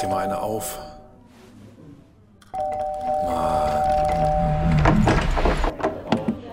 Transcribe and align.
dir 0.00 0.08
mal 0.08 0.24
eine 0.24 0.40
auf. 0.40 0.78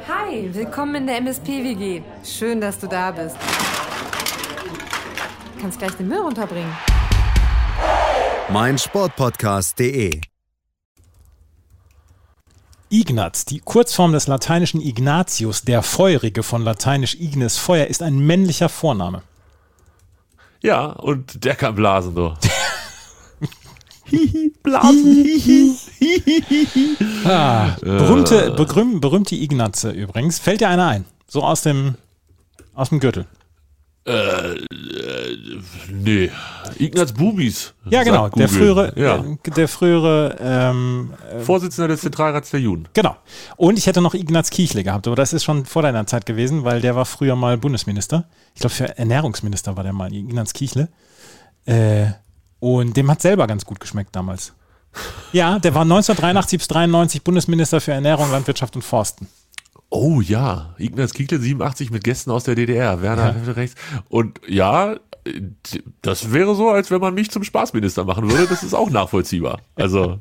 Hi, 0.08 0.50
willkommen 0.54 0.96
in 0.96 1.08
der 1.08 1.18
MSP-WG. 1.18 2.02
Schön, 2.24 2.60
dass 2.60 2.80
du 2.80 2.88
da 2.88 3.12
bist. 3.12 3.36
Du 5.56 5.62
kannst 5.62 5.80
gleich 5.80 5.94
den 5.94 6.08
Müll 6.08 6.20
runterbringen. 6.20 6.76
mein 8.50 8.78
Sportpodcast.de. 8.78 10.22
Ignaz, 12.90 13.44
die 13.46 13.60
Kurzform 13.60 14.14
des 14.14 14.28
lateinischen 14.28 14.80
Ignatius, 14.82 15.62
der 15.64 15.84
Feurige 15.84 16.42
von 16.42 16.62
lateinisch 16.62 17.16
ignis 17.16 17.58
Feuer, 17.58 17.88
ist 17.88 18.02
ein 18.02 18.18
männlicher 18.20 18.70
Vorname. 18.70 19.24
Ja, 20.62 20.86
und 20.86 21.44
der 21.44 21.56
kann 21.56 21.76
blasen, 21.76 22.16
du. 22.16 22.34
Hihi, 24.10 24.54
blasen, 24.64 25.24
hihi. 25.26 26.98
Ah, 27.26 27.76
berühmte, 27.82 28.52
berühm, 28.52 29.00
berühmte 29.02 29.36
Ignaze 29.36 29.92
übrigens. 29.92 30.40
Fällt 30.40 30.62
dir 30.62 30.70
einer 30.70 30.88
ein? 30.88 31.06
So 31.28 31.44
aus 31.44 31.62
dem, 31.62 31.96
aus 32.74 32.90
dem 32.90 33.00
Gürtel. 33.00 33.26
Nee, 35.92 36.32
Ignaz 36.80 37.12
Bubis. 37.12 37.74
Ja, 37.90 38.04
genau. 38.04 38.30
Der 38.30 38.48
frühere, 38.48 38.94
Ja. 38.96 39.18
äh, 39.18 39.52
der 39.52 39.68
frühere, 39.68 40.38
ähm, 40.40 41.14
Vorsitzender 41.44 41.90
des 41.90 42.02
Zentralrats 42.02 42.52
der 42.52 42.62
Juden. 42.62 42.88
genau. 42.94 43.18
Und 43.58 43.78
ich 43.78 43.86
hätte 43.88 44.00
noch 44.02 44.14
Ignaz 44.14 44.50
Kichle 44.50 44.84
gehabt, 44.84 45.08
aber 45.08 45.16
das 45.18 45.34
ist 45.34 45.44
schon 45.44 45.66
vor 45.66 45.82
deiner 45.82 46.06
Zeit 46.08 46.26
gewesen, 46.26 46.64
weil 46.64 46.80
der 46.80 46.96
war 46.96 47.06
früher 47.06 47.36
mal 47.36 47.58
Bundesminister. 47.58 48.26
Ich 48.56 48.62
glaube, 48.62 48.74
für 48.76 48.98
Ernährungsminister 48.98 49.76
war 49.76 49.84
der 49.84 49.94
mal, 49.94 50.14
Ignaz 50.14 50.54
Kichle. 50.54 50.88
Äh, 51.66 52.08
und 52.60 52.96
dem 52.98 53.10
hat 53.12 53.22
selber 53.22 53.48
ganz 53.48 53.66
gut 53.66 53.80
geschmeckt 53.80 54.16
damals. 54.16 54.54
Ja, 55.32 55.60
der 55.60 55.76
war 55.76 55.84
1983 55.84 56.60
bis 56.60 56.68
93 56.68 57.24
Bundesminister 57.24 57.82
für 57.82 57.92
Ernährung, 57.92 58.32
Landwirtschaft 58.32 58.76
und 58.76 58.82
Forsten. 58.82 59.28
Oh 59.90 60.22
ja, 60.22 60.74
Ignaz 60.78 61.14
Kiekle 61.14 61.40
87 61.40 61.92
mit 61.92 62.04
Gästen 62.04 62.32
aus 62.32 62.44
der 62.44 62.56
DDR. 62.56 63.02
Werner 63.02 63.36
Ja. 63.46 63.52
rechts. 63.54 63.80
Und 64.10 64.42
ja, 64.48 64.96
das 66.02 66.32
wäre 66.34 66.56
so, 66.56 66.70
als 66.70 66.92
wenn 66.92 67.00
man 67.00 67.14
mich 67.14 67.32
zum 67.32 67.44
Spaßminister 67.44 68.04
machen 68.04 68.30
würde. 68.30 68.48
Das 68.48 68.64
ist 68.64 68.74
auch 68.74 68.90
nachvollziehbar. 68.90 69.62
Also, 69.76 70.20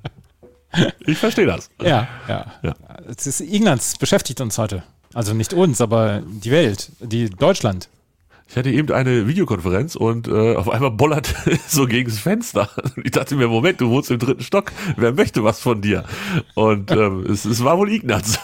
ich 1.06 1.18
verstehe 1.18 1.46
das. 1.46 1.70
Ja, 1.82 2.06
ja. 2.28 2.46
Ja. 2.62 2.74
Ist, 3.06 3.40
Ignaz 3.40 3.96
beschäftigt 3.98 4.40
uns 4.40 4.58
heute. 4.58 4.82
Also 5.14 5.32
nicht 5.32 5.52
uns, 5.54 5.80
aber 5.80 6.22
die 6.26 6.50
Welt, 6.50 6.90
die 7.00 7.30
Deutschland. 7.30 7.88
Ich 8.48 8.56
hatte 8.56 8.70
eben 8.70 8.92
eine 8.92 9.26
Videokonferenz 9.26 9.96
und 9.96 10.28
äh, 10.28 10.54
auf 10.54 10.68
einmal 10.68 10.92
bollert 10.92 11.34
so 11.68 11.86
gegen 11.86 12.08
das 12.08 12.18
Fenster. 12.18 12.70
Ich 13.02 13.10
dachte 13.10 13.34
mir, 13.34 13.48
Moment, 13.48 13.80
du 13.80 13.90
wohnst 13.90 14.10
im 14.10 14.18
dritten 14.18 14.42
Stock. 14.42 14.72
Wer 14.96 15.12
möchte 15.12 15.42
was 15.42 15.60
von 15.60 15.82
dir? 15.82 16.04
Und 16.54 16.90
ähm, 16.92 17.26
es, 17.26 17.44
es 17.44 17.64
war 17.64 17.76
wohl 17.76 17.90
Ignaz. 17.92 18.38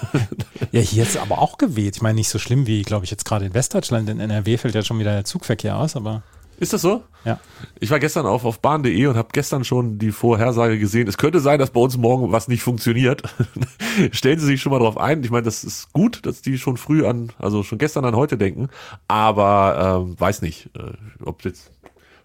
Ja, 0.73 0.81
hier 0.81 1.03
ist 1.05 1.17
aber 1.17 1.39
auch 1.39 1.57
geweht. 1.57 1.97
Ich 1.97 2.03
meine, 2.03 2.17
nicht 2.17 2.29
so 2.29 2.39
schlimm 2.39 2.67
wie, 2.67 2.83
glaube 2.83 3.05
ich, 3.05 3.11
jetzt 3.11 3.25
gerade 3.25 3.45
in 3.47 3.55
Westdeutschland. 3.55 4.09
In 4.09 4.21
NRW 4.21 4.57
fällt 4.57 4.75
ja 4.75 4.83
schon 4.83 4.99
wieder 4.99 5.13
der 5.13 5.25
Zugverkehr 5.25 5.77
aus, 5.77 5.97
aber 5.97 6.23
Ist 6.59 6.73
das 6.73 6.83
so? 6.83 7.03
ja. 7.25 7.41
Ich 7.81 7.91
war 7.91 7.99
gestern 7.99 8.27
auf, 8.27 8.45
auf 8.45 8.61
bahn.de 8.61 9.07
und 9.07 9.17
habe 9.17 9.29
gestern 9.33 9.65
schon 9.65 9.99
die 9.99 10.13
Vorhersage 10.13 10.79
gesehen. 10.79 11.09
Es 11.09 11.19
könnte 11.19 11.41
sein, 11.41 11.59
dass 11.59 11.71
bei 11.71 11.81
uns 11.81 11.97
morgen 11.97 12.33
was 12.33 12.49
nicht 12.49 12.63
funktioniert. 12.63 13.23
Stellen 14.13 14.39
Sie 14.39 14.47
sich 14.47 14.61
schon 14.61 14.73
mal 14.73 14.79
drauf 14.79 14.99
ein. 14.99 15.23
Ich 15.25 15.31
meine, 15.31 15.45
das 15.45 15.65
ist 15.65 15.93
gut, 15.93 16.25
dass 16.27 16.43
die 16.43 16.59
schon 16.59 16.77
früh 16.77 17.07
an, 17.07 17.33
also 17.39 17.63
schon 17.63 17.79
gestern 17.79 18.05
an 18.05 18.17
heute 18.17 18.37
denken. 18.39 18.69
Aber 19.09 20.05
ähm, 20.07 20.19
weiß 20.19 20.43
nicht, 20.43 20.71
äh, 20.77 20.93
ob 21.25 21.45
jetzt. 21.45 21.73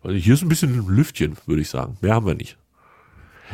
Also 0.03 0.16
hier 0.16 0.33
ist 0.36 0.44
ein 0.44 0.50
bisschen 0.50 0.88
Lüftchen, 0.88 1.38
würde 1.45 1.61
ich 1.61 1.70
sagen. 1.70 1.98
Mehr 2.02 2.16
haben 2.16 2.25
wir 2.25 2.36
nicht. 2.36 2.58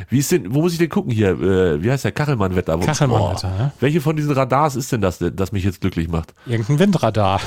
Wie 0.09 0.17
ist 0.19 0.31
denn, 0.31 0.53
wo 0.53 0.61
muss 0.61 0.73
ich 0.73 0.79
denn 0.79 0.89
gucken 0.89 1.11
hier? 1.11 1.29
Äh, 1.39 1.83
wie 1.83 1.91
heißt 1.91 2.03
der 2.03 2.11
Kachelmann-Wetter? 2.11 2.77
Kachelmann-Wetter, 2.79 3.51
ja. 3.59 3.71
Welche 3.79 4.01
von 4.01 4.15
diesen 4.15 4.31
Radars 4.31 4.75
ist 4.75 4.91
denn 4.91 5.01
das, 5.01 5.19
das 5.19 5.51
mich 5.51 5.63
jetzt 5.63 5.81
glücklich 5.81 6.07
macht? 6.07 6.33
Irgendein 6.45 6.79
Windradar. 6.79 7.39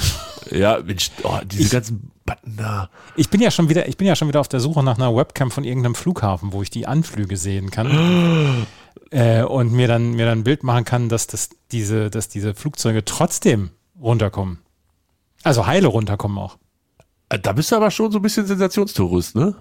Ja, 0.51 0.79
Mensch, 0.85 1.11
oh, 1.25 1.39
diese 1.45 1.63
Ich- 1.65 1.71
ganzen 1.71 2.11
Button 2.25 2.57
da. 2.57 2.89
Ich 3.17 3.31
bin 3.31 3.41
ja 3.41 3.51
schon 3.51 3.69
wieder, 3.69 3.89
ich 3.89 3.97
bin 3.97 4.07
ja 4.07 4.17
schon 4.17 4.29
wieder 4.29 4.41
auf 4.41 4.49
der 4.49 4.61
Suche 4.61 4.83
nach 4.83 4.97
einer 4.97 5.15
Webcam 5.15 5.51
von 5.51 5.65
irgendeinem 5.65 5.95
Flughafen, 5.95 6.53
wo 6.53 6.63
ich 6.63 6.71
die 6.71 6.87
Anflüge 6.87 7.37
sehen 7.37 7.71
kann. 7.71 8.67
äh, 9.11 9.43
und 9.43 9.73
mir 9.73 9.89
dann, 9.89 10.13
mir 10.13 10.27
dann 10.27 10.39
ein 10.41 10.45
Bild 10.45 10.63
machen 10.63 10.85
kann, 10.85 11.09
dass 11.09 11.27
das 11.27 11.51
diese, 11.73 12.11
dass 12.11 12.29
diese 12.29 12.55
Flugzeuge 12.55 13.05
trotzdem 13.05 13.71
runterkommen. 14.01 14.59
Also 15.43 15.67
heile 15.67 15.87
runterkommen 15.89 16.39
auch. 16.39 16.59
Äh, 17.29 17.39
Da 17.39 17.53
bist 17.53 17.71
du 17.73 17.77
aber 17.77 17.91
schon 17.91 18.11
so 18.11 18.19
ein 18.19 18.23
bisschen 18.23 18.47
Sensationstourist, 18.47 19.35
ne? 19.37 19.55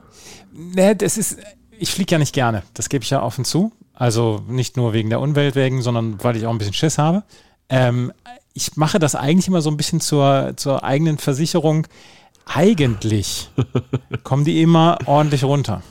Ne, 0.54 0.96
das 0.96 1.18
ist, 1.18 1.38
ich 1.80 1.92
fliege 1.92 2.14
ja 2.14 2.20
nicht 2.20 2.34
gerne. 2.34 2.64
Das 2.74 2.90
gebe 2.90 3.04
ich 3.04 3.10
ja 3.10 3.22
offen 3.22 3.46
zu. 3.46 3.72
Also 3.94 4.44
nicht 4.48 4.78
nur 4.78 4.94
wegen 4.94 5.10
der 5.10 5.22
Umwelt 5.22 5.56
wegen, 5.56 5.82
sondern 5.82 6.22
weil 6.24 6.36
ich 6.36 6.46
auch 6.46 6.52
ein 6.52 6.58
bisschen 6.58 6.74
Schiss 6.74 6.98
habe. 6.98 7.24
Ähm, 7.70 8.12
ich 8.54 8.76
mache 8.76 9.00
das 9.00 9.16
eigentlich 9.16 9.48
immer 9.48 9.62
so 9.62 9.70
ein 9.70 9.78
bisschen 9.78 10.02
zur, 10.02 10.54
zur 10.56 10.84
eigenen 10.84 11.18
Versicherung. 11.18 11.88
Eigentlich 12.46 13.50
kommen 14.24 14.46
die 14.46 14.62
immer 14.62 14.98
ordentlich 15.06 15.44
runter. 15.44 15.82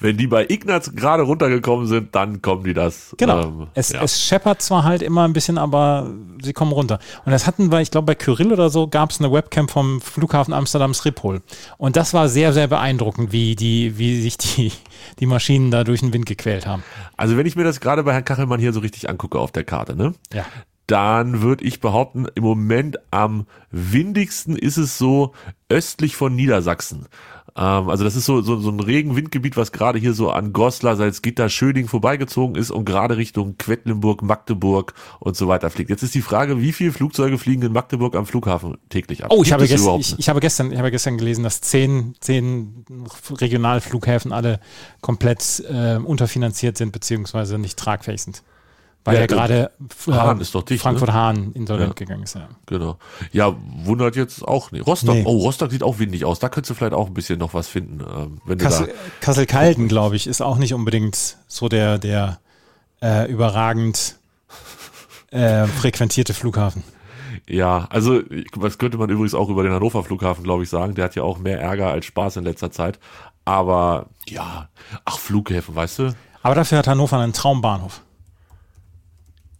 Wenn 0.00 0.16
die 0.16 0.26
bei 0.26 0.46
Ignaz 0.48 0.92
gerade 0.94 1.22
runtergekommen 1.22 1.86
sind, 1.86 2.14
dann 2.14 2.42
kommen 2.42 2.64
die 2.64 2.74
das. 2.74 3.14
Genau. 3.18 3.42
ähm, 3.42 3.66
es, 3.74 3.92
ja. 3.92 4.02
es 4.02 4.22
scheppert 4.22 4.62
zwar 4.62 4.84
halt 4.84 5.02
immer 5.02 5.24
ein 5.24 5.32
bisschen, 5.32 5.58
aber 5.58 6.10
sie 6.42 6.52
kommen 6.52 6.72
runter. 6.72 6.98
Und 7.24 7.32
das 7.32 7.46
hatten 7.46 7.70
wir, 7.70 7.80
ich 7.80 7.90
glaube, 7.90 8.06
bei 8.06 8.14
Kyrill 8.14 8.52
oder 8.52 8.70
so 8.70 8.88
gab 8.88 9.10
es 9.10 9.20
eine 9.20 9.32
Webcam 9.32 9.68
vom 9.68 10.00
Flughafen 10.00 10.54
Amsterdam 10.54 10.94
Schiphol. 10.94 11.42
Und 11.78 11.96
das 11.96 12.14
war 12.14 12.28
sehr, 12.28 12.52
sehr 12.52 12.68
beeindruckend, 12.68 13.32
wie, 13.32 13.56
die, 13.56 13.98
wie 13.98 14.20
sich 14.20 14.38
die, 14.38 14.72
die 15.18 15.26
Maschinen 15.26 15.70
da 15.70 15.84
durch 15.84 16.00
den 16.00 16.12
Wind 16.12 16.26
gequält 16.26 16.66
haben. 16.66 16.82
Also 17.16 17.36
wenn 17.36 17.46
ich 17.46 17.56
mir 17.56 17.64
das 17.64 17.80
gerade 17.80 18.02
bei 18.02 18.12
Herrn 18.12 18.24
Kachelmann 18.24 18.60
hier 18.60 18.72
so 18.72 18.80
richtig 18.80 19.08
angucke 19.08 19.38
auf 19.38 19.52
der 19.52 19.64
Karte, 19.64 19.96
ne? 19.96 20.14
Ja. 20.32 20.44
Dann 20.88 21.42
würde 21.42 21.64
ich 21.64 21.80
behaupten, 21.80 22.26
im 22.34 22.42
Moment 22.42 22.98
am 23.12 23.46
windigsten 23.70 24.56
ist 24.56 24.76
es 24.76 24.98
so 24.98 25.32
östlich 25.68 26.16
von 26.16 26.34
Niedersachsen. 26.34 27.06
Ähm, 27.56 27.88
also 27.90 28.04
das 28.04 28.16
ist 28.16 28.24
so, 28.24 28.40
so, 28.40 28.58
so 28.58 28.70
ein 28.70 28.80
Regenwindgebiet, 28.80 29.56
was 29.56 29.72
gerade 29.72 29.98
hier 29.98 30.14
so 30.14 30.30
an 30.30 30.52
Goslar, 30.52 30.96
Salzgitter, 30.96 31.48
Schöning 31.48 31.88
vorbeigezogen 31.88 32.56
ist 32.56 32.70
und 32.70 32.84
gerade 32.84 33.16
Richtung 33.16 33.56
Quedlinburg, 33.58 34.22
Magdeburg 34.22 34.94
und 35.20 35.36
so 35.36 35.48
weiter 35.48 35.70
fliegt. 35.70 35.90
Jetzt 35.90 36.02
ist 36.02 36.14
die 36.14 36.22
Frage, 36.22 36.60
wie 36.60 36.72
viele 36.72 36.92
Flugzeuge 36.92 37.38
fliegen 37.38 37.62
in 37.62 37.72
Magdeburg 37.72 38.16
am 38.16 38.26
Flughafen 38.26 38.78
täglich 38.88 39.24
ab? 39.24 39.30
Oh, 39.32 39.42
ich 39.42 39.52
habe, 39.52 39.64
überhaupt 39.64 40.00
ich, 40.00 40.18
ich, 40.18 40.28
habe 40.28 40.40
gestern, 40.40 40.72
ich 40.72 40.78
habe 40.78 40.90
gestern 40.90 41.18
gelesen, 41.18 41.44
dass 41.44 41.60
zehn, 41.60 42.14
zehn 42.20 42.84
Regionalflughäfen 43.30 44.32
alle 44.32 44.60
komplett 45.00 45.62
äh, 45.68 45.96
unterfinanziert 45.96 46.78
sind, 46.78 46.92
beziehungsweise 46.92 47.58
nicht 47.58 47.78
tragfähig 47.78 48.22
sind. 48.22 48.42
Weil 49.04 49.14
Ja, 49.16 49.20
ja, 49.22 49.26
gerade 49.26 49.70
äh, 50.06 50.12
Hahn 50.12 50.40
ist 50.40 50.54
doch 50.54 50.62
dicht, 50.62 50.80
Frankfurt-Hahn 50.82 51.52
insolvent 51.54 51.88
Ja. 51.90 51.94
gegangen 51.94 52.22
ist. 52.22 52.34
Ja. 52.34 52.48
Genau. 52.66 52.98
Ja, 53.32 53.54
wundert 53.84 54.14
jetzt 54.14 54.46
auch 54.46 54.70
nicht. 54.70 54.86
Rostock, 54.86 55.14
Nee. 55.16 55.22
oh, 55.26 55.38
Rostock 55.38 55.70
sieht 55.72 55.82
auch 55.82 55.98
windig 55.98 56.24
aus. 56.24 56.38
Da 56.38 56.48
könntest 56.48 56.70
du 56.70 56.74
vielleicht 56.74 56.94
auch 56.94 57.08
ein 57.08 57.14
bisschen 57.14 57.38
noch 57.40 57.52
was 57.52 57.66
finden. 57.68 58.00
Ähm, 58.00 58.40
wenn 58.44 58.58
du 58.58 58.64
Kassel, 58.64 58.94
Kassel-Calden, 59.20 59.88
glaube 59.88 60.14
ich, 60.16 60.26
ist 60.28 60.40
auch 60.40 60.56
nicht 60.56 60.72
unbedingt 60.72 61.36
so 61.48 61.68
der, 61.68 61.98
der 61.98 62.38
äh, 63.02 63.28
überragend 63.30 64.16
äh, 65.32 65.66
frequentierte 65.66 66.32
Flughafen. 66.34 66.84
da, 67.48 67.52
ja, 67.52 67.86
also 67.90 68.20
das 68.60 68.78
könnte 68.78 68.98
man 68.98 69.10
übrigens 69.10 69.34
auch 69.34 69.48
über 69.48 69.64
den 69.64 69.72
Hannover 69.72 70.04
Flughafen, 70.04 70.44
glaube 70.44 70.62
ich, 70.62 70.68
sagen. 70.70 70.94
Der 70.94 71.06
hat 71.06 71.16
ja 71.16 71.24
auch 71.24 71.38
mehr 71.38 71.60
Ärger 71.60 71.88
als 71.88 72.06
Spaß 72.06 72.36
in 72.36 72.44
letzter 72.44 72.70
Zeit. 72.70 73.00
Aber 73.44 74.06
ja, 74.28 74.68
ach, 75.04 75.18
Flughäfen, 75.18 75.74
weißt 75.74 75.98
du? 75.98 76.14
Aber 76.44 76.54
dafür 76.54 76.78
hat 76.78 76.86
Hannover 76.86 77.18
einen 77.18 77.32
Traumbahnhof. 77.32 78.02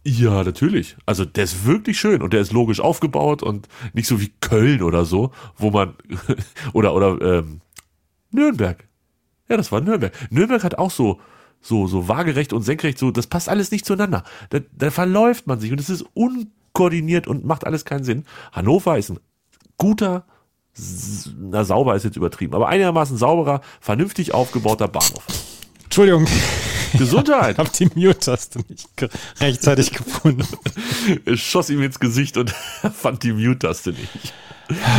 Ja, 0.05 0.43
natürlich. 0.43 0.97
Also 1.05 1.23
der 1.23 1.45
ist 1.45 1.65
wirklich 1.65 1.97
schön 1.99 2.21
und 2.21 2.33
der 2.33 2.41
ist 2.41 2.51
logisch 2.51 2.81
aufgebaut 2.81 3.41
und 3.41 3.67
nicht 3.93 4.07
so 4.07 4.19
wie 4.19 4.33
Köln 4.41 4.81
oder 4.81 5.05
so, 5.05 5.31
wo 5.57 5.71
man 5.71 5.95
oder 6.73 6.93
oder 6.93 7.21
ähm, 7.21 7.61
Nürnberg. 8.31 8.85
Ja, 9.47 9.55
das 9.55 9.71
war 9.71 9.79
Nürnberg. 9.79 10.13
Nürnberg 10.29 10.63
hat 10.63 10.77
auch 10.77 10.91
so 10.91 11.21
so 11.61 11.87
so 11.87 12.09
waagerecht 12.09 12.51
und 12.51 12.63
senkrecht 12.63 12.97
so, 12.97 13.11
das 13.11 13.27
passt 13.27 13.47
alles 13.47 13.71
nicht 13.71 13.85
zueinander. 13.85 14.23
Da, 14.49 14.59
da 14.75 14.91
verläuft 14.91 15.47
man 15.47 15.61
sich 15.61 15.71
und 15.71 15.79
es 15.79 15.89
ist 15.89 16.05
unkoordiniert 16.13 17.27
und 17.27 17.45
macht 17.45 17.65
alles 17.65 17.85
keinen 17.85 18.03
Sinn. 18.03 18.25
Hannover 18.51 18.97
ist 18.97 19.09
ein 19.09 19.19
guter 19.77 20.25
na 21.39 21.63
sauber 21.63 21.95
ist 21.95 22.03
jetzt 22.03 22.17
übertrieben, 22.17 22.55
aber 22.55 22.67
einigermaßen 22.67 23.15
sauberer, 23.15 23.61
vernünftig 23.79 24.33
aufgebauter 24.33 24.87
Bahnhof. 24.87 25.23
Entschuldigung, 25.83 26.25
Gesundheit. 26.97 27.53
ich 27.53 27.57
habe 27.57 27.69
die 27.77 27.89
Mute-Taste 27.99 28.59
nicht 28.69 28.87
rechtzeitig 29.39 29.91
gefunden. 29.91 30.47
Es 31.25 31.39
schoss 31.39 31.69
ihm 31.69 31.81
ins 31.81 31.99
Gesicht 31.99 32.37
und 32.37 32.53
er 32.81 32.91
fand 32.91 33.23
die 33.23 33.33
Mute-Taste 33.33 33.91
nicht. 33.91 34.33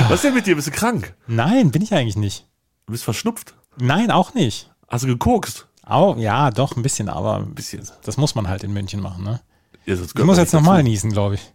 Was 0.09 0.17
ist 0.17 0.25
denn 0.25 0.35
mit 0.35 0.47
dir? 0.47 0.57
Bist 0.57 0.69
du 0.69 0.73
krank? 0.73 1.15
Nein, 1.27 1.71
bin 1.71 1.83
ich 1.83 1.95
eigentlich 1.95 2.17
nicht. 2.17 2.47
Du 2.87 2.93
bist 2.93 3.05
verschnupft? 3.05 3.55
Nein, 3.79 4.11
auch 4.11 4.35
nicht. 4.35 4.71
Hast 4.89 5.05
du 5.05 5.09
gekokst? 5.09 5.67
Auch, 5.83 6.17
ja, 6.17 6.51
doch, 6.51 6.77
ein 6.77 6.83
bisschen, 6.83 7.09
aber 7.09 7.37
ein 7.37 7.55
bisschen. 7.55 7.87
Das 8.05 8.17
muss 8.17 8.35
man 8.35 8.49
halt 8.49 8.65
in 8.65 8.73
München 8.73 9.01
machen, 9.01 9.25
ne? 9.25 9.41
Ja, 9.87 9.95
Ich 9.95 10.01
muss 10.15 10.15
man 10.37 10.37
jetzt 10.37 10.53
nochmal 10.55 10.83
niesen, 10.83 11.13
glaube 11.13 11.35
ich. 11.35 11.53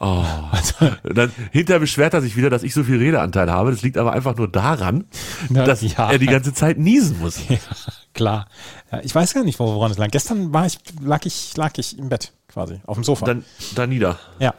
Oh. 0.00 0.24
Dann 1.04 1.32
hinterher 1.52 1.80
beschwert 1.80 2.14
er 2.14 2.20
sich 2.20 2.36
wieder, 2.36 2.50
dass 2.50 2.62
ich 2.62 2.74
so 2.74 2.84
viel 2.84 2.98
Redeanteil 2.98 3.50
habe. 3.50 3.70
Das 3.70 3.82
liegt 3.82 3.96
aber 3.96 4.12
einfach 4.12 4.36
nur 4.36 4.48
daran, 4.48 5.04
Na, 5.48 5.64
dass 5.64 5.82
ja. 5.82 6.10
er 6.10 6.18
die 6.18 6.26
ganze 6.26 6.52
Zeit 6.52 6.78
niesen 6.78 7.20
muss. 7.20 7.40
Klar. 8.14 8.48
Ja, 8.90 9.00
ich 9.02 9.14
weiß 9.14 9.34
gar 9.34 9.44
nicht, 9.44 9.58
woran 9.58 9.90
es 9.90 9.98
lag. 9.98 10.08
Gestern 10.10 10.52
war 10.52 10.66
ich, 10.66 10.78
lag 11.00 11.24
ich, 11.24 11.56
lag 11.56 11.72
ich 11.78 11.98
im 11.98 12.08
Bett 12.08 12.32
quasi, 12.48 12.80
auf 12.86 12.96
dem 12.96 13.04
Sofa. 13.04 13.24
Dann 13.26 13.44
da 13.74 13.86
nieder. 13.86 14.18
ja. 14.38 14.54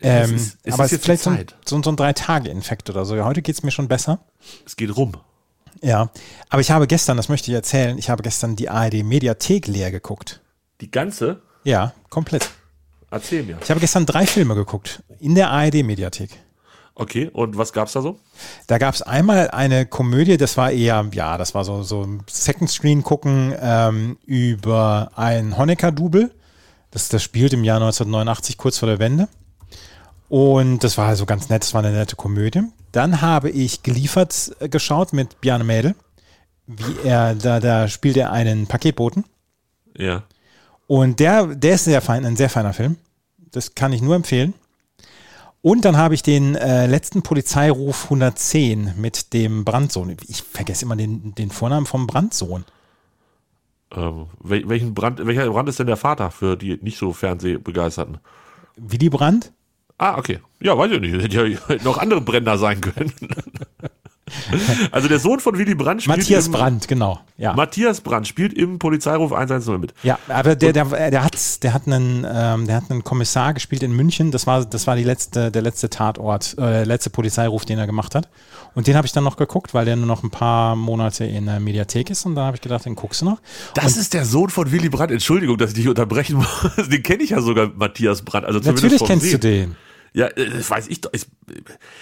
Ähm, 0.00 0.36
ist- 0.36 0.58
es 0.62 0.74
aber 0.74 0.84
ist 0.84 0.92
es 0.92 0.92
ist 0.92 0.98
jetzt 0.98 1.04
vielleicht 1.04 1.22
so 1.24 1.30
ein, 1.30 1.46
so, 1.66 1.82
so 1.82 1.90
ein 1.90 1.96
Drei-Tage-Infekt 1.96 2.88
oder 2.90 3.04
so. 3.04 3.16
Ja, 3.16 3.24
heute 3.24 3.42
geht 3.42 3.56
es 3.56 3.62
mir 3.64 3.72
schon 3.72 3.88
besser. 3.88 4.20
Es 4.64 4.76
geht 4.76 4.96
rum. 4.96 5.12
Ja. 5.82 6.10
Aber 6.48 6.60
ich 6.60 6.70
habe 6.70 6.86
gestern, 6.86 7.16
das 7.16 7.28
möchte 7.28 7.50
ich 7.50 7.54
erzählen, 7.56 7.98
ich 7.98 8.08
habe 8.08 8.22
gestern 8.22 8.54
die 8.54 8.68
ARD-Mediathek 8.70 9.66
leer 9.66 9.90
geguckt. 9.90 10.40
Die 10.80 10.90
ganze? 10.90 11.42
Ja, 11.70 11.92
komplett. 12.08 12.50
Erzähl 13.12 13.44
mir. 13.44 13.56
Ich 13.62 13.70
habe 13.70 13.78
gestern 13.78 14.04
drei 14.04 14.26
Filme 14.26 14.56
geguckt 14.56 15.04
in 15.20 15.36
der 15.36 15.50
ARD-Mediathek. 15.50 16.30
Okay, 16.96 17.30
und 17.32 17.56
was 17.56 17.72
gab's 17.72 17.92
da 17.92 18.02
so? 18.02 18.18
Da 18.66 18.78
gab 18.78 18.92
es 18.92 19.02
einmal 19.02 19.50
eine 19.52 19.86
Komödie, 19.86 20.36
das 20.36 20.56
war 20.56 20.72
eher, 20.72 21.08
ja, 21.12 21.38
das 21.38 21.54
war 21.54 21.64
so, 21.64 21.84
so 21.84 22.02
ein 22.02 22.24
Second 22.28 22.68
Screen 22.68 23.04
gucken 23.04 23.54
ähm, 23.60 24.18
über 24.26 25.12
ein 25.14 25.56
Honecker-Double. 25.56 26.32
Das, 26.90 27.08
das 27.08 27.22
spielt 27.22 27.52
im 27.52 27.62
Jahr 27.62 27.76
1989, 27.76 28.58
kurz 28.58 28.78
vor 28.78 28.88
der 28.88 28.98
Wende. 28.98 29.28
Und 30.28 30.82
das 30.82 30.98
war 30.98 31.06
also 31.06 31.24
ganz 31.24 31.50
nett, 31.50 31.62
das 31.62 31.72
war 31.72 31.84
eine 31.84 31.96
nette 31.96 32.16
Komödie. 32.16 32.62
Dann 32.90 33.20
habe 33.20 33.48
ich 33.48 33.84
geliefert 33.84 34.56
äh, 34.58 34.68
geschaut 34.68 35.12
mit 35.12 35.40
Bjarne 35.40 35.62
Mädel. 35.62 35.94
Wie 36.66 37.06
er, 37.08 37.36
da, 37.36 37.60
da 37.60 37.86
spielt 37.86 38.16
er 38.16 38.32
einen 38.32 38.66
Paketboten. 38.66 39.24
Ja. 39.96 40.24
Und 40.90 41.20
der, 41.20 41.46
der 41.46 41.76
ist 41.76 41.84
sehr 41.84 42.00
fein, 42.00 42.24
ein 42.24 42.34
sehr 42.34 42.50
feiner 42.50 42.72
Film. 42.72 42.96
Das 43.52 43.76
kann 43.76 43.92
ich 43.92 44.02
nur 44.02 44.16
empfehlen. 44.16 44.54
Und 45.62 45.84
dann 45.84 45.96
habe 45.96 46.14
ich 46.14 46.24
den 46.24 46.56
äh, 46.56 46.88
letzten 46.88 47.22
Polizeiruf 47.22 48.06
110 48.06 48.94
mit 48.96 49.32
dem 49.32 49.64
Brandsohn. 49.64 50.16
Ich 50.26 50.42
vergesse 50.42 50.84
immer 50.84 50.96
den, 50.96 51.32
den 51.36 51.52
Vornamen 51.52 51.86
vom 51.86 52.08
Brandsohn. 52.08 52.64
Ähm, 53.94 54.26
wel 54.42 54.68
welchen 54.68 54.92
Brand, 54.92 55.24
welcher 55.24 55.48
Brand 55.48 55.68
ist 55.68 55.78
denn 55.78 55.86
der 55.86 55.96
Vater 55.96 56.32
für 56.32 56.56
die 56.56 56.76
nicht 56.82 56.98
so 56.98 57.12
Fernsehbegeisterten? 57.12 58.18
Willy 58.74 59.10
Brandt? 59.10 59.52
Ah, 59.96 60.18
okay. 60.18 60.40
Ja, 60.58 60.76
weiß 60.76 60.90
ich 60.90 61.00
nicht. 61.00 61.14
Hätte 61.22 61.46
ja 61.46 61.84
noch 61.84 61.98
andere 61.98 62.20
Brenner 62.20 62.58
sein 62.58 62.80
können. 62.80 63.12
also 64.90 65.08
der 65.08 65.18
Sohn 65.18 65.40
von 65.40 65.58
Willy 65.58 65.74
Brandt 65.74 66.02
spielt 66.02 66.18
Matthias 66.18 66.46
im, 66.46 66.52
Brandt, 66.52 66.88
genau. 66.88 67.20
Ja. 67.36 67.54
Matthias 67.54 68.00
Brandt 68.00 68.28
spielt 68.28 68.52
im 68.52 68.78
Polizeiruf 68.78 69.32
110 69.32 69.80
mit. 69.80 69.94
ja, 70.02 70.18
aber 70.28 70.56
der, 70.56 70.72
der, 70.72 70.84
der, 71.10 71.24
hat, 71.24 71.62
der, 71.62 71.74
hat 71.74 71.86
einen, 71.86 72.26
ähm, 72.30 72.66
der 72.66 72.76
hat 72.76 72.90
einen 72.90 73.04
Kommissar 73.04 73.54
gespielt 73.54 73.82
in 73.82 73.92
München. 73.92 74.30
Das 74.30 74.46
war, 74.46 74.64
das 74.64 74.86
war 74.86 74.96
die 74.96 75.04
letzte, 75.04 75.50
der 75.50 75.62
letzte 75.62 75.90
Tatort, 75.90 76.54
äh, 76.54 76.60
der 76.60 76.86
letzte 76.86 77.10
Polizeiruf, 77.10 77.64
den 77.64 77.78
er 77.78 77.86
gemacht 77.86 78.14
hat. 78.14 78.28
Und 78.74 78.86
den 78.86 78.96
habe 78.96 79.06
ich 79.06 79.12
dann 79.12 79.24
noch 79.24 79.36
geguckt, 79.36 79.74
weil 79.74 79.84
der 79.84 79.96
nur 79.96 80.06
noch 80.06 80.22
ein 80.22 80.30
paar 80.30 80.76
Monate 80.76 81.24
in 81.24 81.46
der 81.46 81.60
Mediathek 81.60 82.10
ist. 82.10 82.24
Und 82.26 82.34
dann 82.34 82.44
habe 82.44 82.56
ich 82.56 82.60
gedacht, 82.60 82.84
den 82.84 82.94
guckst 82.94 83.22
du 83.22 83.24
noch. 83.24 83.40
Das 83.74 83.96
ist 83.96 84.14
der 84.14 84.24
Sohn 84.24 84.50
von 84.50 84.70
Willy 84.70 84.88
Brandt. 84.88 85.10
Entschuldigung, 85.12 85.56
dass 85.58 85.70
ich 85.70 85.76
dich 85.76 85.88
unterbrechen 85.88 86.36
muss. 86.76 86.88
Den 86.88 87.02
kenne 87.02 87.22
ich 87.22 87.30
ja 87.30 87.40
sogar, 87.40 87.70
Matthias 87.74 88.22
Brandt. 88.22 88.46
Also 88.46 88.60
Natürlich 88.60 89.02
kennst 89.04 89.26
du 89.26 89.30
Sehen. 89.30 89.40
den. 89.40 89.76
Ja, 90.12 90.26
äh, 90.26 90.50
das 90.50 90.68
weiß 90.70 90.88
ich 90.88 91.00
doch. 91.00 91.10
Ich, 91.12 91.26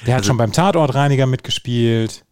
Der 0.07 0.15
hat 0.15 0.21
Also- 0.21 0.29
schon 0.29 0.37
beim 0.37 0.53
Tatortreiniger 0.53 1.27
mitgespielt. 1.27 2.25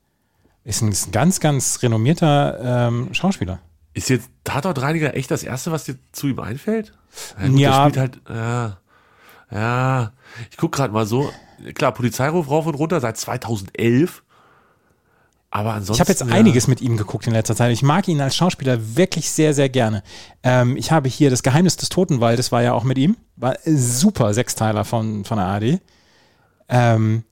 Ist 0.65 0.83
ein, 0.83 0.91
ist 0.91 1.09
ein 1.09 1.13
ganz, 1.13 1.39
ganz 1.41 1.81
renommierter 1.83 2.89
ähm, 2.89 3.15
Schauspieler. 3.15 3.61
ist 3.95 4.09
jetzt 4.11 4.29
Tatortreiniger 4.45 5.15
echt 5.15 5.31
das 5.31 5.43
Erste, 5.45 5.71
was 5.73 5.85
dir 5.85 5.97
zu 6.13 6.27
ihm 6.29 6.41
einfällt? 6.41 6.93
Ja, 7.41 7.47
gut, 7.49 7.59
Ja. 7.61 7.89
Der 7.89 7.91
spielt 7.91 7.97
halt, 7.99 8.21
ja, 8.29 8.79
ja. 9.51 10.13
Ich 10.51 10.57
guck 10.57 10.73
gerade 10.73 10.93
mal 10.93 11.07
so. 11.07 11.31
Klar, 11.75 11.93
Polizeiruf 11.93 12.51
rauf 12.51 12.67
und 12.67 12.75
runter 12.75 13.01
seit 13.01 13.17
2011. 13.17 14.23
Aber 15.57 15.73
ansonsten. 15.73 15.95
Ich 15.95 16.01
habe 16.01 16.11
jetzt 16.11 16.21
ja. 16.21 16.37
einiges 16.37 16.69
mit 16.69 16.83
ihm 16.83 16.99
geguckt 16.99 17.27
in 17.27 17.33
letzter 17.33 17.57
Zeit. 17.57 17.73
Ich 17.73 17.83
mag 17.83 18.07
ihn 18.09 18.21
als 18.21 18.37
Schauspieler 18.37 18.95
wirklich 18.95 19.31
sehr, 19.31 19.55
sehr 19.55 19.71
gerne. 19.71 20.03
Ähm, 20.43 20.77
ich 20.77 20.93
habe 20.93 21.09
hier 21.09 21.31
das 21.31 21.43
Geheimnis 21.43 21.79
des 21.79 21.89
Totenwaldes, 21.89 22.53
war 22.53 22.63
ja 22.63 22.75
auch 22.75 22.85
mit 22.85 22.99
ihm. 22.99 23.17
War 23.37 23.57
super 23.65 24.35
Sechsteiler 24.35 24.85
von, 24.85 25.25
von 25.25 25.39
der 25.39 25.47
AD. 25.47 25.81
Ähm, 26.69 27.25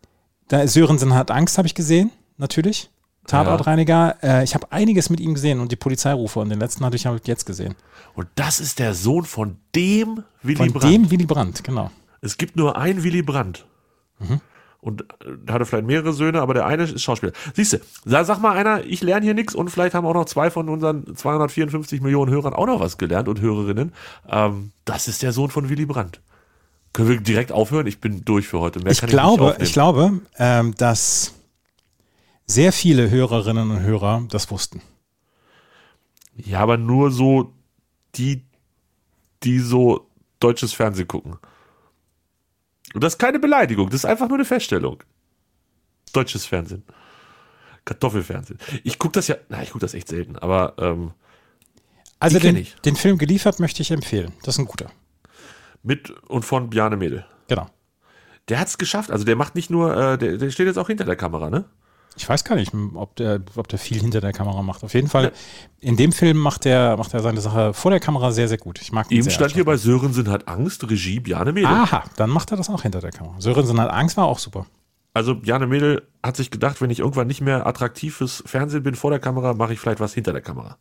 da 0.49 0.67
Sörensen 0.67 1.13
hat 1.13 1.31
Angst, 1.31 1.59
habe 1.59 1.67
ich 1.67 1.75
gesehen, 1.75 2.13
natürlich. 2.39 2.89
Tatortreiniger. 3.27 4.17
Äh, 4.23 4.45
ich 4.45 4.55
habe 4.55 4.73
einiges 4.73 5.11
mit 5.11 5.21
ihm 5.21 5.35
gesehen 5.35 5.61
und 5.61 5.71
die 5.71 5.77
Polizeirufe 5.77 6.41
und 6.41 6.49
den 6.49 6.61
letzten 6.61 6.83
hatte 6.83 6.97
ich 6.97 7.05
jetzt 7.27 7.45
gesehen. 7.45 7.75
Und 8.15 8.29
das 8.37 8.59
ist 8.59 8.79
der 8.79 8.95
Sohn 8.95 9.27
von 9.27 9.59
dem 9.75 10.25
Willy 10.43 10.57
Von 10.57 10.73
Brandt. 10.73 10.85
dem 10.85 11.11
Willy 11.11 11.27
Brandt, 11.27 11.63
genau. 11.63 11.91
Es 12.23 12.39
gibt 12.39 12.57
nur 12.57 12.79
einen 12.79 13.03
Willy 13.03 13.21
Brandt. 13.21 13.67
Mhm. 14.19 14.41
Und 14.85 15.01
äh, 15.25 15.51
hatte 15.51 15.65
vielleicht 15.65 15.87
mehrere 15.87 16.13
Söhne, 16.13 16.43
aber 16.43 16.53
der 16.53 16.67
eine 16.67 16.83
ist 16.83 17.01
Schauspieler. 17.01 17.33
Siehst 17.55 17.73
du, 17.73 17.79
sag, 18.05 18.43
mal 18.43 18.53
einer, 18.55 18.85
ich 18.85 19.03
lerne 19.03 19.25
hier 19.25 19.33
nichts 19.33 19.55
und 19.55 19.71
vielleicht 19.71 19.95
haben 19.95 20.07
auch 20.07 20.13
noch 20.13 20.27
zwei 20.27 20.51
von 20.51 20.69
unseren 20.69 21.17
254 21.17 22.03
Millionen 22.03 22.31
Hörern 22.31 22.53
auch 22.53 22.67
noch 22.67 22.81
was 22.81 22.99
gelernt 22.99 23.27
und 23.29 23.41
Hörerinnen. 23.41 23.95
Ähm, 24.29 24.73
das 24.85 25.09
ist 25.09 25.23
der 25.23 25.33
Sohn 25.33 25.49
von 25.49 25.71
Willy 25.71 25.87
Brandt. 25.87 26.21
Können 26.93 27.09
wir 27.09 27.19
direkt 27.19 27.51
aufhören? 27.51 27.87
Ich 27.87 27.99
bin 27.99 28.27
durch 28.27 28.47
für 28.47 28.61
heute. 28.61 28.81
Mehr 28.81 28.93
Ich 28.93 29.01
glaube, 29.01 29.45
aufnehmen. 29.45 29.65
ich 29.65 29.73
glaube, 29.73 30.21
ähm, 30.39 30.75
dass 30.77 31.33
sehr 32.47 32.71
viele 32.71 33.09
Hörerinnen 33.09 33.71
und 33.71 33.81
Hörer 33.81 34.23
das 34.29 34.51
wussten. 34.51 34.83
Ja, 36.37 36.61
aber 36.61 36.77
nur 36.77 37.11
so 37.11 37.55
die, 38.17 38.45
die 39.45 39.61
so 39.61 40.11
deutsches 40.41 40.75
Fernsehen 40.75 41.09
gucken. 41.09 41.39
Und 42.95 43.03
das 43.05 43.15
ist 43.15 43.19
keine 43.19 43.39
Beleidigung, 43.39 43.87
das 43.91 44.01
ist 44.01 44.05
einfach 44.05 44.29
nur 44.29 44.39
eine 44.39 44.45
Feststellung. 44.45 45.03
Deutsches 46.13 46.47
Fernsehen. 46.47 46.85
Kartoffelfernsehen. 47.85 48.59
Ich 48.83 48.99
gucke 48.99 49.13
das 49.13 49.29
ja, 49.29 49.37
na, 49.49 49.63
ich 49.63 49.71
gucke 49.71 49.81
das 49.85 49.95
echt 49.95 50.09
selten, 50.09 50.37
aber 50.39 50.75
ähm, 50.79 51.13
Also 52.19 52.39
den, 52.39 52.57
ich. 52.57 52.75
den 52.77 52.97
Film 52.97 53.19
geliefert 53.19 53.61
möchte 53.61 53.83
ich 53.83 53.91
empfehlen. 53.91 54.33
Das 54.43 54.55
ist 54.55 54.59
ein 54.61 54.65
guter. 54.67 54.91
mit 55.83 56.11
und 56.29 56.45
von 56.45 56.71
Bjarne 56.71 56.97
Mädel. 56.97 57.27
Genau. 57.49 57.67
Der 58.49 58.59
hat 58.59 58.69
es 58.69 58.79
geschafft, 58.79 59.11
also 59.11 59.25
der 59.25 59.37
macht 59.37 59.55
nicht 59.55 59.71
nur, 59.71 59.95
äh, 59.97 60.17
der, 60.19 60.39
der 60.39 60.51
steht 60.51 60.67
jetzt 60.67 60.79
auch 60.79 60.87
hinter 60.87 61.05
der 61.05 61.17
Kamera, 61.17 61.51
ne? 61.51 61.65
Ich 62.17 62.29
weiß 62.29 62.45
gar 62.45 62.55
nicht, 62.55 62.73
ob 62.95 63.17
der, 63.17 63.41
ob 63.57 63.69
der 63.69 63.79
viel 63.79 64.01
hinter 64.01 64.21
der 64.21 64.33
Kamera 64.33 64.63
macht. 64.63 64.85
Auf 64.85 64.95
jeden 64.95 65.09
Fall, 65.09 65.33
in 65.81 65.97
dem 65.97 66.13
Film 66.13 66.37
macht 66.39 66.65
er, 66.65 66.97
macht 66.97 67.13
er 67.13 67.21
seine 67.21 67.41
Sache 67.41 67.75
vor 67.75 67.91
der 67.91 68.01
Kamera 68.01 68.31
sehr, 68.31 68.47
sehr 68.49 68.59
gut. 68.59 68.81
Ich 68.81 68.93
mag 68.93 69.11
ihn 69.11 69.17
Eben 69.17 69.25
sehr 69.25 69.33
stand 69.33 69.53
hier 69.53 69.65
bei 69.65 69.77
Sörensen 69.77 70.29
hat 70.31 70.47
Angst, 70.47 70.89
Regie 70.89 71.21
Bjarne 71.21 71.53
Mädel. 71.53 71.71
Aha, 71.71 72.05
dann 72.17 72.31
macht 72.31 72.53
er 72.53 72.57
das 72.57 72.71
auch 72.71 72.83
hinter 72.83 73.01
der 73.01 73.11
Kamera. 73.11 73.41
Sörensen 73.41 73.81
hat 73.81 73.91
Angst, 73.91 74.17
war 74.17 74.27
auch 74.27 74.39
super. 74.39 74.67
Also 75.13 75.35
Bjarne 75.35 75.67
Mädel 75.67 76.03
hat 76.23 76.37
sich 76.37 76.51
gedacht, 76.51 76.81
wenn 76.81 76.91
ich 76.91 77.01
irgendwann 77.01 77.27
nicht 77.27 77.41
mehr 77.41 77.67
attraktiv 77.67 78.17
fürs 78.17 78.43
Fernsehen 78.47 78.83
bin 78.83 78.95
vor 78.95 79.11
der 79.11 79.21
Kamera, 79.21 79.55
mache 79.55 79.73
ich 79.73 79.81
vielleicht 79.81 80.01
was 80.01 80.15
hinter 80.15 80.33
der 80.33 80.43
Kamera. 80.43 80.77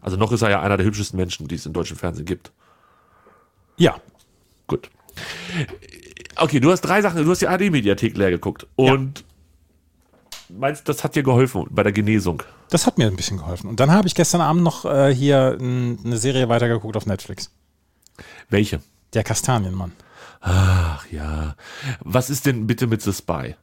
Also 0.00 0.16
noch 0.16 0.30
ist 0.32 0.42
er 0.42 0.50
ja 0.50 0.60
einer 0.60 0.76
der 0.76 0.86
hübschesten 0.86 1.18
Menschen, 1.18 1.48
die 1.48 1.56
es 1.56 1.66
im 1.66 1.72
deutschen 1.72 1.96
Fernsehen 1.96 2.26
gibt. 2.26 2.52
Ja, 3.76 3.96
Gut. 4.70 4.88
Okay, 6.36 6.60
du 6.60 6.70
hast 6.70 6.82
drei 6.82 7.02
Sachen, 7.02 7.24
du 7.24 7.28
hast 7.28 7.42
die 7.42 7.48
AD-Mediathek 7.48 8.16
leer 8.16 8.30
geguckt 8.30 8.68
und 8.76 9.24
meinst, 10.58 10.88
das 10.88 11.04
hat 11.04 11.14
dir 11.14 11.22
geholfen 11.22 11.66
bei 11.70 11.82
der 11.82 11.92
Genesung. 11.92 12.42
das 12.70 12.86
hat 12.86 12.98
mir 12.98 13.06
ein 13.06 13.16
bisschen 13.16 13.38
geholfen. 13.38 13.68
Und 13.68 13.80
dann 13.80 13.90
habe 13.90 14.06
ich 14.06 14.14
gestern 14.14 14.40
Abend 14.40 14.62
noch 14.62 14.84
äh, 14.84 15.14
hier 15.14 15.56
eine 15.60 16.16
Serie 16.16 16.48
weitergeguckt 16.48 16.96
auf 16.96 17.06
Netflix. 17.06 17.50
Welche? 18.48 18.80
Der 19.14 19.24
Kastanienmann. 19.24 19.92
Ach 20.40 21.06
ja. 21.10 21.54
Was 22.00 22.30
ist 22.30 22.46
denn 22.46 22.66
bitte 22.66 22.86
mit 22.86 23.02
The 23.02 23.12
Spy? 23.12 23.56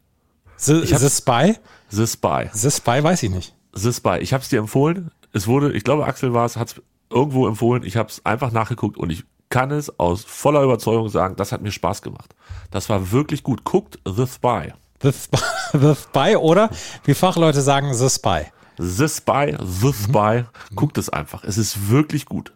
The, 0.57 0.85
The 0.85 1.09
Spy? 1.09 1.55
The 1.89 2.07
Spy. 2.07 2.49
The 2.53 2.71
Spy 2.71 3.03
weiß 3.03 3.23
ich 3.23 3.29
nicht. 3.29 3.55
The 3.73 3.93
Spy. 3.93 4.17
Ich 4.19 4.33
habe 4.33 4.43
es 4.43 4.49
dir 4.49 4.59
empfohlen. 4.59 5.11
Es 5.33 5.47
wurde, 5.47 5.71
ich 5.71 5.83
glaube, 5.83 6.05
Axel 6.05 6.33
war 6.33 6.45
es, 6.45 6.57
hat 6.57 6.69
es 6.69 6.81
irgendwo 7.09 7.47
empfohlen. 7.47 7.83
Ich 7.83 7.97
habe 7.97 8.09
es 8.09 8.25
einfach 8.25 8.51
nachgegucht 8.51 8.97
und 8.97 9.11
ich 9.11 9.23
kann 9.49 9.71
es 9.71 9.99
aus 9.99 10.23
voller 10.23 10.63
Überzeugung 10.63 11.09
sagen, 11.09 11.35
das 11.35 11.51
hat 11.51 11.61
mir 11.61 11.71
Spaß 11.71 12.01
gemacht. 12.01 12.35
Das 12.71 12.89
war 12.89 13.11
wirklich 13.11 13.43
gut. 13.43 13.63
Guckt 13.63 13.99
The 14.05 14.27
Spy. 14.27 14.73
The 15.01 15.11
Spy, 15.11 15.37
The 15.73 15.95
Spy 15.95 16.35
oder 16.37 16.69
wie 17.05 17.13
Fachleute 17.13 17.61
sagen, 17.61 17.93
The 17.93 18.09
Spy. 18.09 18.45
The 18.77 19.07
Spy, 19.07 19.55
The 19.63 19.93
Spy. 19.93 20.43
Guckt 20.75 20.97
es 20.97 21.09
einfach. 21.09 21.43
Es 21.43 21.57
ist 21.57 21.89
wirklich 21.89 22.25
gut. 22.25 22.53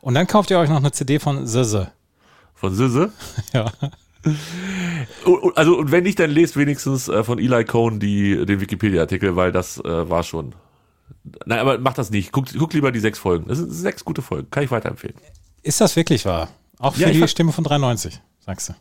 Und 0.00 0.14
dann 0.14 0.26
kauft 0.26 0.50
ihr 0.50 0.58
euch 0.58 0.70
noch 0.70 0.78
eine 0.78 0.92
CD 0.92 1.18
von 1.18 1.46
The 1.46 1.64
The. 1.64 1.86
Von 2.54 2.74
Sisse. 2.74 3.12
Ja. 3.52 3.70
Also, 5.54 5.78
und 5.78 5.90
wenn 5.92 6.02
nicht, 6.02 6.18
dann 6.18 6.30
lest 6.30 6.56
wenigstens 6.56 7.08
äh, 7.08 7.22
von 7.22 7.38
Eli 7.38 7.64
Cohn 7.64 8.00
die, 8.00 8.44
den 8.44 8.60
Wikipedia-Artikel, 8.60 9.36
weil 9.36 9.52
das 9.52 9.78
äh, 9.78 10.10
war 10.10 10.22
schon. 10.22 10.54
Nein, 11.46 11.58
aber 11.60 11.78
mach 11.78 11.94
das 11.94 12.10
nicht. 12.10 12.32
Guck, 12.32 12.46
guck 12.58 12.72
lieber 12.74 12.90
die 12.92 13.00
sechs 13.00 13.18
Folgen. 13.18 13.46
Das 13.48 13.58
sind 13.58 13.70
sechs 13.70 14.04
gute 14.04 14.20
Folgen. 14.22 14.50
Kann 14.50 14.64
ich 14.64 14.70
weiterempfehlen. 14.70 15.16
Ist 15.62 15.80
das 15.80 15.94
wirklich 15.96 16.24
wahr? 16.26 16.48
Auch 16.78 16.94
für 16.94 17.02
Ja, 17.02 17.10
die 17.10 17.28
Stimme 17.28 17.52
von 17.52 17.64
93, 17.64 18.20
sagst 18.44 18.70
du. 18.70 18.74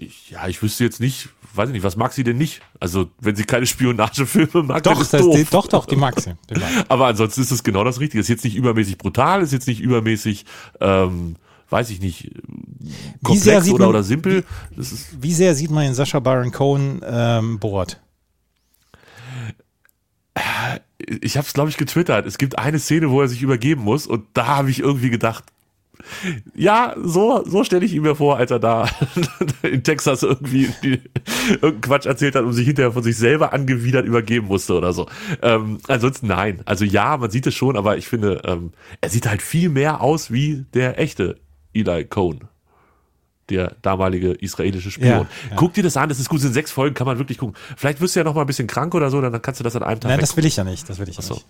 Ich, 0.00 0.30
ja, 0.30 0.46
ich 0.46 0.62
wüsste 0.62 0.84
jetzt 0.84 1.00
nicht, 1.00 1.28
weiß 1.54 1.70
ich 1.70 1.72
nicht, 1.72 1.82
was 1.82 1.96
mag 1.96 2.12
sie 2.12 2.22
denn 2.22 2.38
nicht? 2.38 2.60
Also, 2.78 3.10
wenn 3.20 3.34
sie 3.34 3.42
keine 3.42 3.66
Spionagefilme 3.66 4.62
mag, 4.62 4.84
dann 4.84 4.94
Doch, 4.94 5.00
ist 5.02 5.12
das, 5.12 5.22
doof. 5.22 5.34
die, 5.36 5.44
doch, 5.44 5.66
doch, 5.66 5.86
die 5.86 5.96
mag 5.96 6.20
sie. 6.20 6.34
Die 6.48 6.54
mag. 6.58 6.70
Aber 6.88 7.06
ansonsten 7.08 7.40
ist 7.40 7.50
es 7.50 7.64
genau 7.64 7.82
das 7.82 7.98
Richtige. 7.98 8.20
Ist 8.20 8.28
jetzt 8.28 8.44
nicht 8.44 8.54
übermäßig 8.54 8.96
brutal, 8.96 9.42
ist 9.42 9.52
jetzt 9.52 9.66
nicht 9.66 9.80
übermäßig, 9.80 10.46
ähm, 10.80 11.34
weiß 11.68 11.90
ich 11.90 12.00
nicht, 12.00 12.30
Wie 12.78 12.88
sehr 12.88 13.54
komplex 13.60 13.64
sieht 13.64 13.74
oder, 13.74 13.84
man- 13.86 13.90
oder 13.90 14.02
simpel. 14.04 14.44
Ist, 14.76 15.20
Wie 15.20 15.34
sehr 15.34 15.56
sieht 15.56 15.72
man 15.72 15.84
in 15.86 15.94
Sascha 15.94 16.20
Baron 16.20 16.52
Cohen 16.52 17.00
ähm, 17.04 17.58
bohrt? 17.58 18.00
ich 21.20 21.36
habe 21.36 21.46
es, 21.46 21.52
glaube 21.52 21.70
ich, 21.70 21.76
getwittert. 21.76 22.26
Es 22.26 22.38
gibt 22.38 22.58
eine 22.58 22.78
Szene, 22.78 23.10
wo 23.10 23.20
er 23.20 23.28
sich 23.28 23.42
übergeben 23.42 23.82
muss 23.82 24.06
und 24.06 24.26
da 24.34 24.46
habe 24.46 24.70
ich 24.70 24.78
irgendwie 24.78 25.10
gedacht, 25.10 25.44
ja, 26.54 26.94
so, 27.02 27.44
so 27.44 27.64
stelle 27.64 27.84
ich 27.84 27.94
ihn 27.94 28.02
mir 28.02 28.14
vor, 28.14 28.36
als 28.36 28.50
er 28.50 28.58
da 28.58 28.88
in 29.62 29.82
Texas 29.82 30.22
irgendwie 30.22 30.70
die, 30.82 31.00
irgendeinen 31.50 31.80
Quatsch 31.80 32.06
erzählt 32.06 32.34
hat 32.34 32.44
und 32.44 32.52
sich 32.52 32.66
hinterher 32.66 32.92
von 32.92 33.02
sich 33.02 33.16
selber 33.16 33.52
angewidert 33.52 34.06
übergeben 34.06 34.46
musste 34.46 34.74
oder 34.74 34.92
so. 34.92 35.06
Ähm, 35.42 35.78
ansonsten 35.88 36.26
nein. 36.26 36.60
Also 36.64 36.84
ja, 36.84 37.16
man 37.16 37.30
sieht 37.30 37.46
es 37.46 37.54
schon, 37.54 37.76
aber 37.76 37.96
ich 37.96 38.08
finde, 38.08 38.42
ähm, 38.44 38.72
er 39.00 39.08
sieht 39.08 39.28
halt 39.28 39.42
viel 39.42 39.68
mehr 39.68 40.00
aus 40.00 40.32
wie 40.32 40.64
der 40.74 40.98
echte 40.98 41.38
Eli 41.74 42.04
Cohn. 42.04 42.40
Der 43.50 43.76
damalige 43.80 44.32
israelische 44.32 44.90
Spion. 44.90 45.08
Ja, 45.08 45.20
ja. 45.50 45.56
Guck 45.56 45.72
dir 45.72 45.82
das 45.82 45.96
an, 45.96 46.10
das 46.10 46.20
ist 46.20 46.28
gut, 46.28 46.40
sind 46.40 46.52
sechs 46.52 46.70
Folgen, 46.70 46.94
kann 46.94 47.06
man 47.06 47.18
wirklich 47.18 47.38
gucken. 47.38 47.56
Vielleicht 47.76 48.00
wirst 48.00 48.14
du 48.14 48.20
ja 48.20 48.24
noch 48.24 48.34
mal 48.34 48.42
ein 48.42 48.46
bisschen 48.46 48.66
krank 48.66 48.94
oder 48.94 49.10
so, 49.10 49.20
dann 49.22 49.40
kannst 49.40 49.60
du 49.60 49.64
das 49.64 49.74
an 49.74 49.82
einem 49.82 50.00
Tag 50.00 50.10
Nein, 50.10 50.18
weggucken. 50.18 50.28
das 50.28 50.36
will 50.36 50.44
ich 50.44 50.56
ja 50.56 50.64
nicht. 50.64 50.88
Das 50.88 50.98
will 50.98 51.08
ich 51.08 51.16
ja 51.16 51.22
so. 51.22 51.34
nicht. 51.34 51.46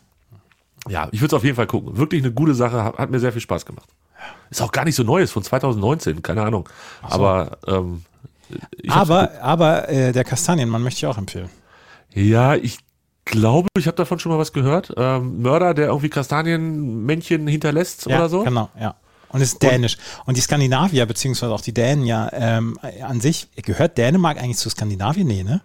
Ja, 0.89 1.09
ich 1.13 1.21
würde 1.21 1.27
es 1.27 1.35
auf 1.35 1.45
jeden 1.45 1.57
Fall 1.57 1.67
gucken. 1.67 1.97
Wirklich 1.97 2.23
eine 2.23 2.33
gute 2.33 2.55
Sache, 2.55 2.85
hat, 2.85 2.99
hat 2.99 3.11
mir 3.11 3.19
sehr 3.19 3.33
viel 3.33 3.41
Spaß 3.41 3.67
gemacht. 3.67 3.89
Ist 4.51 4.63
auch 4.63 4.73
gar 4.73 4.85
nicht 4.85 4.95
so 4.95 5.03
neu, 5.03 5.23
ist 5.23 5.33
von 5.33 5.43
2019, 5.43 6.23
keine 6.23 6.43
Ahnung. 6.43 6.69
Aber 7.03 7.59
ähm, 7.67 8.03
Aber, 8.89 9.33
aber 9.43 9.89
äh, 9.89 10.13
der 10.13 10.25
Kastanienmann 10.25 10.83
möchte 10.83 10.99
ich 10.99 11.07
auch 11.07 11.19
empfehlen. 11.19 11.51
Ja, 12.15 12.55
ich 12.55 12.79
glaube, 13.27 13.69
ich 13.77 13.87
habe 13.87 13.97
davon 13.97 14.19
schon 14.19 14.33
mal 14.33 14.39
was 14.39 14.53
gehört. 14.53 14.93
Ähm, 14.97 15.43
Mörder, 15.43 15.75
der 15.75 15.89
irgendwie 15.89 16.09
Kastanienmännchen 16.09 17.47
hinterlässt 17.47 18.07
Ja, 18.07 18.17
oder 18.17 18.29
so. 18.29 18.45
Genau, 18.45 18.71
ja. 18.81 18.95
Und 19.31 19.43
ist 19.43 19.63
dänisch. 19.63 19.99
Und 20.25 20.39
die 20.39 20.41
Skandinavier, 20.41 21.05
beziehungsweise 21.05 21.53
auch 21.53 21.61
die 21.61 21.75
Dänen 21.75 22.07
ja 22.07 22.31
ähm, 22.33 22.79
an 23.03 23.21
sich, 23.21 23.49
gehört 23.57 23.99
Dänemark 23.99 24.39
eigentlich 24.39 24.57
zu 24.57 24.71
Skandinavien? 24.71 25.27
Nee, 25.27 25.43
ne? 25.43 25.61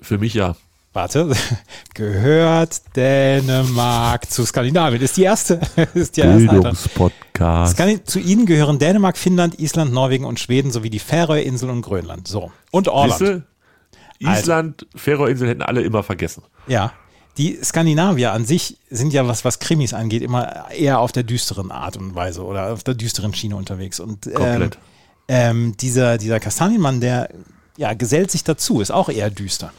Für 0.00 0.18
mich 0.18 0.34
ja. 0.34 0.54
Warte, 0.92 1.30
gehört 1.94 2.96
Dänemark 2.96 4.28
zu 4.28 4.44
Skandinavien? 4.44 5.00
Ist 5.00 5.16
die 5.16 5.22
erste, 5.22 5.60
ist 5.94 6.16
die. 6.16 6.22
Bildungspodcast. 6.22 7.74
Skandi 7.74 8.02
zu 8.02 8.18
ihnen 8.18 8.44
gehören 8.44 8.80
Dänemark, 8.80 9.16
Finnland, 9.16 9.60
Island, 9.60 9.92
Norwegen 9.92 10.24
und 10.24 10.40
Schweden 10.40 10.72
sowie 10.72 10.90
die 10.90 10.98
Färöerinseln 10.98 11.70
und 11.70 11.82
Grönland. 11.82 12.26
So. 12.26 12.50
Und 12.72 12.88
Orland. 12.88 13.18
Siehste? 13.18 13.42
Island, 14.18 14.86
Färöerinseln 14.96 15.48
hätten 15.48 15.62
alle 15.62 15.82
immer 15.82 16.02
vergessen. 16.02 16.42
Ja. 16.66 16.92
Die 17.38 17.58
Skandinavier 17.62 18.32
an 18.32 18.44
sich 18.44 18.76
sind 18.90 19.12
ja, 19.12 19.26
was, 19.28 19.44
was 19.44 19.60
Krimis 19.60 19.94
angeht, 19.94 20.22
immer 20.22 20.70
eher 20.72 20.98
auf 20.98 21.12
der 21.12 21.22
düsteren 21.22 21.70
Art 21.70 21.96
und 21.96 22.16
Weise 22.16 22.44
oder 22.44 22.72
auf 22.72 22.82
der 22.82 22.94
düsteren 22.94 23.32
Schiene 23.32 23.54
unterwegs. 23.54 24.00
Und 24.00 24.26
ähm, 24.26 24.34
Komplett. 24.34 24.78
ähm, 25.28 25.76
dieser, 25.76 26.18
dieser 26.18 26.40
Kastanienmann, 26.40 27.00
der 27.00 27.30
ja, 27.76 27.94
gesellt 27.94 28.32
sich 28.32 28.42
dazu, 28.42 28.80
ist 28.80 28.90
auch 28.90 29.08
eher 29.08 29.30
düster. 29.30 29.72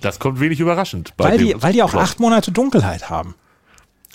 Das 0.00 0.18
kommt 0.18 0.40
wenig 0.40 0.60
überraschend. 0.60 1.14
bei 1.16 1.24
Weil 1.30 1.38
die, 1.38 1.54
weil 1.62 1.72
die 1.72 1.82
auch 1.82 1.90
Plot. 1.90 2.02
acht 2.02 2.20
Monate 2.20 2.52
Dunkelheit 2.52 3.10
haben. 3.10 3.34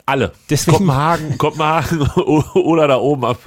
Alle. 0.07 0.33
Deswegen- 0.49 0.77
Kopenhagen, 0.77 1.37
Kopenhagen 1.37 2.01
oder 2.53 2.87
da 2.87 2.97
oben 2.97 3.25
am- 3.25 3.37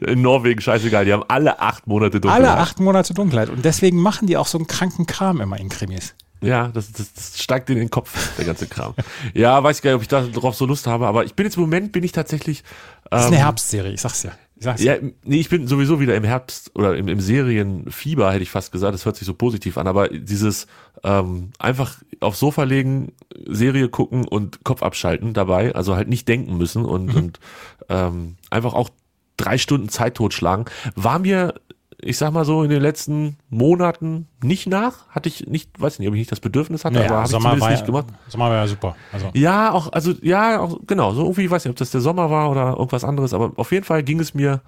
in 0.00 0.22
Norwegen, 0.22 0.60
scheißegal. 0.60 1.04
Die 1.04 1.12
haben 1.12 1.24
alle 1.28 1.60
acht 1.60 1.86
Monate 1.86 2.20
Dunkelheit. 2.20 2.48
Alle 2.48 2.58
acht 2.60 2.80
Monate 2.80 3.14
Dunkelheit. 3.14 3.48
Und 3.48 3.64
deswegen 3.64 3.98
machen 3.98 4.26
die 4.26 4.36
auch 4.36 4.46
so 4.48 4.58
einen 4.58 4.66
kranken 4.66 5.06
Kram 5.06 5.40
immer 5.40 5.58
in 5.60 5.68
Krimis. 5.68 6.14
Ja, 6.42 6.68
das, 6.68 6.90
das, 6.90 7.12
das 7.12 7.38
steigt 7.40 7.68
in 7.70 7.76
den 7.76 7.90
Kopf, 7.90 8.34
der 8.38 8.46
ganze 8.46 8.66
Kram. 8.66 8.94
ja, 9.34 9.62
weiß 9.62 9.76
ich 9.76 9.82
gar 9.82 9.90
nicht, 9.90 9.96
ob 9.96 10.02
ich 10.30 10.32
darauf 10.34 10.54
so 10.56 10.64
Lust 10.64 10.86
habe, 10.86 11.06
aber 11.06 11.24
ich 11.24 11.34
bin 11.34 11.44
jetzt 11.44 11.56
im 11.56 11.62
Moment, 11.62 11.92
bin 11.92 12.02
ich 12.02 12.12
tatsächlich. 12.12 12.64
Das 13.10 13.20
ist 13.22 13.26
ähm, 13.28 13.34
eine 13.34 13.42
Herbstserie, 13.44 13.92
ich 13.92 14.00
sag's 14.00 14.22
ja. 14.22 14.30
Ich 14.60 14.64
sag's 14.64 14.82
Ja, 14.82 14.96
nee, 15.24 15.40
ich 15.40 15.48
bin 15.48 15.66
sowieso 15.66 16.00
wieder 16.00 16.14
im 16.14 16.24
Herbst 16.24 16.70
oder 16.74 16.94
im, 16.94 17.08
im 17.08 17.18
Serienfieber, 17.18 18.30
hätte 18.30 18.42
ich 18.42 18.50
fast 18.50 18.72
gesagt. 18.72 18.92
Das 18.92 19.06
hört 19.06 19.16
sich 19.16 19.26
so 19.26 19.32
positiv 19.32 19.78
an, 19.78 19.86
aber 19.86 20.08
dieses 20.08 20.66
ähm, 21.02 21.52
einfach 21.58 21.96
aufs 22.20 22.40
Sofa 22.40 22.64
legen, 22.64 23.12
Serie 23.46 23.88
gucken 23.88 24.28
und 24.28 24.62
Kopf 24.62 24.82
abschalten 24.82 25.32
dabei, 25.32 25.74
also 25.74 25.96
halt 25.96 26.08
nicht 26.08 26.28
denken 26.28 26.58
müssen 26.58 26.84
und, 26.84 27.14
und 27.16 27.40
ähm, 27.88 28.36
einfach 28.50 28.74
auch 28.74 28.90
drei 29.38 29.56
Stunden 29.56 29.88
Zeit 29.88 30.16
totschlagen, 30.16 30.66
war 30.94 31.18
mir, 31.18 31.54
ich 32.02 32.16
sag 32.18 32.32
mal 32.32 32.44
so, 32.44 32.62
in 32.62 32.70
den 32.70 32.80
letzten 32.82 33.36
Monaten 33.48 34.26
nicht 34.42 34.66
nach. 34.66 35.08
Hatte 35.08 35.28
ich 35.28 35.46
nicht, 35.46 35.80
weiß 35.80 35.98
nicht, 35.98 36.08
ob 36.08 36.14
ich 36.14 36.20
nicht 36.20 36.32
das 36.32 36.40
Bedürfnis 36.40 36.84
hatte, 36.84 36.98
aber 36.98 37.04
Naja, 37.08 37.16
habe 37.16 37.24
ich 37.26 37.30
Sommer, 37.30 37.42
zumindest 37.42 37.62
war 37.62 37.70
nicht 37.70 37.80
ja, 37.80 37.86
gemacht. 37.86 38.06
Sommer 38.28 38.44
war 38.50 38.56
ja 38.56 38.66
super. 38.66 38.96
Also, 39.12 39.30
Ja, 39.34 39.72
auch, 39.72 39.92
also, 39.92 40.12
ja, 40.22 40.60
auch, 40.60 40.78
genau, 40.86 41.12
so 41.12 41.22
irgendwie, 41.22 41.44
ich 41.44 41.50
weiß 41.50 41.64
nicht, 41.64 41.70
ob 41.70 41.76
das 41.76 41.90
der 41.90 42.00
Sommer 42.00 42.30
war 42.30 42.50
oder 42.50 42.76
irgendwas 42.76 43.04
anderes, 43.04 43.34
aber 43.34 43.52
auf 43.56 43.72
jeden 43.72 43.84
Fall 43.84 44.02
ging 44.02 44.20
es 44.20 44.34
mir 44.34 44.60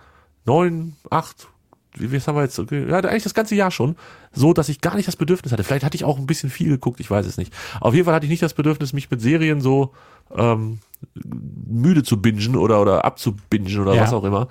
neun, 0.44 0.96
acht, 1.10 1.48
wie, 1.94 2.10
wie 2.10 2.18
haben 2.20 2.36
wir 2.36 2.42
jetzt, 2.42 2.58
okay, 2.58 2.88
ja, 2.88 2.98
eigentlich 2.98 3.22
das 3.22 3.34
ganze 3.34 3.54
Jahr 3.54 3.70
schon, 3.70 3.96
so, 4.32 4.52
dass 4.52 4.68
ich 4.68 4.80
gar 4.80 4.96
nicht 4.96 5.08
das 5.08 5.16
Bedürfnis 5.16 5.52
hatte. 5.52 5.64
Vielleicht 5.64 5.84
hatte 5.84 5.96
ich 5.96 6.04
auch 6.04 6.18
ein 6.18 6.26
bisschen 6.26 6.50
viel 6.50 6.68
geguckt, 6.68 7.00
ich 7.00 7.10
weiß 7.10 7.26
es 7.26 7.36
nicht. 7.36 7.52
Auf 7.80 7.94
jeden 7.94 8.04
Fall 8.06 8.14
hatte 8.14 8.26
ich 8.26 8.30
nicht 8.30 8.42
das 8.42 8.54
Bedürfnis, 8.54 8.92
mich 8.92 9.10
mit 9.10 9.20
Serien 9.20 9.60
so, 9.60 9.92
ähm, 10.34 10.78
müde 11.24 12.02
zu 12.02 12.20
bingen 12.20 12.56
oder, 12.56 12.80
oder 12.80 13.04
abzubingen 13.04 13.80
oder 13.80 13.94
Ja. 13.94 14.02
was 14.02 14.12
auch 14.12 14.24
immer. 14.24 14.48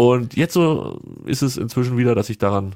Und 0.00 0.34
jetzt 0.34 0.54
so 0.54 0.98
ist 1.26 1.42
es 1.42 1.58
inzwischen 1.58 1.98
wieder, 1.98 2.14
dass 2.14 2.30
ich 2.30 2.38
daran 2.38 2.74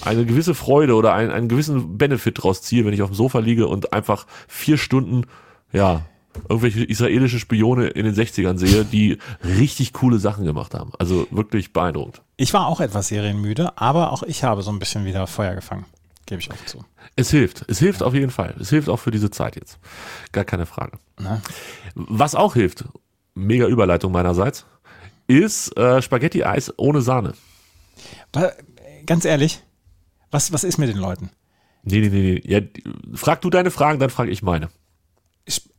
eine 0.00 0.24
gewisse 0.24 0.54
Freude 0.54 0.94
oder 0.94 1.12
einen, 1.12 1.30
einen 1.30 1.46
gewissen 1.46 1.98
Benefit 1.98 2.42
draus 2.42 2.62
ziehe, 2.62 2.86
wenn 2.86 2.94
ich 2.94 3.02
auf 3.02 3.10
dem 3.10 3.14
Sofa 3.14 3.40
liege 3.40 3.68
und 3.68 3.92
einfach 3.92 4.26
vier 4.48 4.78
Stunden, 4.78 5.26
ja, 5.74 6.00
irgendwelche 6.48 6.84
israelische 6.84 7.38
Spione 7.38 7.88
in 7.88 8.06
den 8.06 8.14
60ern 8.14 8.56
sehe, 8.56 8.86
die 8.86 9.18
richtig 9.44 9.92
coole 9.92 10.18
Sachen 10.18 10.46
gemacht 10.46 10.72
haben. 10.72 10.92
Also 10.98 11.26
wirklich 11.30 11.74
beeindruckend. 11.74 12.22
ich 12.38 12.54
war 12.54 12.66
auch 12.66 12.80
etwas 12.80 13.08
serienmüde, 13.08 13.76
aber 13.76 14.10
auch 14.10 14.22
ich 14.22 14.42
habe 14.42 14.62
so 14.62 14.70
ein 14.70 14.78
bisschen 14.78 15.04
wieder 15.04 15.26
Feuer 15.26 15.54
gefangen. 15.54 15.84
Gebe 16.24 16.40
ich 16.40 16.50
auch 16.50 16.64
zu. 16.64 16.82
Es 17.14 17.30
hilft. 17.30 17.66
Es 17.68 17.78
hilft 17.78 18.02
auf 18.02 18.14
jeden 18.14 18.30
Fall. 18.30 18.54
Es 18.58 18.70
hilft 18.70 18.88
auch 18.88 19.00
für 19.00 19.10
diese 19.10 19.30
Zeit 19.30 19.56
jetzt. 19.56 19.78
Gar 20.32 20.44
keine 20.44 20.64
Frage. 20.64 20.92
Ne? 21.20 21.42
Was 21.94 22.34
auch 22.34 22.54
hilft, 22.54 22.86
mega 23.34 23.66
Überleitung 23.66 24.12
meinerseits, 24.12 24.64
ist 25.26 25.76
äh, 25.76 26.02
Spaghetti-Eis 26.02 26.72
ohne 26.78 27.02
Sahne. 27.02 27.34
Aber, 28.32 28.52
ganz 29.06 29.24
ehrlich, 29.24 29.62
was, 30.30 30.52
was 30.52 30.64
ist 30.64 30.78
mit 30.78 30.88
den 30.88 30.98
Leuten? 30.98 31.30
Nee, 31.84 32.00
nee, 32.00 32.08
nee, 32.08 32.40
nee. 32.44 32.52
Ja, 32.52 32.60
frag 33.14 33.40
du 33.42 33.50
deine 33.50 33.70
Fragen, 33.70 33.98
dann 33.98 34.10
frage 34.10 34.30
ich 34.30 34.42
meine. 34.42 34.68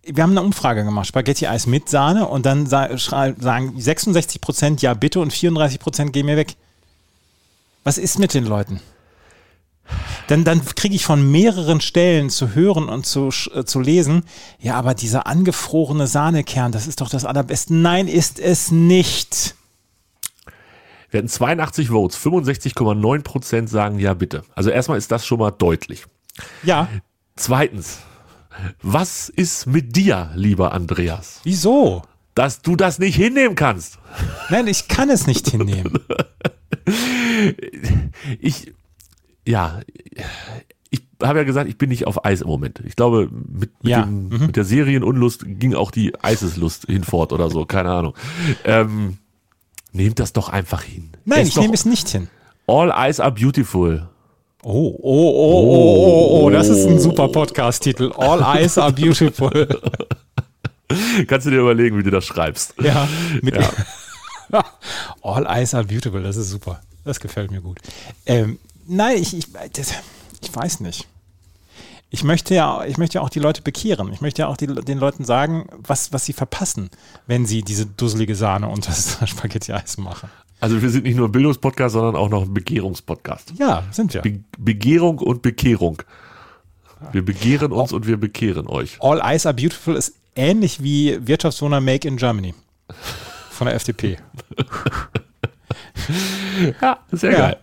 Wir 0.05 0.23
haben 0.23 0.31
eine 0.31 0.41
Umfrage 0.41 0.83
gemacht, 0.83 1.07
Spaghetti-Eis 1.07 1.65
mit 1.65 1.87
Sahne 1.87 2.27
und 2.27 2.45
dann 2.45 2.65
sagen 2.65 3.79
66 3.79 4.41
Prozent 4.41 4.81
ja 4.81 4.93
bitte 4.93 5.21
und 5.21 5.31
34 5.31 5.79
Prozent 5.79 6.11
gehen 6.11 6.25
mir 6.25 6.35
weg. 6.35 6.55
Was 7.85 7.97
ist 7.97 8.19
mit 8.19 8.33
den 8.33 8.45
Leuten? 8.45 8.81
Dann, 10.27 10.43
dann 10.43 10.63
kriege 10.63 10.95
ich 10.95 11.05
von 11.05 11.29
mehreren 11.31 11.81
Stellen 11.81 12.29
zu 12.29 12.55
hören 12.55 12.87
und 12.89 13.05
zu, 13.05 13.29
äh, 13.53 13.65
zu 13.65 13.79
lesen, 13.79 14.23
ja, 14.59 14.75
aber 14.75 14.93
dieser 14.93 15.27
angefrorene 15.27 16.07
Sahnekern, 16.07 16.71
das 16.71 16.87
ist 16.87 17.01
doch 17.01 17.09
das 17.09 17.25
Allerbeste. 17.25 17.73
Nein, 17.73 18.07
ist 18.07 18.39
es 18.39 18.71
nicht. 18.71 19.55
Wir 21.11 21.19
hatten 21.19 21.27
82 21.29 21.89
Votes, 21.89 22.17
65,9 22.17 23.21
Prozent 23.21 23.69
sagen 23.69 23.99
ja 23.99 24.13
bitte. 24.13 24.43
Also 24.55 24.69
erstmal 24.69 24.97
ist 24.97 25.11
das 25.11 25.25
schon 25.25 25.39
mal 25.39 25.51
deutlich. 25.51 26.05
Ja, 26.63 26.87
Zweitens, 27.35 27.99
was 28.81 29.29
ist 29.29 29.65
mit 29.65 29.95
dir, 29.95 30.31
lieber 30.35 30.71
Andreas, 30.71 31.39
wieso? 31.43 32.03
dass 32.35 32.61
du 32.61 32.75
das 32.75 32.99
nicht 32.99 33.15
hinnehmen 33.15 33.55
kannst? 33.55 33.99
Nein, 34.49 34.67
ich 34.67 34.87
kann 34.87 35.09
es 35.09 35.27
nicht 35.27 35.49
hinnehmen. 35.49 35.99
Ich, 38.39 38.73
ja, 39.45 39.81
ich 40.89 41.01
habe 41.21 41.39
ja 41.39 41.43
gesagt, 41.43 41.69
ich 41.69 41.77
bin 41.77 41.89
nicht 41.89 42.05
auf 42.05 42.25
Eis 42.25 42.41
im 42.41 42.47
Moment. 42.47 42.81
Ich 42.85 42.95
glaube, 42.95 43.29
mit, 43.31 43.71
mit, 43.83 43.91
Ja, 43.91 44.03
dem, 44.03 44.29
mit 44.29 44.55
der 44.55 44.63
Serienunlust 44.63 45.43
ging 45.45 45.73
auch 45.73 45.91
die 45.91 46.13
Eiseslust 46.21 46.85
hinfort 46.85 47.33
oder 47.33 47.49
so, 47.49 47.65
keine 47.65 47.91
Ahnung. 47.91 48.13
Ähm, 48.63 49.17
nehmt 49.91 50.19
das 50.19 50.33
doch 50.33 50.49
einfach 50.49 50.83
hin. 50.83 51.11
Nein, 51.25 51.47
ich 51.47 51.55
nehme 51.55 51.73
es 51.73 51.85
nicht 51.85 52.09
hin. 52.09 52.27
All 52.67 52.91
eyes 52.91 53.19
are 53.19 53.31
beautiful. 53.31 54.07
Oh, 54.65 54.69
oh, 54.71 54.97
oh, 55.01 55.63
oh, 55.65 56.41
oh, 56.41 56.45
oh, 56.45 56.49
das 56.49 56.69
ist 56.69 56.85
ein 56.87 56.99
super 56.99 57.27
Podcast-Titel. 57.27 58.11
All 58.15 58.41
eyes 58.41 58.77
are 58.77 58.93
beautiful. 58.93 59.67
Kannst 61.27 61.47
du 61.47 61.51
dir 61.51 61.59
überlegen, 61.61 61.97
wie 61.97 62.03
du 62.03 62.11
das 62.11 62.25
schreibst. 62.25 62.75
Ja, 62.81 63.07
mit 63.41 63.55
Ja. 63.55 63.69
All 65.21 65.45
eyes 65.47 65.73
are 65.73 65.83
beautiful, 65.83 66.21
das 66.21 66.37
ist 66.37 66.49
super. 66.49 66.81
Das 67.03 67.19
gefällt 67.19 67.51
mir 67.51 67.61
gut. 67.61 67.79
Ähm, 68.25 68.59
nein, 68.87 69.17
ich, 69.17 69.37
ich, 69.37 69.47
das, 69.73 69.93
ich 70.41 70.55
weiß 70.55 70.79
nicht. 70.81 71.07
Ich 72.09 72.23
möchte 72.23 72.53
ja, 72.53 72.85
ich 72.85 72.97
möchte 72.97 73.15
ja 73.15 73.21
auch 73.21 73.29
die 73.29 73.39
Leute 73.39 73.63
bekehren. 73.63 74.13
Ich 74.13 74.21
möchte 74.21 74.43
ja 74.43 74.47
auch 74.47 74.57
die, 74.57 74.67
den 74.67 74.99
Leuten 74.99 75.25
sagen, 75.25 75.67
was, 75.75 76.13
was 76.13 76.25
sie 76.25 76.33
verpassen, 76.33 76.91
wenn 77.25 77.47
sie 77.47 77.63
diese 77.63 77.87
dusselige 77.87 78.35
Sahne 78.35 78.67
und 78.69 78.87
das 78.87 79.17
Spaghetti-Eis 79.25 79.97
machen. 79.97 80.29
Also 80.59 80.81
wir 80.81 80.89
sind 80.89 81.03
nicht 81.03 81.17
nur 81.17 81.27
ein 81.27 81.31
Bildungspodcast, 81.31 81.93
sondern 81.93 82.15
auch 82.15 82.29
noch 82.29 82.43
ein 82.43 82.53
Begehrungspodcast. 82.53 83.53
Ja, 83.57 83.83
sind 83.91 84.13
wir. 84.13 84.21
Be 84.21 84.39
Begehrung 84.57 85.17
und 85.17 85.41
Bekehrung. 85.41 86.03
Wir 87.11 87.25
begehren 87.25 87.71
uns 87.71 87.91
und 87.91 88.07
wir 88.07 88.17
bekehren 88.17 88.67
euch. 88.67 88.97
All 89.01 89.19
eyes 89.19 89.45
are 89.45 89.53
beautiful 89.53 89.95
ist 89.95 90.13
ähnlich 90.35 90.81
wie 90.81 91.17
Wirtschaftswohner 91.27 91.81
Make 91.81 92.07
in 92.07 92.17
Germany 92.17 92.53
von 93.49 93.65
der 93.65 93.75
FDP. 93.75 94.17
Ja, 96.81 96.99
sehr 97.11 97.31
Ja. 97.31 97.37
geil. 97.39 97.57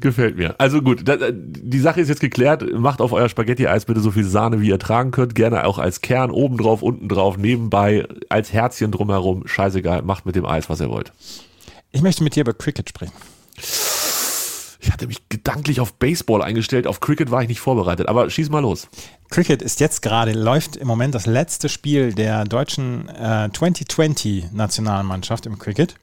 Gefällt 0.00 0.36
mir. 0.36 0.54
Also 0.58 0.80
gut, 0.82 1.06
da, 1.08 1.16
die 1.32 1.80
Sache 1.80 2.00
ist 2.00 2.08
jetzt 2.08 2.20
geklärt. 2.20 2.64
Macht 2.78 3.00
auf 3.00 3.12
euer 3.12 3.28
Spaghetti-Eis 3.28 3.84
bitte 3.84 4.00
so 4.00 4.10
viel 4.10 4.24
Sahne, 4.24 4.60
wie 4.60 4.68
ihr 4.68 4.78
tragen 4.78 5.10
könnt. 5.10 5.34
Gerne 5.34 5.64
auch 5.66 5.78
als 5.78 6.00
Kern 6.00 6.30
oben 6.30 6.56
drauf, 6.58 6.82
unten 6.82 7.08
drauf, 7.08 7.36
nebenbei, 7.36 8.06
als 8.28 8.52
Herzchen 8.52 8.92
drumherum. 8.92 9.46
Scheißegal, 9.46 10.02
macht 10.02 10.26
mit 10.26 10.36
dem 10.36 10.46
Eis, 10.46 10.68
was 10.70 10.80
ihr 10.80 10.88
wollt. 10.90 11.12
Ich 11.90 12.02
möchte 12.02 12.22
mit 12.22 12.36
dir 12.36 12.40
über 12.42 12.54
Cricket 12.54 12.88
sprechen. 12.88 13.12
Ich 14.80 14.92
hatte 14.92 15.06
mich 15.08 15.28
gedanklich 15.28 15.80
auf 15.80 15.94
Baseball 15.94 16.40
eingestellt. 16.42 16.86
Auf 16.86 17.00
Cricket 17.00 17.30
war 17.30 17.42
ich 17.42 17.48
nicht 17.48 17.60
vorbereitet. 17.60 18.08
Aber 18.08 18.30
schieß 18.30 18.48
mal 18.50 18.60
los. 18.60 18.88
Cricket 19.30 19.60
ist 19.60 19.80
jetzt 19.80 20.00
gerade, 20.02 20.32
läuft 20.32 20.76
im 20.76 20.86
Moment 20.86 21.14
das 21.14 21.26
letzte 21.26 21.68
Spiel 21.68 22.14
der 22.14 22.44
deutschen 22.44 23.08
äh, 23.08 23.48
2020-Nationalmannschaft 23.52 25.46
im 25.46 25.58
Cricket. 25.58 25.96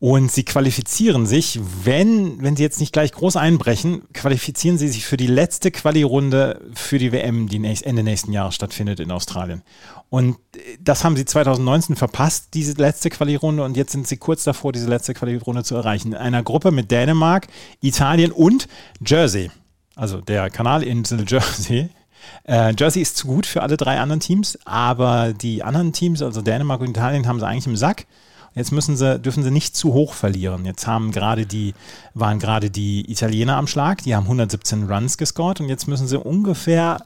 Und 0.00 0.30
sie 0.30 0.44
qualifizieren 0.44 1.24
sich, 1.24 1.60
wenn, 1.84 2.42
wenn 2.42 2.56
sie 2.56 2.62
jetzt 2.62 2.80
nicht 2.80 2.92
gleich 2.92 3.12
groß 3.12 3.36
einbrechen, 3.36 4.02
qualifizieren 4.12 4.76
sie 4.76 4.88
sich 4.88 5.06
für 5.06 5.16
die 5.16 5.28
letzte 5.28 5.70
Quali-Runde 5.70 6.60
für 6.74 6.98
die 6.98 7.12
WM, 7.12 7.48
die 7.48 7.58
nächst, 7.58 7.86
Ende 7.86 8.02
nächsten 8.02 8.32
Jahres 8.32 8.54
stattfindet 8.54 9.00
in 9.00 9.10
Australien. 9.10 9.62
Und 10.10 10.36
äh, 10.56 10.76
das 10.80 11.04
haben 11.04 11.16
sie 11.16 11.24
2019 11.24 11.96
verpasst, 11.96 12.48
diese 12.54 12.74
letzte 12.74 13.08
Quali-Runde. 13.08 13.62
Und 13.62 13.76
jetzt 13.76 13.92
sind 13.92 14.06
sie 14.06 14.16
kurz 14.16 14.44
davor, 14.44 14.72
diese 14.72 14.88
letzte 14.88 15.14
Quali-Runde 15.14 15.64
zu 15.64 15.74
erreichen. 15.74 16.08
In 16.12 16.18
einer 16.18 16.42
Gruppe 16.42 16.70
mit 16.70 16.90
Dänemark, 16.90 17.46
Italien 17.80 18.32
und 18.32 18.68
Jersey. 19.04 19.50
Also 19.96 20.20
der 20.20 20.50
Kanalinsel 20.50 21.24
Jersey. 21.26 21.88
Äh, 22.46 22.74
Jersey 22.76 23.00
ist 23.00 23.16
zu 23.16 23.26
gut 23.26 23.46
für 23.46 23.62
alle 23.62 23.76
drei 23.76 24.00
anderen 24.00 24.20
Teams, 24.20 24.58
aber 24.64 25.32
die 25.32 25.62
anderen 25.62 25.92
Teams, 25.92 26.20
also 26.20 26.42
Dänemark 26.42 26.80
und 26.80 26.90
Italien, 26.90 27.26
haben 27.26 27.38
sie 27.38 27.46
eigentlich 27.46 27.66
im 27.66 27.76
Sack. 27.76 28.06
Jetzt 28.54 28.70
müssen 28.70 28.96
sie, 28.96 29.18
dürfen 29.18 29.42
sie 29.42 29.50
nicht 29.50 29.76
zu 29.76 29.92
hoch 29.92 30.14
verlieren. 30.14 30.64
Jetzt 30.64 30.86
haben 30.86 31.10
gerade 31.10 31.44
die, 31.46 31.74
waren 32.14 32.38
gerade 32.38 32.70
die 32.70 33.10
Italiener 33.10 33.56
am 33.56 33.66
Schlag, 33.66 34.02
die 34.02 34.14
haben 34.14 34.24
117 34.24 34.90
Runs 34.90 35.18
gescored 35.18 35.60
und 35.60 35.68
jetzt 35.68 35.88
müssen 35.88 36.06
sie 36.06 36.18
ungefähr 36.18 37.04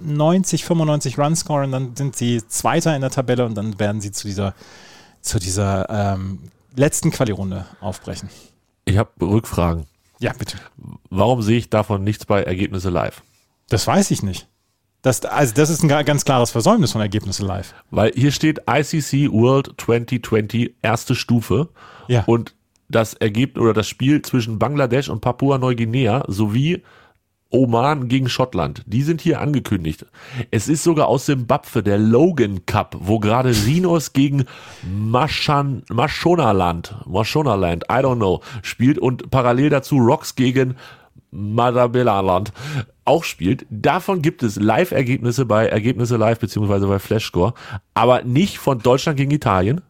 90, 0.00 0.64
95 0.64 1.18
Runs 1.18 1.40
scoren, 1.40 1.72
dann 1.72 1.96
sind 1.96 2.16
sie 2.16 2.42
Zweiter 2.48 2.94
in 2.94 3.02
der 3.02 3.10
Tabelle 3.10 3.44
und 3.44 3.54
dann 3.54 3.78
werden 3.78 4.00
sie 4.00 4.10
zu 4.10 4.26
dieser, 4.26 4.54
zu 5.20 5.38
dieser 5.38 5.88
ähm, 5.90 6.50
letzten 6.74 7.10
Quali-Runde 7.10 7.66
aufbrechen. 7.80 8.28
Ich 8.84 8.96
habe 8.98 9.10
Rückfragen. 9.20 9.86
Ja, 10.18 10.32
bitte. 10.32 10.58
Warum 11.10 11.42
sehe 11.42 11.58
ich 11.58 11.70
davon 11.70 12.04
nichts 12.04 12.24
bei 12.24 12.42
Ergebnisse 12.42 12.90
live? 12.90 13.22
Das 13.68 13.86
weiß 13.86 14.10
ich 14.10 14.22
nicht. 14.22 14.48
Das, 15.06 15.24
also 15.24 15.54
das 15.54 15.70
ist 15.70 15.84
ein 15.84 15.88
ga- 15.88 16.02
ganz 16.02 16.24
klares 16.24 16.50
Versäumnis 16.50 16.90
von 16.90 17.00
Ergebnisse 17.00 17.44
live. 17.46 17.74
Weil 17.92 18.10
hier 18.16 18.32
steht 18.32 18.62
ICC 18.68 19.30
World 19.30 19.72
2020 19.78 20.74
erste 20.82 21.14
Stufe 21.14 21.68
Ja. 22.08 22.24
und 22.26 22.54
das 22.88 23.14
Ergebnis 23.14 23.62
oder 23.62 23.72
das 23.72 23.86
Spiel 23.88 24.22
zwischen 24.22 24.58
Bangladesch 24.58 25.08
und 25.08 25.20
Papua-Neuguinea 25.20 26.24
sowie 26.26 26.82
Oman 27.50 28.08
gegen 28.08 28.28
Schottland, 28.28 28.82
die 28.86 29.02
sind 29.04 29.20
hier 29.20 29.40
angekündigt. 29.40 30.04
Es 30.50 30.66
ist 30.68 30.82
sogar 30.82 31.06
aus 31.06 31.26
Simbabwe 31.26 31.84
der 31.84 31.98
Logan 31.98 32.66
Cup, 32.66 32.96
wo 32.98 33.20
gerade 33.20 33.50
Rhinos 33.50 34.12
gegen 34.12 34.46
Maschan, 34.82 35.84
Mashonaland, 35.88 36.96
Mashonaland, 37.06 37.84
I 37.84 37.94
don't 38.02 38.16
know, 38.16 38.40
spielt 38.62 38.98
und 38.98 39.30
parallel 39.30 39.70
dazu 39.70 39.98
Rocks 39.98 40.34
gegen 40.34 40.74
Madabelaland 41.36 42.52
auch 43.04 43.24
spielt. 43.24 43.66
Davon 43.70 44.22
gibt 44.22 44.42
es 44.42 44.56
Live-Ergebnisse 44.56 45.44
bei 45.46 45.66
Ergebnisse 45.66 46.16
Live 46.16 46.40
beziehungsweise 46.40 46.86
bei 46.86 46.98
Flashscore, 46.98 47.54
aber 47.94 48.22
nicht 48.22 48.58
von 48.58 48.80
Deutschland 48.80 49.16
gegen 49.16 49.30
Italien. 49.30 49.80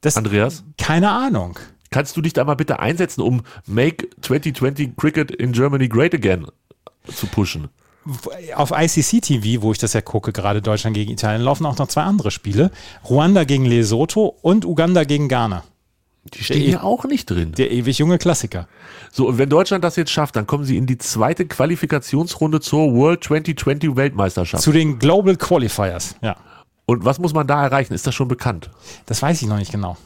Das, 0.00 0.16
Andreas? 0.16 0.64
Keine 0.78 1.10
Ahnung. 1.10 1.58
Kannst 1.90 2.16
du 2.16 2.20
dich 2.20 2.32
da 2.32 2.44
mal 2.44 2.54
bitte 2.54 2.78
einsetzen, 2.78 3.20
um 3.20 3.42
Make 3.66 4.08
2020 4.20 4.96
Cricket 4.96 5.30
in 5.30 5.52
Germany 5.52 5.88
Great 5.88 6.14
Again 6.14 6.46
zu 7.04 7.26
pushen? 7.26 7.68
Auf 8.54 8.70
ICC 8.70 9.20
TV, 9.20 9.62
wo 9.62 9.72
ich 9.72 9.78
das 9.78 9.92
ja 9.92 10.00
gucke, 10.00 10.32
gerade 10.32 10.62
Deutschland 10.62 10.94
gegen 10.94 11.12
Italien, 11.12 11.42
laufen 11.42 11.66
auch 11.66 11.76
noch 11.76 11.88
zwei 11.88 12.02
andere 12.02 12.30
Spiele. 12.30 12.70
Ruanda 13.08 13.44
gegen 13.44 13.66
Lesotho 13.66 14.36
und 14.40 14.64
Uganda 14.64 15.04
gegen 15.04 15.28
Ghana. 15.28 15.64
Die 16.24 16.44
stehen 16.44 16.60
hier 16.62 16.84
auch 16.84 17.04
nicht 17.06 17.30
drin. 17.30 17.52
Der 17.52 17.70
ewig 17.70 17.98
junge 17.98 18.18
Klassiker. 18.18 18.68
So, 19.10 19.26
und 19.28 19.38
wenn 19.38 19.48
Deutschland 19.48 19.82
das 19.82 19.96
jetzt 19.96 20.10
schafft, 20.10 20.36
dann 20.36 20.46
kommen 20.46 20.64
sie 20.64 20.76
in 20.76 20.86
die 20.86 20.98
zweite 20.98 21.46
Qualifikationsrunde 21.46 22.60
zur 22.60 22.92
World 22.94 23.24
2020 23.24 23.96
Weltmeisterschaft. 23.96 24.62
Zu 24.62 24.72
den 24.72 24.98
Global 24.98 25.36
Qualifiers. 25.36 26.16
Ja, 26.20 26.36
Und 26.86 27.04
was 27.04 27.18
muss 27.18 27.32
man 27.32 27.46
da 27.46 27.62
erreichen? 27.64 27.94
Ist 27.94 28.06
das 28.06 28.14
schon 28.14 28.28
bekannt? 28.28 28.70
das 29.06 29.22
weiß 29.22 29.40
ich 29.42 29.48
noch 29.48 29.56
nicht 29.56 29.72
genau. 29.72 29.96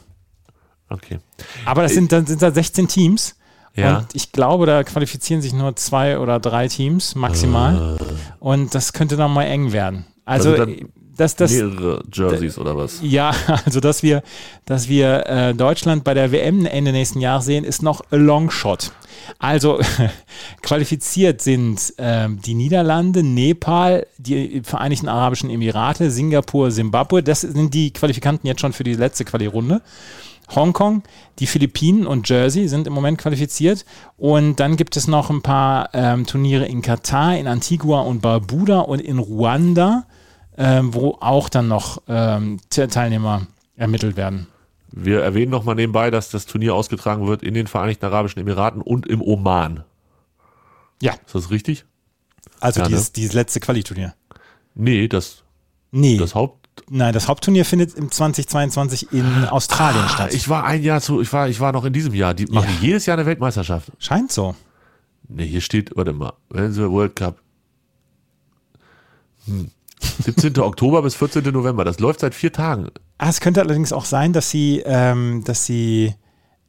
Okay. 0.89 1.19
Aber 1.65 1.81
das 1.83 1.93
sind, 1.93 2.11
dann 2.11 2.25
sind 2.25 2.41
da 2.41 2.51
16 2.51 2.87
Teams. 2.87 3.35
Ja. 3.75 3.97
Und 3.97 4.07
ich 4.13 4.31
glaube, 4.31 4.65
da 4.65 4.83
qualifizieren 4.83 5.41
sich 5.41 5.51
nur 5.51 5.75
zwei 5.75 6.17
oder 6.19 6.39
drei 6.39 6.67
Teams 6.69 7.15
maximal. 7.15 7.97
Und 8.39 8.73
das 8.73 8.93
könnte 8.93 9.17
dann 9.17 9.33
mal 9.33 9.43
eng 9.43 9.73
werden. 9.73 10.05
Also, 10.23 10.51
Also 10.51 10.65
dann 10.65 10.89
das, 11.17 11.35
das, 11.35 11.51
Mehrere 11.51 12.03
Jerseys 12.11 12.57
oder 12.57 12.75
was? 12.75 12.99
Ja, 13.01 13.33
also 13.65 13.79
dass 13.79 14.03
wir, 14.03 14.23
dass 14.65 14.89
wir 14.89 15.27
äh, 15.27 15.53
Deutschland 15.53 16.03
bei 16.03 16.13
der 16.13 16.31
WM 16.31 16.65
Ende 16.65 16.91
nächsten 16.91 17.19
Jahres 17.19 17.45
sehen, 17.45 17.63
ist 17.63 17.81
noch 17.81 18.01
a 18.11 18.15
long 18.15 18.49
shot. 18.51 18.91
Also 19.39 19.79
qualifiziert 20.61 21.41
sind 21.41 21.93
ähm, 21.97 22.39
die 22.41 22.53
Niederlande, 22.53 23.23
Nepal, 23.23 24.05
die 24.17 24.61
Vereinigten 24.63 25.07
Arabischen 25.07 25.49
Emirate, 25.49 26.11
Singapur, 26.11 26.71
Simbabwe. 26.71 27.23
Das 27.23 27.41
sind 27.41 27.73
die 27.73 27.91
Qualifikanten 27.91 28.47
jetzt 28.47 28.61
schon 28.61 28.73
für 28.73 28.83
die 28.83 28.93
letzte 28.93 29.25
Quali-Runde. 29.25 29.81
Hongkong, 30.53 31.01
die 31.39 31.47
Philippinen 31.47 32.05
und 32.05 32.29
Jersey 32.29 32.67
sind 32.67 32.85
im 32.85 32.93
Moment 32.93 33.17
qualifiziert. 33.17 33.85
Und 34.17 34.59
dann 34.59 34.77
gibt 34.77 34.95
es 34.95 35.07
noch 35.07 35.29
ein 35.29 35.41
paar 35.41 35.89
ähm, 35.93 36.25
Turniere 36.25 36.65
in 36.65 36.81
Katar, 36.81 37.37
in 37.37 37.47
Antigua 37.47 38.01
und 38.01 38.21
Barbuda 38.21 38.79
und 38.81 39.01
in 39.01 39.17
Ruanda, 39.17 40.05
ähm, 40.57 40.93
wo 40.93 41.17
auch 41.19 41.49
dann 41.49 41.67
noch 41.67 42.01
ähm, 42.07 42.59
Te- 42.69 42.87
Teilnehmer 42.87 43.47
ermittelt 43.75 44.15
werden. 44.17 44.47
Wir 44.91 45.21
erwähnen 45.21 45.51
noch 45.51 45.63
mal 45.65 45.75
nebenbei, 45.75 46.09
dass 46.11 46.29
das 46.29 46.45
Turnier 46.45 46.73
ausgetragen 46.73 47.27
wird 47.27 47.43
in 47.43 47.53
den 47.53 47.67
Vereinigten 47.67 48.05
Arabischen 48.05 48.39
Emiraten 48.39 48.81
und 48.81 49.05
im 49.07 49.21
Oman. 49.21 49.83
Ja, 51.01 51.13
Ist 51.25 51.35
das 51.35 51.51
richtig? 51.51 51.85
also 52.61 52.79
Ja, 52.79 52.85
ne? 52.85 52.89
dieses, 52.95 53.11
dieses 53.11 53.33
letzte 53.33 53.59
Quali-Turnier. 53.59 54.13
Nee, 54.75 55.07
das, 55.09 55.43
Nee, 55.91 56.17
das 56.17 56.35
Haupt. 56.35 56.69
nein, 56.89 57.13
das 57.13 57.27
Hauptturnier 57.27 57.65
findet 57.65 57.93
im 57.95 58.09
2022 58.11 59.11
in 59.11 59.45
Australien 59.45 60.07
statt. 60.07 60.29
Ah, 60.31 60.35
Ich 60.35 60.47
war 60.47 60.63
ein 60.63 60.81
Jahr 60.83 61.01
zu, 61.01 61.19
ich 61.21 61.31
war, 61.33 61.49
ich 61.49 61.59
war 61.59 61.73
noch 61.73 61.83
in 61.83 61.91
diesem 61.93 62.13
Jahr. 62.13 62.33
Die 62.33 62.45
machen 62.45 62.69
Ja. 62.75 62.87
jedes 62.87 63.05
Jahr 63.05 63.17
eine 63.17 63.25
Weltmeisterschaft. 63.25 63.91
Scheint 63.99 64.31
so. 64.31 64.55
Nee, 65.27 65.47
hier 65.47 65.61
steht, 65.61 65.95
warte 65.97 66.13
mal, 66.13 66.33
wenn 66.49 66.71
sie 66.71 66.89
World 66.89 67.15
Cup. 67.17 67.41
Hm. 69.45 69.69
17. 69.99 70.59
Oktober 70.59 71.01
bis 71.01 71.15
14. 71.15 71.43
November. 71.51 71.83
Das 71.85 71.99
läuft 71.99 72.19
seit 72.19 72.35
vier 72.35 72.51
Tagen. 72.51 72.87
Ah, 73.17 73.29
es 73.29 73.39
könnte 73.39 73.61
allerdings 73.61 73.93
auch 73.93 74.05
sein, 74.05 74.33
dass 74.33 74.49
sie, 74.49 74.81
ähm, 74.85 75.43
dass 75.45 75.65
sie 75.65 76.13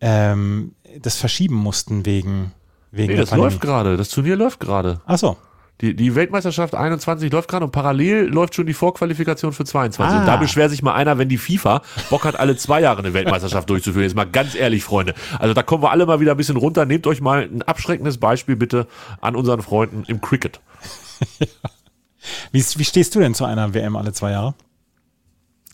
ähm, 0.01 0.73
das 1.01 1.17
verschieben 1.17 1.57
mussten 1.57 2.07
wegen, 2.07 2.53
wegen 2.93 3.09
Nee, 3.09 3.15
der 3.17 3.23
das 3.23 3.31
Pandemie. 3.31 3.51
läuft 3.51 3.61
gerade. 3.61 3.97
Das 3.97 4.09
Turnier 4.11 4.37
läuft 4.37 4.61
gerade. 4.61 5.01
Ach 5.07 5.19
so. 5.19 5.37
Die, 5.83 5.95
die 5.95 6.15
Weltmeisterschaft 6.15 6.75
21 6.75 7.31
läuft 7.31 7.51
gerade 7.51 7.67
und 7.67 7.71
parallel 7.71 8.29
läuft 8.29 8.55
schon 8.55 8.65
die 8.65 8.73
Vorqualifikation 8.73 9.53
für 9.53 9.67
22. 9.67 10.17
Ah. 10.17 10.21
Und 10.21 10.27
da 10.27 10.37
beschwert 10.39 10.71
sich 10.71 10.83
mal 10.83 10.95
einer, 10.95 11.19
wenn 11.19 11.29
die 11.29 11.37
FIFA 11.37 11.83
Bock 12.09 12.25
hat, 12.25 12.41
alle 12.41 12.57
zwei 12.57 12.81
Jahre 12.81 13.01
eine 13.01 13.13
Weltmeisterschaft 13.13 13.69
durchzuführen. 13.71 14.05
Jetzt 14.05 14.17
mal 14.17 14.25
ganz 14.25 14.55
ehrlich, 14.55 14.85
Freunde. 14.85 15.13
Also 15.39 15.53
da 15.53 15.63
kommen 15.63 15.83
wir 15.83 15.91
alle 15.91 16.07
mal 16.07 16.19
wieder 16.21 16.31
ein 16.31 16.37
bisschen 16.39 16.57
runter. 16.57 16.87
Nehmt 16.87 17.07
euch 17.07 17.21
mal 17.21 17.43
ein 17.43 17.61
abschreckendes 17.61 18.17
Beispiel 18.17 18.57
bitte 18.57 18.87
an 19.21 19.37
unseren 19.37 19.61
Freunden 19.61 20.05
im 20.07 20.23
Cricket. 20.23 20.61
Wie, 22.53 22.61
wie 22.61 22.85
stehst 22.85 23.15
du 23.15 23.21
denn 23.21 23.35
zu 23.35 23.45
einer 23.45 23.75
WM 23.75 23.97
alle 23.97 24.13
zwei 24.13 24.33
Jahre? 24.33 24.55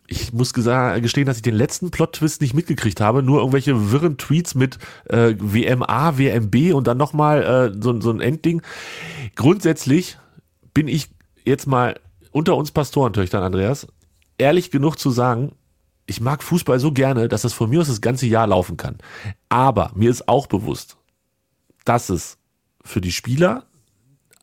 Ich 0.07 0.33
muss 0.33 0.53
gestehen, 0.53 1.27
dass 1.27 1.37
ich 1.37 1.43
den 1.43 1.55
letzten 1.55 1.91
Plot-Twist 1.91 2.43
nicht 2.43 2.53
mitgekriegt 2.53 3.01
habe. 3.01 3.23
Nur 3.23 3.38
irgendwelche 3.38 3.91
wirren 3.91 4.19
Tweets 4.19 4.55
mit 4.55 4.79
äh, 5.09 5.35
WMA, 5.38 6.19
WMB 6.19 6.75
und 6.75 6.87
dann 6.87 6.99
nochmal 6.99 7.43
äh, 7.43 7.83
so, 7.83 7.99
so 8.01 8.11
ein 8.11 8.21
Endding. 8.21 8.61
Grundsätzlich 9.37 10.19
bin 10.75 10.88
ich 10.88 11.09
jetzt 11.45 11.67
mal 11.67 11.99
unter 12.31 12.57
uns 12.57 12.73
Pastorentöchtern, 12.73 13.43
Andreas, 13.43 13.87
ehrlich 14.38 14.71
genug 14.71 14.99
zu 14.99 15.11
sagen, 15.11 15.53
ich 16.07 16.21
mag 16.21 16.43
Fußball 16.43 16.79
so 16.79 16.93
gerne, 16.93 17.29
dass 17.29 17.43
das 17.43 17.53
von 17.53 17.71
mir 17.71 17.81
aus 17.81 17.87
das 17.87 18.01
ganze 18.01 18.27
Jahr 18.27 18.47
laufen 18.47 18.77
kann. 18.77 18.99
Aber 19.49 19.93
mir 19.95 20.11
ist 20.11 20.29
auch 20.29 20.47
bewusst, 20.47 20.97
dass 21.85 22.09
es 22.09 22.38
für 22.85 23.01
die 23.01 23.12
Spieler 23.12 23.65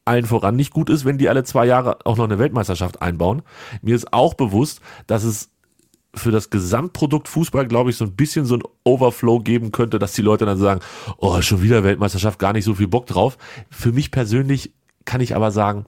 allen 0.10 0.26
voran 0.26 0.56
nicht 0.56 0.74
gut 0.74 0.90
ist, 0.90 1.06
wenn 1.06 1.20
die 1.20 1.30
alle 1.30 1.44
zwei 1.44 1.66
Jahre 1.66 2.00
auch 2.06 2.18
noch 2.18 2.26
eine 2.26 2.40
Weltmeisterschaft 2.40 3.02
einbauen. 3.02 3.44
Mir 3.82 3.96
ist 3.96 4.12
auch 4.12 4.34
bewusst, 4.34 4.82
dass 5.06 5.24
es 5.24 5.52
für 6.16 6.32
das 6.32 6.50
Gesamtprodukt 6.50 7.28
Fußball, 7.28 7.68
glaube 7.68 7.92
ich, 7.92 7.98
so 7.98 8.06
ein 8.06 8.16
bisschen 8.16 8.46
so 8.46 8.56
ein 8.56 8.64
Overflow 8.84 9.40
geben 9.40 9.72
könnte, 9.72 10.00
dass 10.00 10.14
die 10.14 10.24
Leute 10.24 10.48
dann 10.48 10.58
sagen, 10.58 10.82
oh, 11.18 11.40
schon 11.42 11.62
wieder 11.62 11.84
Weltmeisterschaft, 11.84 12.40
gar 12.40 12.54
nicht 12.54 12.66
so 12.66 12.74
viel 12.74 12.88
Bock 12.88 13.06
drauf. 13.06 13.38
Für 13.70 13.92
mich 13.92 14.10
persönlich 14.10 14.74
kann 15.06 15.22
ich 15.22 15.36
aber 15.36 15.52
sagen, 15.52 15.86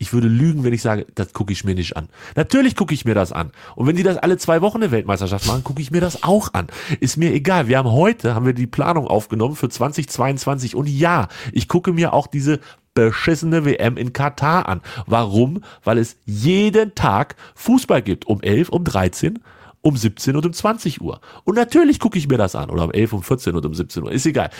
Ich 0.00 0.12
würde 0.12 0.28
lügen, 0.28 0.62
wenn 0.62 0.72
ich 0.72 0.82
sage, 0.82 1.06
das 1.16 1.32
gucke 1.32 1.52
ich 1.52 1.64
mir 1.64 1.74
nicht 1.74 1.96
an. 1.96 2.08
Natürlich 2.36 2.76
gucke 2.76 2.94
ich 2.94 3.04
mir 3.04 3.14
das 3.14 3.32
an. 3.32 3.50
Und 3.74 3.88
wenn 3.88 3.96
die 3.96 4.04
das 4.04 4.16
alle 4.16 4.38
zwei 4.38 4.62
Wochen 4.62 4.76
eine 4.76 4.92
Weltmeisterschaft 4.92 5.46
machen, 5.48 5.64
gucke 5.64 5.82
ich 5.82 5.90
mir 5.90 6.00
das 6.00 6.22
auch 6.22 6.54
an. 6.54 6.68
Ist 7.00 7.16
mir 7.16 7.32
egal. 7.32 7.66
Wir 7.66 7.78
haben 7.78 7.90
heute, 7.90 8.36
haben 8.36 8.46
wir 8.46 8.52
die 8.52 8.68
Planung 8.68 9.08
aufgenommen 9.08 9.56
für 9.56 9.68
2022. 9.68 10.76
Und 10.76 10.88
ja, 10.88 11.26
ich 11.52 11.66
gucke 11.66 11.92
mir 11.92 12.12
auch 12.12 12.28
diese 12.28 12.60
beschissene 12.94 13.64
WM 13.64 13.96
in 13.96 14.12
Katar 14.12 14.68
an. 14.68 14.82
Warum? 15.06 15.62
Weil 15.82 15.98
es 15.98 16.16
jeden 16.24 16.94
Tag 16.94 17.34
Fußball 17.56 18.02
gibt. 18.02 18.26
Um 18.26 18.40
11, 18.40 18.68
um 18.68 18.84
13, 18.84 19.40
um 19.82 19.96
17 19.96 20.36
und 20.36 20.46
um 20.46 20.52
20 20.52 21.00
Uhr. 21.00 21.20
Und 21.42 21.56
natürlich 21.56 21.98
gucke 21.98 22.18
ich 22.18 22.28
mir 22.28 22.38
das 22.38 22.54
an. 22.54 22.70
Oder 22.70 22.84
um 22.84 22.92
11, 22.92 23.12
um 23.14 23.22
14 23.24 23.56
und 23.56 23.66
um 23.66 23.74
17 23.74 24.04
Uhr. 24.04 24.12
Ist 24.12 24.26
egal 24.26 24.50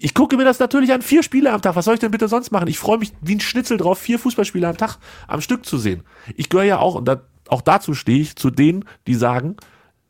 ich 0.00 0.14
gucke 0.14 0.36
mir 0.36 0.44
das 0.44 0.58
natürlich 0.58 0.92
an, 0.92 1.02
vier 1.02 1.22
Spiele 1.22 1.52
am 1.52 1.62
Tag. 1.62 1.76
Was 1.76 1.84
soll 1.84 1.94
ich 1.94 2.00
denn 2.00 2.10
bitte 2.10 2.28
sonst 2.28 2.50
machen? 2.50 2.68
Ich 2.68 2.78
freue 2.78 2.98
mich 2.98 3.12
wie 3.20 3.34
ein 3.34 3.40
Schnitzel 3.40 3.76
drauf, 3.76 3.98
vier 3.98 4.18
Fußballspiele 4.18 4.68
am 4.68 4.76
Tag 4.76 4.98
am 5.26 5.40
Stück 5.40 5.66
zu 5.66 5.78
sehen. 5.78 6.02
Ich 6.36 6.48
gehöre 6.48 6.64
ja 6.64 6.78
auch, 6.78 6.94
und 6.94 7.06
da, 7.06 7.22
auch 7.48 7.62
dazu 7.62 7.94
stehe 7.94 8.20
ich, 8.20 8.36
zu 8.36 8.50
denen, 8.50 8.84
die 9.06 9.14
sagen, 9.14 9.56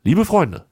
liebe 0.03 0.25
Freunde, 0.25 0.65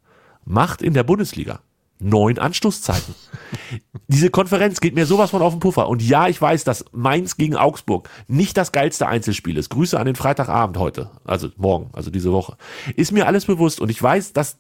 macht 0.46 0.82
in 0.82 0.94
der 0.94 1.04
Bundesliga 1.04 1.62
neun 2.00 2.38
Anstoßzeiten. 2.38 3.16
Diese 4.08 4.30
Konferenz 4.30 4.80
geht 4.82 4.96
mir 4.96 5.06
sowas 5.06 5.32
von 5.32 5.42
auf 5.42 5.54
den 5.54 5.60
Puffer. 5.60 5.90
Und 5.90 6.02
ja, 6.02 6.28
ich 6.28 6.42
weiß, 6.42 6.64
dass 6.64 6.86
Mainz 6.92 7.38
gegen 7.38 7.56
Augsburg 7.56 8.10
nicht 8.28 8.56
das 8.56 8.72
geilste 8.72 9.08
Einzelspiel 9.08 9.58
ist. 9.58 9.70
Grüße 9.70 10.00
an 10.00 10.06
den 10.06 10.16
Freitagabend 10.16 10.78
heute, 10.78 11.10
also 11.26 11.50
morgen, 11.58 11.90
also 11.94 12.12
diese 12.12 12.32
Woche. 12.32 12.58
Ist 12.96 13.12
mir 13.12 13.28
alles 13.28 13.46
bewusst 13.46 13.82
und 13.82 13.90
ich 13.90 14.02
weiß, 14.02 14.34
dass 14.34 14.58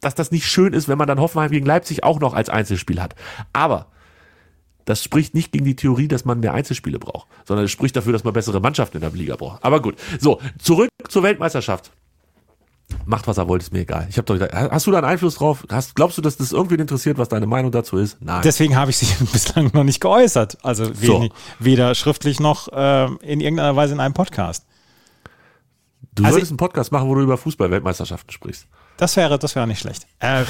dass 0.00 0.14
das 0.14 0.30
nicht 0.30 0.46
schön 0.46 0.72
ist, 0.72 0.88
wenn 0.88 0.98
man 0.98 1.08
dann 1.08 1.20
Hoffenheim 1.20 1.50
gegen 1.50 1.66
Leipzig 1.66 2.04
auch 2.04 2.20
noch 2.20 2.34
als 2.34 2.48
Einzelspiel 2.48 3.00
hat. 3.00 3.14
Aber 3.52 3.86
das 4.84 5.04
spricht 5.04 5.34
nicht 5.34 5.52
gegen 5.52 5.64
die 5.64 5.76
Theorie, 5.76 6.08
dass 6.08 6.24
man 6.24 6.40
mehr 6.40 6.54
Einzelspiele 6.54 6.98
braucht, 6.98 7.26
sondern 7.44 7.66
es 7.66 7.70
spricht 7.70 7.94
dafür, 7.94 8.12
dass 8.12 8.24
man 8.24 8.32
bessere 8.32 8.60
Mannschaften 8.60 8.96
in 8.96 9.00
der 9.02 9.10
Liga 9.10 9.36
braucht. 9.36 9.62
Aber 9.62 9.82
gut. 9.82 9.96
So, 10.18 10.40
zurück 10.58 10.88
zur 11.08 11.22
Weltmeisterschaft. 11.22 11.90
Macht, 13.04 13.26
was 13.26 13.36
er 13.36 13.48
wollte, 13.48 13.64
ist 13.64 13.72
mir 13.72 13.80
egal. 13.80 14.06
Ich 14.08 14.16
habe 14.16 14.24
doch 14.24 14.48
hast 14.50 14.86
du 14.86 14.90
da 14.90 14.98
einen 14.98 15.06
Einfluss 15.06 15.34
drauf? 15.34 15.66
Hast, 15.70 15.94
glaubst 15.94 16.16
du, 16.16 16.22
dass 16.22 16.38
das 16.38 16.52
irgendwie 16.52 16.76
interessiert, 16.76 17.18
was 17.18 17.28
deine 17.28 17.46
Meinung 17.46 17.70
dazu 17.70 17.98
ist? 17.98 18.16
Nein. 18.22 18.40
Deswegen 18.42 18.76
habe 18.76 18.90
ich 18.90 18.96
sie 18.96 19.24
bislang 19.32 19.70
noch 19.74 19.84
nicht 19.84 20.00
geäußert. 20.00 20.56
Also 20.64 20.92
so. 20.94 21.28
weder 21.58 21.94
schriftlich 21.94 22.40
noch 22.40 22.68
äh, 22.72 23.06
in 23.22 23.40
irgendeiner 23.40 23.76
Weise 23.76 23.92
in 23.92 24.00
einem 24.00 24.14
Podcast. 24.14 24.64
Du 26.14 26.24
also 26.24 26.34
solltest 26.34 26.52
einen 26.52 26.56
Podcast 26.56 26.90
machen, 26.90 27.08
wo 27.08 27.14
du 27.14 27.20
über 27.20 27.36
Fußball-Weltmeisterschaften 27.36 28.30
sprichst. 28.30 28.66
Das 28.98 29.16
wäre, 29.16 29.38
das 29.38 29.54
wäre 29.54 29.66
nicht 29.66 29.78
schlecht. 29.78 30.06
Äh, 30.18 30.44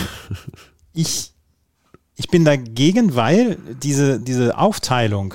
ich, 0.92 1.32
ich 2.16 2.28
bin 2.28 2.44
dagegen, 2.44 3.14
weil 3.14 3.56
diese, 3.80 4.18
diese 4.18 4.58
Aufteilung, 4.58 5.34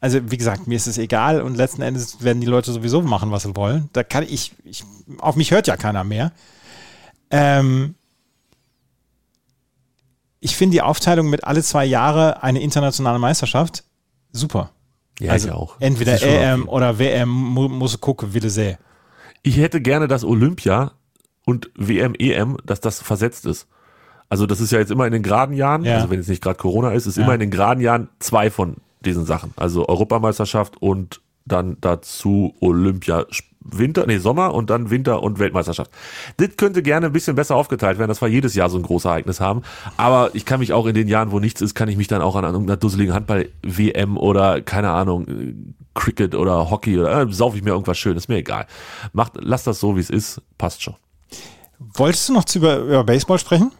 also 0.00 0.30
wie 0.30 0.38
gesagt, 0.38 0.66
mir 0.66 0.76
ist 0.76 0.86
es 0.86 0.96
egal 0.96 1.42
und 1.42 1.56
letzten 1.56 1.82
Endes 1.82 2.22
werden 2.22 2.40
die 2.40 2.46
Leute 2.46 2.72
sowieso 2.72 3.02
machen, 3.02 3.30
was 3.30 3.42
sie 3.42 3.54
wollen. 3.56 3.90
Da 3.92 4.04
kann 4.04 4.22
ich, 4.22 4.52
ich 4.64 4.84
auf 5.18 5.36
mich 5.36 5.50
hört 5.50 5.66
ja 5.66 5.76
keiner 5.76 6.04
mehr. 6.04 6.32
Ähm, 7.30 7.96
ich 10.40 10.56
finde 10.56 10.74
die 10.74 10.82
Aufteilung 10.82 11.28
mit 11.28 11.44
alle 11.44 11.62
zwei 11.62 11.84
Jahre 11.84 12.42
eine 12.42 12.60
internationale 12.60 13.18
Meisterschaft 13.18 13.84
super. 14.32 14.70
Ja, 15.18 15.32
also 15.32 15.48
ich 15.48 15.54
auch. 15.54 15.76
Entweder 15.80 16.20
EM 16.22 16.68
oder 16.68 16.98
WM 16.98 17.28
muss 17.28 18.00
gucken, 18.00 18.32
du 18.32 18.50
sehen. 18.50 18.78
Ich 19.42 19.56
hätte 19.56 19.80
gerne 19.80 20.08
das 20.08 20.24
Olympia 20.24 20.92
und 21.44 21.70
WM, 21.76 22.14
EM, 22.18 22.56
dass 22.64 22.80
das 22.80 23.00
versetzt 23.00 23.46
ist. 23.46 23.68
Also 24.28 24.46
das 24.46 24.60
ist 24.60 24.72
ja 24.72 24.78
jetzt 24.78 24.90
immer 24.90 25.06
in 25.06 25.12
den 25.12 25.22
geraden 25.22 25.54
Jahren, 25.54 25.84
ja. 25.84 25.96
also 25.96 26.10
wenn 26.10 26.20
es 26.20 26.28
nicht 26.28 26.42
gerade 26.42 26.56
Corona 26.56 26.92
ist, 26.92 27.06
ist 27.06 27.18
ja. 27.18 27.24
immer 27.24 27.34
in 27.34 27.40
den 27.40 27.50
geraden 27.50 27.80
Jahren 27.80 28.08
zwei 28.18 28.50
von 28.50 28.76
diesen 29.00 29.26
Sachen. 29.26 29.52
Also 29.56 29.88
Europameisterschaft 29.88 30.80
und 30.80 31.20
dann 31.44 31.76
dazu 31.80 32.54
Olympia 32.60 33.26
Winter, 33.64 34.06
nee, 34.06 34.18
Sommer 34.18 34.54
und 34.54 34.70
dann 34.70 34.90
Winter 34.90 35.22
und 35.22 35.38
Weltmeisterschaft. 35.38 35.90
Das 36.38 36.56
könnte 36.56 36.82
gerne 36.82 37.06
ein 37.06 37.12
bisschen 37.12 37.36
besser 37.36 37.54
aufgeteilt 37.54 37.98
werden, 37.98 38.08
dass 38.08 38.20
wir 38.20 38.28
jedes 38.28 38.54
Jahr 38.54 38.68
so 38.70 38.78
ein 38.78 38.82
großes 38.82 39.04
Ereignis 39.04 39.40
haben. 39.40 39.62
Aber 39.96 40.30
ich 40.34 40.44
kann 40.44 40.60
mich 40.60 40.72
auch 40.72 40.86
in 40.86 40.94
den 40.94 41.08
Jahren, 41.08 41.30
wo 41.30 41.38
nichts 41.38 41.60
ist, 41.60 41.74
kann 41.74 41.88
ich 41.88 41.96
mich 41.96 42.08
dann 42.08 42.22
auch 42.22 42.34
an 42.36 42.44
irgendeiner 42.44 42.76
dusseligen 42.76 43.14
Handball-WM 43.14 44.16
oder, 44.16 44.62
keine 44.62 44.90
Ahnung, 44.90 45.26
Cricket 45.94 46.34
oder 46.34 46.70
Hockey 46.70 46.98
oder 46.98 47.22
äh, 47.22 47.32
sauf 47.32 47.54
ich 47.54 47.62
mir 47.62 47.70
irgendwas 47.70 47.98
Schönes, 47.98 48.28
mir 48.28 48.36
egal. 48.36 48.66
Macht, 49.12 49.34
lass 49.38 49.64
das 49.64 49.78
so, 49.78 49.96
wie 49.96 50.00
es 50.00 50.10
ist, 50.10 50.40
passt 50.58 50.82
schon. 50.82 50.94
Wolltest 51.94 52.28
du 52.28 52.32
noch 52.34 52.44
über, 52.54 52.78
über 52.78 53.04
Baseball 53.04 53.38
sprechen? 53.38 53.72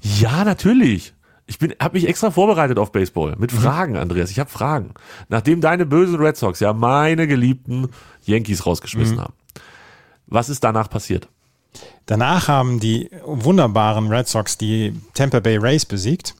Ja, 0.00 0.44
natürlich. 0.44 1.14
Ich 1.46 1.58
bin, 1.58 1.74
habe 1.80 1.94
mich 1.94 2.08
extra 2.08 2.30
vorbereitet 2.30 2.78
auf 2.78 2.92
Baseball 2.92 3.34
mit 3.38 3.52
mhm. 3.52 3.58
Fragen, 3.58 3.96
Andreas. 3.96 4.30
Ich 4.30 4.38
habe 4.38 4.50
Fragen. 4.50 4.94
Nachdem 5.28 5.60
deine 5.60 5.86
bösen 5.86 6.16
Red 6.16 6.36
Sox 6.36 6.60
ja 6.60 6.72
meine 6.72 7.26
geliebten 7.26 7.88
Yankees 8.24 8.64
rausgeschmissen 8.64 9.16
mhm. 9.16 9.22
haben, 9.22 9.34
was 10.26 10.48
ist 10.48 10.64
danach 10.64 10.88
passiert? 10.88 11.28
Danach 12.06 12.48
haben 12.48 12.80
die 12.80 13.08
wunderbaren 13.24 14.08
Red 14.08 14.28
Sox 14.28 14.58
die 14.58 14.94
Tampa 15.14 15.40
Bay 15.40 15.56
Rays 15.56 15.86
besiegt. 15.86 16.34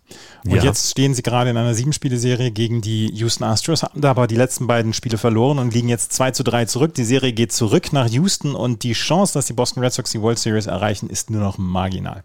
Und 0.45 0.57
ja. 0.57 0.63
jetzt 0.65 0.91
stehen 0.91 1.15
sie 1.15 1.23
gerade 1.23 1.51
in 1.51 1.57
einer 1.57 1.75
Sieben-Spiele-Serie 1.75 2.51
gegen 2.51 2.81
die 2.81 3.07
Houston 3.15 3.45
Astros, 3.45 3.83
haben 3.85 4.01
da 4.01 4.11
aber 4.11 4.27
die 4.27 4.37
letzten 4.37 4.67
beiden 4.67 4.93
Spiele 4.93 5.19
verloren 5.19 5.59
und 5.59 5.73
liegen 5.73 5.89
jetzt 5.89 6.13
2 6.13 6.33
zu 6.33 6.43
3 6.43 6.67
zurück. 6.67 6.95
Die 6.95 7.05
Serie 7.05 7.33
geht 7.33 7.53
zurück 7.53 7.93
nach 7.93 8.09
Houston 8.09 8.55
und 8.55 8.83
die 8.83 8.93
Chance, 8.93 9.35
dass 9.35 9.47
die 9.47 9.53
Boston 9.53 9.83
Red 9.83 9.93
Sox 9.93 10.11
die 10.11 10.21
World 10.21 10.39
Series 10.39 10.67
erreichen, 10.67 11.09
ist 11.09 11.31
nur 11.31 11.41
noch 11.41 11.59
marginal. 11.59 12.25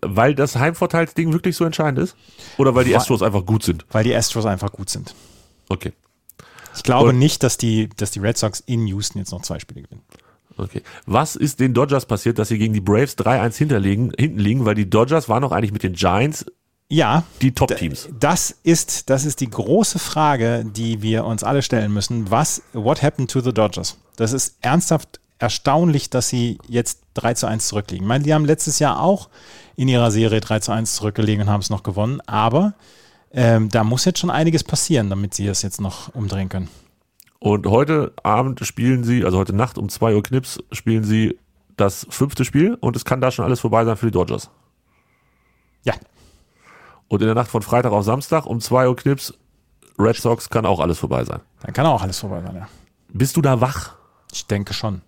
Weil 0.00 0.34
das 0.34 0.56
Heimvorteilsding 0.56 1.32
wirklich 1.32 1.56
so 1.56 1.64
entscheidend 1.64 2.00
ist? 2.00 2.16
Oder 2.56 2.74
weil 2.74 2.84
die 2.84 2.96
Astros 2.96 3.22
einfach 3.22 3.44
gut 3.44 3.62
sind? 3.62 3.84
Weil 3.90 4.02
die 4.02 4.14
Astros 4.14 4.46
einfach 4.46 4.72
gut 4.72 4.90
sind. 4.90 5.14
Okay. 5.68 5.92
Ich 6.74 6.82
glaube 6.82 7.10
und 7.10 7.18
nicht, 7.18 7.42
dass 7.42 7.58
die, 7.58 7.88
dass 7.96 8.10
die 8.10 8.18
Red 8.18 8.38
Sox 8.38 8.60
in 8.60 8.86
Houston 8.86 9.18
jetzt 9.18 9.30
noch 9.30 9.42
zwei 9.42 9.58
Spiele 9.58 9.82
gewinnen. 9.82 10.02
Okay. 10.58 10.82
Was 11.06 11.36
ist 11.36 11.60
den 11.60 11.72
Dodgers 11.72 12.06
passiert, 12.06 12.38
dass 12.38 12.48
sie 12.48 12.58
gegen 12.58 12.74
die 12.74 12.80
Braves 12.80 13.16
3-1 13.16 13.56
hinterlegen, 13.56 14.12
hinten 14.18 14.38
liegen? 14.38 14.64
Weil 14.64 14.74
die 14.74 14.90
Dodgers 14.90 15.28
waren 15.28 15.42
noch 15.42 15.52
eigentlich 15.52 15.72
mit 15.72 15.82
den 15.82 15.92
Giants 15.94 16.44
ja, 16.90 17.24
die 17.42 17.52
Top-Teams. 17.52 18.08
Das 18.18 18.50
ist, 18.62 19.10
das 19.10 19.26
ist 19.26 19.40
die 19.40 19.50
große 19.50 19.98
Frage, 19.98 20.64
die 20.64 21.02
wir 21.02 21.26
uns 21.26 21.44
alle 21.44 21.60
stellen 21.60 21.92
müssen. 21.92 22.30
Was, 22.30 22.62
what 22.72 23.02
happened 23.02 23.30
to 23.30 23.40
the 23.40 23.52
Dodgers? 23.52 23.98
Das 24.16 24.32
ist 24.32 24.56
ernsthaft 24.62 25.20
erstaunlich, 25.38 26.08
dass 26.08 26.28
sie 26.28 26.58
jetzt 26.66 27.00
3 27.14 27.34
zu 27.34 27.46
1 27.46 27.68
zurückliegen. 27.68 28.04
Ich 28.04 28.08
meine, 28.08 28.24
die 28.24 28.32
haben 28.32 28.46
letztes 28.46 28.78
Jahr 28.78 29.00
auch 29.00 29.28
in 29.76 29.86
ihrer 29.86 30.10
Serie 30.10 30.40
3 30.40 30.60
zu 30.60 30.72
1 30.72 30.94
zurückgelegen 30.94 31.42
und 31.42 31.50
haben 31.50 31.60
es 31.60 31.70
noch 31.70 31.82
gewonnen, 31.82 32.20
aber 32.26 32.74
ähm, 33.32 33.68
da 33.68 33.84
muss 33.84 34.06
jetzt 34.06 34.18
schon 34.18 34.30
einiges 34.30 34.64
passieren, 34.64 35.10
damit 35.10 35.34
sie 35.34 35.46
es 35.46 35.62
jetzt 35.62 35.80
noch 35.80 36.14
umdrehen 36.14 36.48
können. 36.48 36.68
Und 37.40 37.66
heute 37.66 38.12
Abend 38.22 38.64
spielen 38.66 39.04
sie, 39.04 39.24
also 39.24 39.38
heute 39.38 39.54
Nacht 39.54 39.78
um 39.78 39.88
2 39.88 40.14
Uhr 40.14 40.22
Knips, 40.22 40.58
spielen 40.72 41.04
sie 41.04 41.38
das 41.76 42.06
fünfte 42.10 42.44
Spiel 42.44 42.74
und 42.80 42.96
es 42.96 43.04
kann 43.04 43.20
da 43.20 43.30
schon 43.30 43.44
alles 43.44 43.60
vorbei 43.60 43.84
sein 43.84 43.96
für 43.96 44.06
die 44.06 44.12
Dodgers. 44.12 44.50
Ja. 45.84 45.94
Und 47.06 47.20
in 47.20 47.26
der 47.26 47.36
Nacht 47.36 47.50
von 47.50 47.62
Freitag 47.62 47.92
auf 47.92 48.04
Samstag 48.04 48.44
um 48.46 48.60
2 48.60 48.88
Uhr 48.88 48.96
Knips, 48.96 49.34
Red 49.98 50.16
Sox 50.16 50.50
kann 50.50 50.66
auch 50.66 50.80
alles 50.80 50.98
vorbei 50.98 51.24
sein. 51.24 51.40
Dann 51.62 51.72
kann 51.72 51.86
auch 51.86 52.02
alles 52.02 52.18
vorbei 52.18 52.40
sein, 52.40 52.54
ja. 52.54 52.68
Bist 53.08 53.36
du 53.36 53.42
da 53.42 53.60
wach? 53.60 53.94
Ich 54.32 54.46
denke 54.46 54.74
schon. 54.74 55.02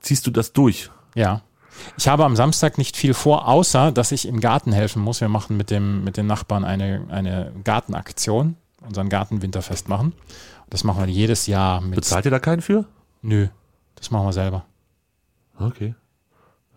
Ziehst 0.00 0.26
du 0.26 0.30
das 0.30 0.52
durch? 0.52 0.90
Ja. 1.14 1.42
Ich 1.96 2.06
habe 2.06 2.24
am 2.24 2.36
Samstag 2.36 2.78
nicht 2.78 2.96
viel 2.96 3.14
vor, 3.14 3.48
außer 3.48 3.92
dass 3.92 4.12
ich 4.12 4.28
im 4.28 4.40
Garten 4.40 4.72
helfen 4.72 5.02
muss. 5.02 5.20
Wir 5.20 5.28
machen 5.28 5.56
mit, 5.56 5.70
dem, 5.70 6.04
mit 6.04 6.16
den 6.16 6.26
Nachbarn 6.26 6.64
eine, 6.64 7.06
eine 7.08 7.52
Gartenaktion, 7.64 8.56
unseren 8.86 9.08
Garten 9.08 9.42
winterfest 9.42 9.88
machen. 9.88 10.12
Das 10.72 10.84
machen 10.84 11.04
wir 11.04 11.12
jedes 11.12 11.46
Jahr 11.46 11.82
mit. 11.82 11.96
Bezahlt 11.96 12.24
ihr 12.24 12.30
da 12.30 12.38
keinen 12.38 12.62
für? 12.62 12.86
Nö, 13.20 13.48
das 13.94 14.10
machen 14.10 14.24
wir 14.24 14.32
selber. 14.32 14.64
Okay. 15.58 15.94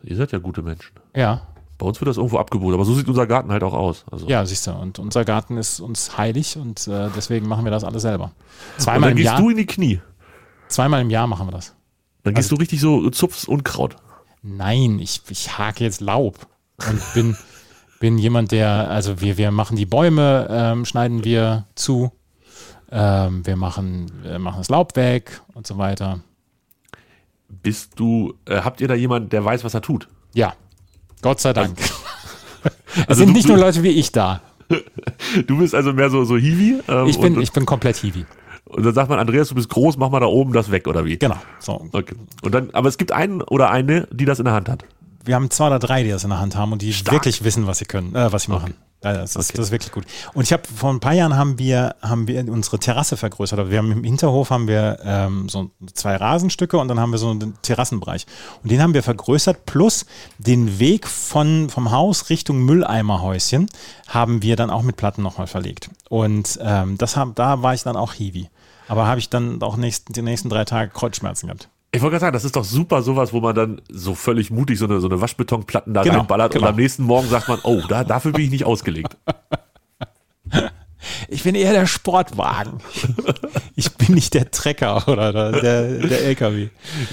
Ihr 0.03 0.17
seid 0.17 0.33
ja 0.33 0.39
gute 0.39 0.61
Menschen. 0.61 0.91
Ja. 1.15 1.47
Bei 1.77 1.85
uns 1.85 2.01
wird 2.01 2.09
das 2.09 2.17
irgendwo 2.17 2.37
abgebaut, 2.37 2.73
aber 2.73 2.83
so 2.83 2.93
sieht 2.93 3.07
unser 3.07 3.25
Garten 3.25 3.53
halt 3.53 3.63
auch 3.63 3.73
aus. 3.73 4.03
Also. 4.11 4.27
Ja, 4.27 4.45
siehst 4.45 4.67
du. 4.67 4.71
Und 4.71 4.99
unser 4.99 5.23
Garten 5.23 5.55
ist 5.55 5.79
uns 5.79 6.17
heilig 6.17 6.57
und 6.57 6.85
äh, 6.89 7.07
deswegen 7.15 7.47
machen 7.47 7.63
wir 7.63 7.71
das 7.71 7.85
alle 7.85 8.01
selber. 8.01 8.33
Zweimal 8.77 9.11
im 9.11 9.15
gehst 9.15 9.27
Jahr, 9.27 9.39
du 9.39 9.49
in 9.49 9.57
die 9.57 9.65
Knie. 9.65 10.01
Zweimal 10.67 11.01
im 11.01 11.09
Jahr 11.09 11.27
machen 11.27 11.47
wir 11.47 11.51
das. 11.53 11.73
Dann 12.23 12.33
gehst 12.33 12.47
also, 12.47 12.57
du 12.57 12.59
richtig 12.59 12.81
so 12.81 13.09
zupfst 13.11 13.47
Unkraut. 13.47 13.95
Nein, 14.41 14.99
ich, 14.99 15.21
ich 15.29 15.57
hake 15.57 15.85
jetzt 15.85 16.01
Laub 16.01 16.47
und 16.85 17.01
bin, 17.13 17.37
bin 18.01 18.17
jemand, 18.17 18.51
der, 18.51 18.89
also 18.89 19.21
wir, 19.21 19.37
wir 19.37 19.51
machen 19.51 19.77
die 19.77 19.85
Bäume, 19.85 20.47
ähm, 20.49 20.83
schneiden 20.83 21.23
wir 21.23 21.65
zu 21.75 22.11
ähm, 22.91 23.45
wir, 23.45 23.55
machen, 23.55 24.11
wir 24.21 24.39
machen 24.39 24.57
das 24.59 24.69
Laub 24.69 24.95
weg 24.95 25.41
und 25.53 25.67
so 25.67 25.77
weiter. 25.77 26.19
Bist 27.47 27.99
du, 27.99 28.33
äh, 28.45 28.61
habt 28.61 28.81
ihr 28.81 28.87
da 28.87 28.95
jemanden, 28.95 29.29
der 29.29 29.43
weiß, 29.43 29.63
was 29.63 29.73
er 29.73 29.81
tut? 29.81 30.07
Ja, 30.33 30.53
Gott 31.21 31.39
sei 31.39 31.53
Dank. 31.53 31.77
Also, 31.79 31.95
es 32.95 33.07
also 33.07 33.23
sind 33.23 33.33
nicht 33.33 33.47
nur 33.47 33.57
Leute 33.57 33.83
wie 33.83 33.89
ich 33.89 34.11
da. 34.11 34.41
du 35.47 35.57
bist 35.57 35.75
also 35.75 35.93
mehr 35.93 36.09
so, 36.09 36.23
so 36.25 36.37
Hiwi? 36.37 36.81
Ähm, 36.87 37.07
ich, 37.07 37.19
bin, 37.19 37.35
und, 37.35 37.41
ich 37.41 37.51
bin 37.51 37.65
komplett 37.65 37.97
Hiwi. 37.97 38.25
Und 38.65 38.85
dann 38.85 38.93
sagt 38.93 39.09
man, 39.09 39.19
Andreas, 39.19 39.49
du 39.49 39.55
bist 39.55 39.69
groß, 39.69 39.97
mach 39.97 40.09
mal 40.09 40.19
da 40.19 40.25
oben 40.25 40.51
das 40.51 40.71
weg, 40.71 40.87
oder 40.87 41.05
wie? 41.05 41.17
Genau. 41.17 41.37
So. 41.59 41.87
Okay. 41.91 42.15
Und 42.41 42.53
dann, 42.53 42.71
aber 42.71 42.89
es 42.89 42.97
gibt 42.97 43.11
einen 43.11 43.41
oder 43.41 43.69
eine, 43.69 44.07
die 44.11 44.25
das 44.25 44.39
in 44.39 44.45
der 44.45 44.53
Hand 44.53 44.69
hat. 44.69 44.85
Wir 45.23 45.35
haben 45.35 45.49
zwei 45.49 45.67
oder 45.67 45.79
drei, 45.79 46.03
die 46.03 46.09
das 46.09 46.23
in 46.23 46.29
der 46.29 46.39
Hand 46.39 46.55
haben 46.55 46.71
und 46.71 46.81
die 46.81 46.93
Stark. 46.93 47.13
wirklich 47.13 47.43
wissen, 47.43 47.67
was 47.67 47.79
sie 47.79 47.85
können, 47.85 48.15
äh, 48.15 48.31
was 48.31 48.43
sie 48.43 48.51
machen. 48.51 48.75
Das, 49.01 49.35
ist, 49.35 49.49
Okay. 49.49 49.57
das 49.57 49.67
ist 49.67 49.71
wirklich 49.71 49.91
gut. 49.91 50.05
Und 50.33 50.43
ich 50.43 50.53
habe 50.53 50.63
vor 50.67 50.89
ein 50.89 50.99
paar 50.99 51.13
Jahren 51.13 51.35
haben 51.35 51.59
wir, 51.59 51.95
haben 52.01 52.27
wir 52.27 52.39
unsere 52.51 52.79
Terrasse 52.79 53.17
vergrößert. 53.17 53.59
Also 53.59 53.71
Wir 53.71 53.77
haben 53.77 53.91
im 53.91 54.03
Hinterhof 54.03 54.49
haben 54.49 54.67
wir 54.67 54.99
ähm, 55.03 55.47
so 55.47 55.69
zwei 55.93 56.15
Rasenstücke 56.15 56.77
und 56.77 56.87
dann 56.87 56.99
haben 56.99 57.11
wir 57.11 57.19
so 57.19 57.29
einen 57.29 57.55
Terrassenbereich. 57.61 58.25
Und 58.63 58.71
den 58.71 58.81
haben 58.81 58.93
wir 58.95 59.03
vergrößert, 59.03 59.65
plus 59.67 60.05
den 60.39 60.79
Weg 60.79 61.07
von, 61.07 61.69
vom 61.69 61.91
Haus 61.91 62.29
Richtung 62.29 62.59
Mülleimerhäuschen 62.65 63.69
haben 64.07 64.41
wir 64.41 64.55
dann 64.55 64.69
auch 64.71 64.81
mit 64.81 64.97
Platten 64.97 65.21
nochmal 65.21 65.47
verlegt. 65.47 65.89
Und 66.09 66.57
ähm, 66.61 66.97
das 66.97 67.15
haben, 67.15 67.35
da 67.35 67.61
war 67.61 67.73
ich 67.73 67.83
dann 67.83 67.95
auch 67.95 68.13
Hiwi. 68.13 68.49
Aber 68.87 69.07
habe 69.07 69.19
ich 69.19 69.29
dann 69.29 69.61
auch 69.61 69.77
nächsten, 69.77 70.13
die 70.13 70.21
nächsten 70.21 70.49
drei 70.49 70.65
Tage 70.65 70.91
Kreuzschmerzen 70.91 71.47
gehabt. 71.47 71.69
Ich 71.95 72.01
wollte 72.01 72.13
gerade 72.15 72.21
sagen, 72.21 72.33
das 72.33 72.45
ist 72.45 72.55
doch 72.55 72.63
super 72.63 73.01
sowas, 73.01 73.31
wo 73.33 73.39
man 73.41 73.55
dann 73.55 73.81
so 73.89 74.15
völlig 74.15 74.51
mutig 74.51 74.77
so 74.79 74.85
eine, 74.85 74.99
so 74.99 75.07
eine 75.07 75.21
Waschbetonplatten 75.21 75.93
da 75.93 76.03
Genau, 76.03 76.19
reinballert 76.19 76.53
genau. 76.53 76.65
und 76.65 76.69
am 76.71 76.75
nächsten 76.75 77.03
Morgen 77.03 77.27
sagt 77.29 77.47
man, 77.47 77.59
oh, 77.63 77.81
da, 77.87 78.03
dafür 78.03 78.31
bin 78.31 78.43
ich 78.45 78.51
nicht 78.51 78.65
ausgelegt. 78.65 79.17
Ich 81.27 81.43
bin 81.43 81.53
eher 81.53 81.71
der 81.71 81.85
Sportwagen. 81.85 82.79
Ich 83.75 83.93
bin 83.93 84.15
nicht 84.15 84.33
der 84.33 84.49
Trecker 84.49 85.07
oder 85.07 85.51
der, 85.51 85.99
der, 85.99 86.21
LKW. 86.23 86.69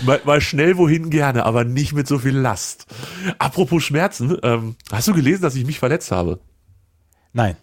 Mal, 0.06 0.20
mal 0.24 0.40
schnell 0.40 0.78
wohin 0.78 1.10
gerne, 1.10 1.44
aber 1.44 1.64
nicht 1.64 1.92
mit 1.92 2.06
so 2.08 2.18
viel 2.18 2.36
Last. 2.36 2.86
Apropos 3.38 3.82
Schmerzen, 3.82 4.38
ähm, 4.42 4.76
hast 4.90 5.08
du 5.08 5.12
gelesen, 5.14 5.42
dass 5.42 5.56
ich 5.56 5.66
mich 5.66 5.78
verletzt 5.78 6.10
habe? 6.10 6.40
Nein, 7.34 7.56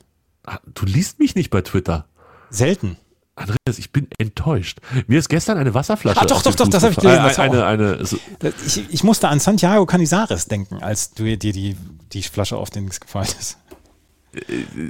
Ah, 0.45 0.59
Du 0.73 0.85
liest 0.85 1.17
mich 1.19 1.33
nicht 1.35 1.49
bei 1.49 1.61
Twitter. 1.61 2.05
selten. 2.51 2.97
Andreas, 3.39 3.79
ich 3.79 3.91
bin 3.91 4.07
enttäuscht. 4.17 4.79
Mir 5.07 5.19
ist 5.19 5.29
gestern 5.29 5.57
eine 5.57 5.73
Wasserflasche. 5.73 6.21
Ah, 6.21 6.25
doch, 6.25 6.41
doch, 6.41 6.53
doch, 6.55 6.65
Fuß 6.65 6.69
das 6.69 6.83
hab 6.83 6.91
ich 6.91 6.97
gelesen, 6.97 7.19
Eine, 7.19 7.31
auch. 7.31 7.39
eine, 7.39 7.65
eine, 7.65 8.05
so, 8.05 8.17
Ich, 8.65 8.83
ich 8.89 9.03
musste 9.03 9.29
an 9.29 9.39
Santiago 9.39 9.85
Canizares 9.85 10.45
denken, 10.45 10.77
als 10.81 11.11
du 11.11 11.23
dir 11.23 11.53
die, 11.53 11.75
die 12.11 12.23
Flasche 12.23 12.57
auf 12.57 12.69
den 12.69 12.83
Dings 12.83 12.99
gefallen 12.99 13.29
ist. 13.39 13.57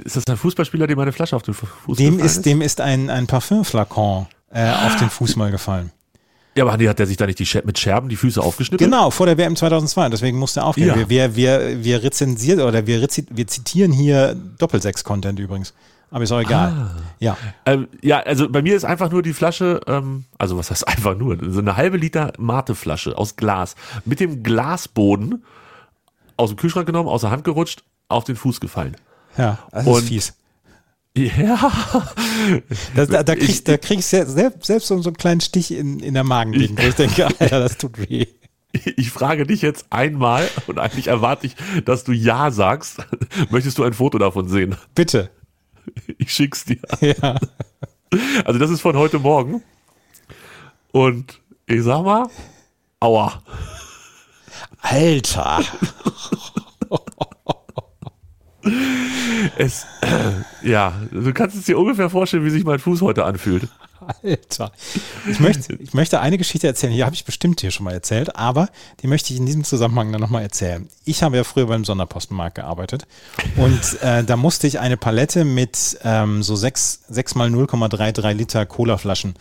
ist 0.04 0.16
das 0.16 0.26
ein 0.26 0.36
Fußballspieler, 0.36 0.86
dem 0.86 0.98
eine 0.98 1.12
Flasche 1.12 1.36
auf 1.36 1.42
den 1.42 1.54
Fuß 1.54 1.96
Dem 1.96 2.16
gefallen 2.16 2.26
ist, 2.26 2.46
dem 2.46 2.60
ist 2.60 2.80
ein, 2.80 3.08
ein 3.08 3.26
Parfümflakon 3.26 4.26
äh, 4.50 4.70
auf 4.70 4.96
den 4.96 5.10
Fuß 5.10 5.36
mal 5.36 5.50
gefallen. 5.50 5.92
Ja, 6.56 6.64
aber 6.64 6.72
hat 6.72 6.98
der 6.98 7.06
sich 7.06 7.16
da 7.16 7.26
nicht 7.26 7.38
die 7.38 7.48
mit 7.64 7.78
Scherben 7.78 8.08
die 8.08 8.16
Füße 8.16 8.42
aufgeschnitten? 8.42 8.84
Genau, 8.84 9.10
vor 9.10 9.26
der 9.26 9.38
WM 9.38 9.54
2002. 9.54 10.08
Deswegen 10.08 10.38
musste 10.38 10.60
er 10.60 10.66
aufgehen. 10.66 10.88
Ja. 10.88 10.96
Wir, 10.96 11.08
wir, 11.08 11.36
wir, 11.36 11.84
wir 11.84 12.02
rezensieren 12.02 12.60
oder 12.60 12.86
wir, 12.88 13.00
wir 13.00 13.46
zitieren 13.46 13.92
hier 13.92 14.34
Doppelsechs-Content 14.58 15.38
übrigens. 15.38 15.74
Aber 16.10 16.24
ist 16.24 16.32
auch 16.32 16.40
egal. 16.40 16.72
Ah. 16.72 16.90
Ja. 17.20 17.36
Ähm, 17.66 17.88
ja, 18.02 18.18
also 18.20 18.48
bei 18.48 18.62
mir 18.62 18.74
ist 18.76 18.84
einfach 18.84 19.10
nur 19.10 19.22
die 19.22 19.32
Flasche, 19.32 19.80
ähm, 19.86 20.24
also 20.38 20.56
was 20.58 20.70
heißt 20.70 20.88
einfach 20.88 21.16
nur, 21.16 21.38
so 21.50 21.60
eine 21.60 21.76
halbe 21.76 21.96
Liter 21.98 22.32
Mate-Flasche 22.38 23.16
aus 23.16 23.36
Glas 23.36 23.76
mit 24.04 24.18
dem 24.20 24.42
Glasboden 24.42 25.44
aus 26.36 26.50
dem 26.50 26.56
Kühlschrank 26.56 26.86
genommen, 26.86 27.08
aus 27.08 27.20
der 27.20 27.30
Hand 27.30 27.44
gerutscht, 27.44 27.84
auf 28.08 28.24
den 28.24 28.34
Fuß 28.36 28.60
gefallen. 28.60 28.96
Ja, 29.36 29.58
das 29.70 29.86
Und- 29.86 29.98
ist 29.98 30.08
fies. 30.08 30.34
Ja, 31.16 31.58
Da, 32.94 33.04
da, 33.06 33.22
da 33.24 33.34
kriegst 33.34 33.66
da 33.66 33.76
kriegst 33.76 34.12
du 34.12 34.24
selbst, 34.26 34.64
selbst 34.66 34.86
so 34.88 34.94
einen 34.94 35.16
kleinen 35.16 35.40
Stich 35.40 35.72
in, 35.72 35.98
in 36.00 36.14
der 36.14 36.22
Magengegend, 36.24 36.80
wo 36.80 36.86
ich 36.86 36.94
denke, 36.94 37.26
Alter, 37.40 37.58
das 37.60 37.78
tut 37.78 37.98
weh. 37.98 38.26
ich 38.72 39.10
frage 39.10 39.44
dich 39.44 39.60
jetzt 39.60 39.86
einmal 39.90 40.48
und 40.68 40.78
eigentlich 40.78 41.08
erwarte 41.08 41.46
ich, 41.46 41.56
dass 41.84 42.04
du 42.04 42.12
Ja 42.12 42.50
sagst. 42.52 42.98
Möchtest 43.50 43.76
du 43.78 43.82
ein 43.84 43.92
Foto 43.92 44.18
davon 44.18 44.48
sehen? 44.48 44.76
Bitte. 44.94 45.30
Ich 46.18 46.32
schick's 46.32 46.64
dir. 46.64 46.78
Ja. 47.00 47.38
Also 48.44 48.58
das 48.58 48.70
ist 48.70 48.80
von 48.80 48.96
heute 48.96 49.20
Morgen. 49.20 49.62
Und 50.90 51.40
ich 51.66 51.82
sag 51.84 52.02
mal, 52.04 52.28
aua. 52.98 53.42
Alter. 54.80 55.62
Es, 59.56 59.86
ja, 60.62 60.94
du 61.10 61.32
kannst 61.32 61.56
es 61.56 61.64
dir 61.64 61.78
ungefähr 61.78 62.10
vorstellen, 62.10 62.44
wie 62.44 62.50
sich 62.50 62.64
mein 62.64 62.78
Fuß 62.78 63.02
heute 63.02 63.24
anfühlt. 63.24 63.68
Alter. 64.22 64.72
Ich 65.28 65.40
möchte, 65.40 65.74
ich 65.74 65.94
möchte 65.94 66.20
eine 66.20 66.38
Geschichte 66.38 66.66
erzählen, 66.66 66.92
die 66.92 67.04
habe 67.04 67.14
ich 67.14 67.24
bestimmt 67.24 67.60
hier 67.60 67.70
schon 67.70 67.84
mal 67.84 67.92
erzählt, 67.92 68.36
aber 68.36 68.68
die 69.02 69.06
möchte 69.06 69.32
ich 69.32 69.38
in 69.38 69.46
diesem 69.46 69.64
Zusammenhang 69.64 70.12
dann 70.12 70.20
nochmal 70.20 70.42
erzählen. 70.42 70.88
Ich 71.04 71.22
habe 71.22 71.36
ja 71.36 71.44
früher 71.44 71.66
beim 71.66 71.84
Sonderpostenmarkt 71.84 72.56
gearbeitet 72.56 73.06
und 73.56 74.02
äh, 74.02 74.24
da 74.24 74.36
musste 74.36 74.66
ich 74.66 74.78
eine 74.78 74.96
Palette 74.96 75.44
mit 75.44 75.98
ähm, 76.04 76.42
so 76.42 76.56
6, 76.56 77.04
6 77.08 77.34
mal 77.34 77.48
0,33 77.48 78.32
Liter 78.32 78.66
Colaflaschen 78.66 79.34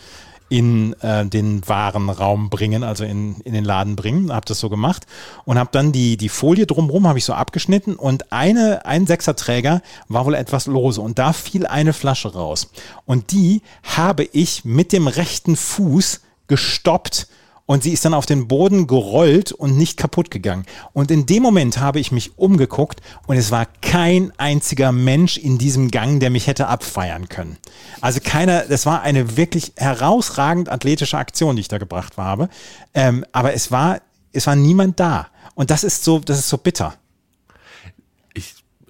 in 0.49 0.93
äh, 1.01 1.25
den 1.25 1.67
Warenraum 1.67 2.49
bringen, 2.49 2.83
also 2.83 3.03
in, 3.03 3.35
in 3.41 3.53
den 3.53 3.63
Laden 3.63 3.95
bringen. 3.95 4.33
Habe 4.33 4.45
das 4.45 4.59
so 4.59 4.69
gemacht 4.69 5.05
und 5.45 5.57
habe 5.57 5.69
dann 5.71 5.91
die, 5.91 6.17
die 6.17 6.29
Folie 6.29 6.65
drumherum 6.65 7.07
habe 7.07 7.19
ich 7.19 7.25
so 7.25 7.33
abgeschnitten 7.33 7.95
und 7.95 8.31
eine, 8.31 8.85
ein 8.85 9.07
Sechserträger 9.07 9.81
war 10.07 10.25
wohl 10.25 10.33
etwas 10.33 10.65
lose 10.65 11.01
und 11.01 11.19
da 11.19 11.33
fiel 11.33 11.67
eine 11.67 11.93
Flasche 11.93 12.33
raus. 12.33 12.69
Und 13.05 13.31
die 13.31 13.61
habe 13.83 14.23
ich 14.23 14.65
mit 14.65 14.91
dem 14.91 15.07
rechten 15.07 15.55
Fuß 15.55 16.21
gestoppt 16.47 17.27
und 17.69 17.83
sie 17.83 17.93
ist 17.93 18.03
dann 18.03 18.15
auf 18.15 18.25
den 18.25 18.47
Boden 18.47 18.87
gerollt 18.87 19.51
und 19.51 19.77
nicht 19.77 19.95
kaputt 19.95 20.31
gegangen. 20.31 20.65
Und 20.91 21.11
in 21.11 21.27
dem 21.27 21.43
Moment 21.43 21.77
habe 21.77 21.99
ich 21.99 22.11
mich 22.11 22.35
umgeguckt 22.35 22.99
und 23.27 23.37
es 23.37 23.51
war 23.51 23.67
kein 23.83 24.33
einziger 24.39 24.91
Mensch 24.91 25.37
in 25.37 25.59
diesem 25.59 25.91
Gang, 25.91 26.19
der 26.19 26.31
mich 26.31 26.47
hätte 26.47 26.65
abfeiern 26.65 27.29
können. 27.29 27.57
Also 28.01 28.21
keiner, 28.23 28.63
das 28.63 28.87
war 28.87 29.03
eine 29.03 29.37
wirklich 29.37 29.73
herausragend 29.75 30.67
athletische 30.67 31.19
Aktion, 31.19 31.57
die 31.57 31.59
ich 31.59 31.67
da 31.67 31.77
gebracht 31.77 32.17
habe. 32.17 32.49
Ähm, 32.95 33.23
aber 33.33 33.53
es 33.53 33.69
war, 33.69 34.01
es 34.33 34.47
war 34.47 34.55
niemand 34.55 34.99
da. 34.99 35.27
Und 35.53 35.69
das 35.69 35.83
ist 35.83 36.03
so, 36.03 36.17
das 36.17 36.39
ist 36.39 36.49
so 36.49 36.57
bitter. 36.57 36.95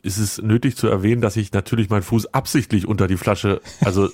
Ich, 0.01 0.05
ist 0.05 0.17
es 0.17 0.41
nötig 0.41 0.75
zu 0.77 0.87
erwähnen, 0.87 1.21
dass 1.21 1.35
ich 1.35 1.51
natürlich 1.53 1.89
meinen 1.89 2.01
Fuß 2.03 2.33
absichtlich 2.33 2.87
unter 2.87 3.07
die 3.07 3.17
Flasche, 3.17 3.61
also 3.81 4.09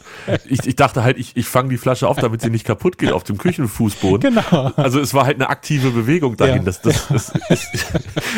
ich, 0.48 0.66
ich 0.66 0.76
dachte 0.76 1.04
halt, 1.04 1.18
ich, 1.18 1.36
ich 1.36 1.48
fange 1.48 1.70
die 1.70 1.78
Flasche 1.78 2.08
auf, 2.08 2.18
damit 2.18 2.42
sie 2.42 2.50
nicht 2.50 2.66
kaputt 2.66 2.98
geht 2.98 3.12
auf 3.12 3.24
dem 3.24 3.38
Küchenfußboden. 3.38 4.34
Genau. 4.36 4.72
Also 4.76 5.00
es 5.00 5.14
war 5.14 5.26
halt 5.26 5.36
eine 5.36 5.50
aktive 5.50 5.92
Bewegung 5.92 6.38
dahin. 6.38 6.58
Ja. 6.58 6.64
Das, 6.64 6.82
das, 6.82 7.08
das, 7.10 7.30
ist, 7.50 7.86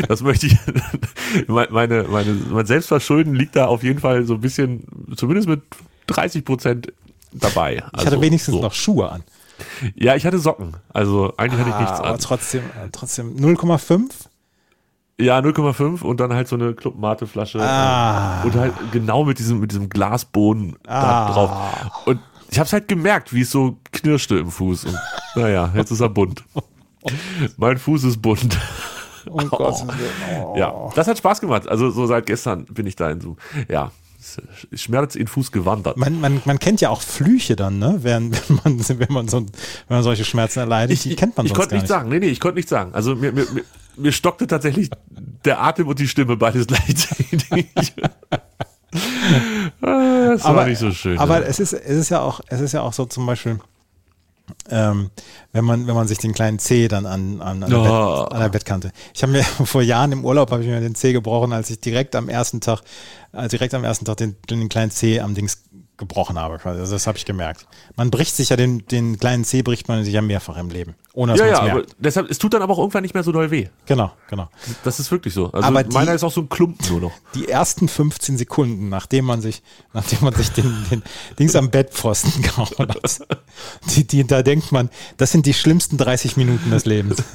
das 0.07 0.21
möchte 0.21 0.47
ich, 0.47 0.57
meine, 1.47 2.03
meine, 2.03 2.33
mein 2.49 2.65
Selbstverschulden 2.65 3.33
liegt 3.35 3.55
da 3.55 3.65
auf 3.67 3.83
jeden 3.83 3.99
Fall 3.99 4.25
so 4.25 4.35
ein 4.35 4.41
bisschen, 4.41 4.85
zumindest 5.15 5.47
mit 5.47 5.61
30 6.07 6.45
Prozent 6.45 6.93
dabei. 7.33 7.75
Ich 7.77 7.83
Also, 7.93 8.05
hatte 8.07 8.21
wenigstens 8.21 8.53
so. 8.55 8.61
noch 8.61 8.73
Schuhe 8.73 9.11
an. 9.11 9.23
Ja, 9.95 10.15
ich 10.15 10.25
hatte 10.25 10.37
Socken. 10.39 10.75
Also 10.93 11.33
eigentlich 11.37 11.59
hatte 11.59 11.71
ich 11.71 11.75
nichts 11.79 11.93
Ah, 11.99 12.03
aber 12.03 12.09
an. 12.13 12.19
trotzdem, 12.19 12.61
trotzdem 12.91 13.35
0,5. 13.37 14.09
Ja, 15.19 15.39
0,5 15.39 16.03
und 16.03 16.19
dann 16.19 16.31
halt 16.33 16.47
so 16.47 16.55
eine 16.55 16.73
Club 16.75 16.95
Mate 16.97 17.25
Flasche 17.25 17.59
Ah. 17.59 18.43
und 18.43 18.55
halt 18.55 18.73
genau 18.91 19.23
mit 19.25 19.39
diesem 19.39 19.59
mit 19.59 19.71
diesem 19.71 19.89
Glasboden 19.89 20.75
Ah. 20.87 21.27
da 21.27 21.33
drauf. 21.33 21.51
Und 22.05 22.19
ich 22.51 22.59
habe 22.59 22.69
halt 22.69 22.87
gemerkt, 22.87 23.33
wie 23.33 23.41
es 23.41 23.49
so 23.51 23.77
knirschte 23.91 24.37
im 24.37 24.51
Fuß 24.51 24.85
und 24.85 24.97
naja, 25.35 25.71
jetzt 25.75 25.89
ist 25.91 26.01
er 26.01 26.09
bunt. 26.09 26.43
mein 27.57 27.77
Fuß 27.79 28.03
ist 28.03 28.21
bunt. 28.21 28.57
Oh 29.29 29.37
Gott. 29.49 29.75
Ja, 30.55 30.73
das 30.95 31.07
hat 31.07 31.17
Spaß 31.17 31.41
gemacht. 31.41 31.67
Also 31.67 31.89
so 31.89 32.05
seit 32.05 32.25
gestern 32.27 32.65
bin 32.65 32.85
ich 32.87 32.95
da 32.95 33.09
in 33.09 33.19
so 33.19 33.35
ja, 33.67 33.91
Schmerz 34.73 35.15
in 35.15 35.27
Fuß 35.27 35.51
gewandert. 35.51 35.97
Man, 35.97 36.19
man, 36.19 36.41
man 36.45 36.59
kennt 36.59 36.81
ja 36.81 36.89
auch 36.89 37.01
Flüche 37.01 37.55
dann, 37.55 37.79
ne? 37.79 37.99
Wenn, 38.01 38.31
wenn, 38.49 38.59
man, 38.63 38.99
wenn, 38.99 39.13
man, 39.13 39.27
so, 39.27 39.41
wenn 39.41 39.47
man 39.89 40.03
solche 40.03 40.25
Schmerzen 40.25 40.59
erleidet, 40.59 41.03
die 41.03 41.15
kennt 41.15 41.37
man 41.37 41.45
ich 41.45 41.51
sonst 41.51 41.59
konnte 41.59 41.75
nicht 41.75 41.83
nicht. 41.83 41.89
sagen. 41.89 42.09
Nee, 42.09 42.19
nee, 42.19 42.27
ich 42.27 42.39
konnte 42.39 42.57
nicht 42.57 42.69
sagen. 42.69 42.93
Also 42.93 43.15
mir, 43.15 43.31
mir, 43.31 43.45
mir, 43.51 43.63
mir 43.95 44.11
stockte 44.11 44.47
tatsächlich 44.47 44.89
der 45.45 45.61
Atem 45.61 45.87
und 45.87 45.99
die 45.99 46.07
Stimme 46.07 46.35
beides 46.37 46.67
gleichzeitig. 46.67 47.93
Ah, 49.81 50.29
das 50.29 50.43
war 50.43 50.65
nicht 50.65 50.79
so 50.79 50.91
schön. 50.91 51.17
Aber 51.19 51.39
ne? 51.39 51.45
es 51.45 51.59
ist, 51.59 51.73
es 51.73 51.97
ist 51.97 52.09
ja 52.09 52.21
auch, 52.21 52.41
es 52.47 52.61
ist 52.61 52.73
ja 52.73 52.81
auch 52.81 52.93
so 52.93 53.05
zum 53.05 53.25
Beispiel, 53.25 53.59
ähm, 54.69 55.09
wenn 55.51 55.65
man, 55.65 55.87
wenn 55.87 55.95
man 55.95 56.07
sich 56.07 56.17
den 56.17 56.33
kleinen 56.33 56.59
Zeh 56.59 56.87
dann 56.87 57.05
an, 57.05 57.41
an, 57.41 57.63
an, 57.63 57.69
der, 57.69 57.79
Oh. 57.79 58.23
Bett, 58.23 58.33
an 58.33 58.39
der 58.41 58.49
Bettkante. 58.49 58.91
Ich 59.13 59.23
habe 59.23 59.31
mir 59.31 59.43
vor 59.65 59.81
Jahren 59.81 60.11
im 60.11 60.25
Urlaub 60.25 60.51
habe 60.51 60.63
ich 60.63 60.69
mir 60.69 60.79
den 60.79 60.95
Zeh 60.95 61.13
gebrochen, 61.13 61.53
als 61.53 61.69
ich 61.69 61.79
direkt 61.79 62.15
am 62.15 62.29
ersten 62.29 62.61
Tag, 62.61 62.81
äh, 63.33 63.47
direkt 63.47 63.73
am 63.73 63.83
ersten 63.83 64.05
Tag 64.05 64.17
den, 64.17 64.35
den 64.49 64.69
kleinen 64.69 64.91
Zeh 64.91 65.19
am 65.19 65.35
Dings 65.35 65.63
gebrochen 65.97 66.37
habe. 66.37 66.59
Also 66.63 66.93
das 66.93 67.07
habe 67.07 67.17
ich 67.17 67.25
gemerkt. 67.25 67.67
Man 67.95 68.11
bricht 68.11 68.35
sich 68.35 68.49
ja 68.49 68.55
den, 68.55 68.85
den 68.85 69.17
kleinen 69.17 69.43
Zeh 69.43 69.63
bricht 69.63 69.87
man 69.87 70.03
sich 70.03 70.13
ja 70.13 70.21
mehrfach 70.21 70.57
im 70.57 70.69
Leben. 70.69 70.95
Ohne 71.17 71.31
dass 71.31 71.39
ja, 71.41 71.47
ja, 71.47 71.71
aber 71.73 71.83
deshalb, 71.97 72.29
es 72.29 72.37
tut 72.37 72.53
dann 72.53 72.61
aber 72.61 72.73
auch 72.73 72.77
irgendwann 72.77 73.01
nicht 73.01 73.15
mehr 73.15 73.23
so 73.23 73.31
doll 73.31 73.49
weh. 73.49 73.69
Genau, 73.87 74.11
genau. 74.29 74.49
Das 74.83 74.99
ist 74.99 75.09
wirklich 75.09 75.33
so. 75.33 75.45
Also 75.51 75.67
Aber 75.67 75.83
die- 75.83 75.91
meiner 75.91 76.13
ist 76.13 76.23
auch 76.23 76.31
so 76.31 76.41
ein 76.41 76.47
Klumpen 76.49 76.87
nur 76.91 77.01
noch. 77.01 77.11
die 77.33 77.47
ersten 77.47 77.87
15 77.87 78.37
Sekunden, 78.37 78.89
nachdem 78.89 79.25
man 79.25 79.41
sich, 79.41 79.63
nachdem 79.93 80.19
man 80.21 80.35
sich 80.35 80.51
den, 80.51 80.71
den 80.91 81.01
Dings 81.39 81.55
am 81.55 81.71
Bettpfosten 81.71 82.39
gehauen 82.43 82.67
hat, 82.77 83.19
die, 83.95 84.05
die, 84.05 84.27
da 84.27 84.43
denkt 84.43 84.71
man, 84.71 84.91
das 85.17 85.31
sind 85.31 85.47
die 85.47 85.55
schlimmsten 85.55 85.97
30 85.97 86.37
Minuten 86.37 86.69
des 86.69 86.85
Lebens. 86.85 87.17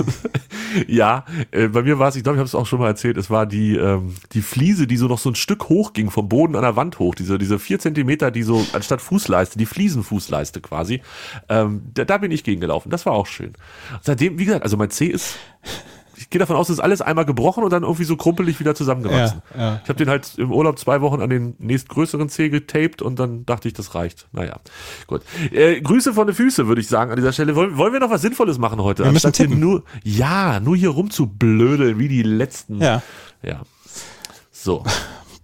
Ja, 0.87 1.27
äh, 1.51 1.69
bei 1.69 1.83
mir 1.83 1.99
war 1.99 2.09
es, 2.09 2.17
ich 2.17 2.23
glaube, 2.23 2.37
ich 2.37 2.39
habe 2.39 2.47
es 2.47 2.55
auch 2.55 2.65
schon 2.65 2.79
mal 2.81 2.87
erzählt, 2.87 3.19
es 3.19 3.29
war 3.29 3.45
die, 3.45 3.77
ähm, 3.77 4.15
die 4.33 4.41
Fliese, 4.41 4.87
die 4.87 4.97
so 4.97 5.07
noch 5.07 5.19
so 5.19 5.29
ein 5.29 5.35
Stück 5.35 5.69
hoch 5.69 5.93
ging, 5.93 6.11
vom 6.11 6.31
Boden 6.31 6.57
an 6.57 6.63
der 6.63 6.77
Wand 6.77 6.99
hoch, 6.99 7.15
diese, 7.15 7.37
diese 7.37 7.59
vier 7.59 7.79
Zentimeter, 7.79 8.31
die 8.31 8.43
so 8.43 8.65
anstatt 8.73 9.03
Fußleiste, 9.03 9.59
die 9.59 9.67
Fliesenfußleiste 9.67 10.63
quasi, 10.63 11.03
ähm, 11.51 11.83
da, 11.93 12.07
da 12.07 12.17
bin 12.17 12.31
ich 12.31 12.43
gegengelaufen. 12.43 12.91
Das 12.91 13.05
war 13.05 13.13
auch 13.13 13.27
schön. 13.27 13.53
Seitdem, 14.01 14.39
wie 14.39 14.45
gesagt, 14.45 14.65
also 14.65 14.77
mein 14.77 14.91
C 14.91 15.07
ist, 15.07 15.37
ich 16.17 16.31
gehe 16.31 16.39
davon 16.39 16.57
aus, 16.57 16.69
das 16.69 16.79
ist 16.79 16.83
alles 16.83 17.03
einmal 17.03 17.25
gebrochen 17.25 17.65
und 17.65 17.73
dann 17.73 17.83
irgendwie 17.83 18.05
so 18.05 18.17
krumpelig 18.17 18.61
wieder 18.61 18.75
zusammengewachsen. 18.75 19.43
Ja, 19.55 19.61
ja. 19.61 19.81
Ich 19.83 19.89
habe 19.89 19.99
den 19.99 20.09
halt 20.09 20.39
im 20.39 20.53
Urlaub 20.53 20.79
zwei 20.79 21.01
Wochen 21.01 21.21
an 21.21 21.31
den 21.31 21.55
nächstgrößeren 21.59 22.29
Zeh 22.29 22.49
getaped 22.49 23.03
und 23.03 23.19
dann 23.19 23.45
dachte 23.45 23.69
ich, 23.69 23.75
das 23.75 23.95
reicht. 23.95 24.29
Naja, 24.33 24.61
gut. 25.07 25.23
Äh, 25.51 25.81
Grüße 25.81 26.15
von 26.15 26.27
den 26.27 26.37
Füße, 26.37 26.69
würde 26.69 26.81
ich 26.81 26.89
sagen, 26.89 27.11
an 27.11 27.17
dieser 27.17 27.33
Stelle. 27.33 27.57
Wollen, 27.57 27.77
wollen 27.77 27.93
wir 27.93 28.01
noch 28.01 28.11
was 28.11 28.23
Sinnvolles 28.23 28.59
machen 28.59 28.81
heute? 28.83 29.05
Wir 29.05 29.13
müssen 29.13 29.33
tippen. 29.33 29.59
nur, 29.59 29.83
ja, 30.05 30.61
nur 30.61 30.77
hier 30.77 30.91
rumzublödeln, 30.91 31.99
wie 31.99 32.09
die 32.09 32.23
letzten. 32.23 32.81
Ja. 32.81 33.03
Ja. 33.43 33.63
So. 34.51 34.85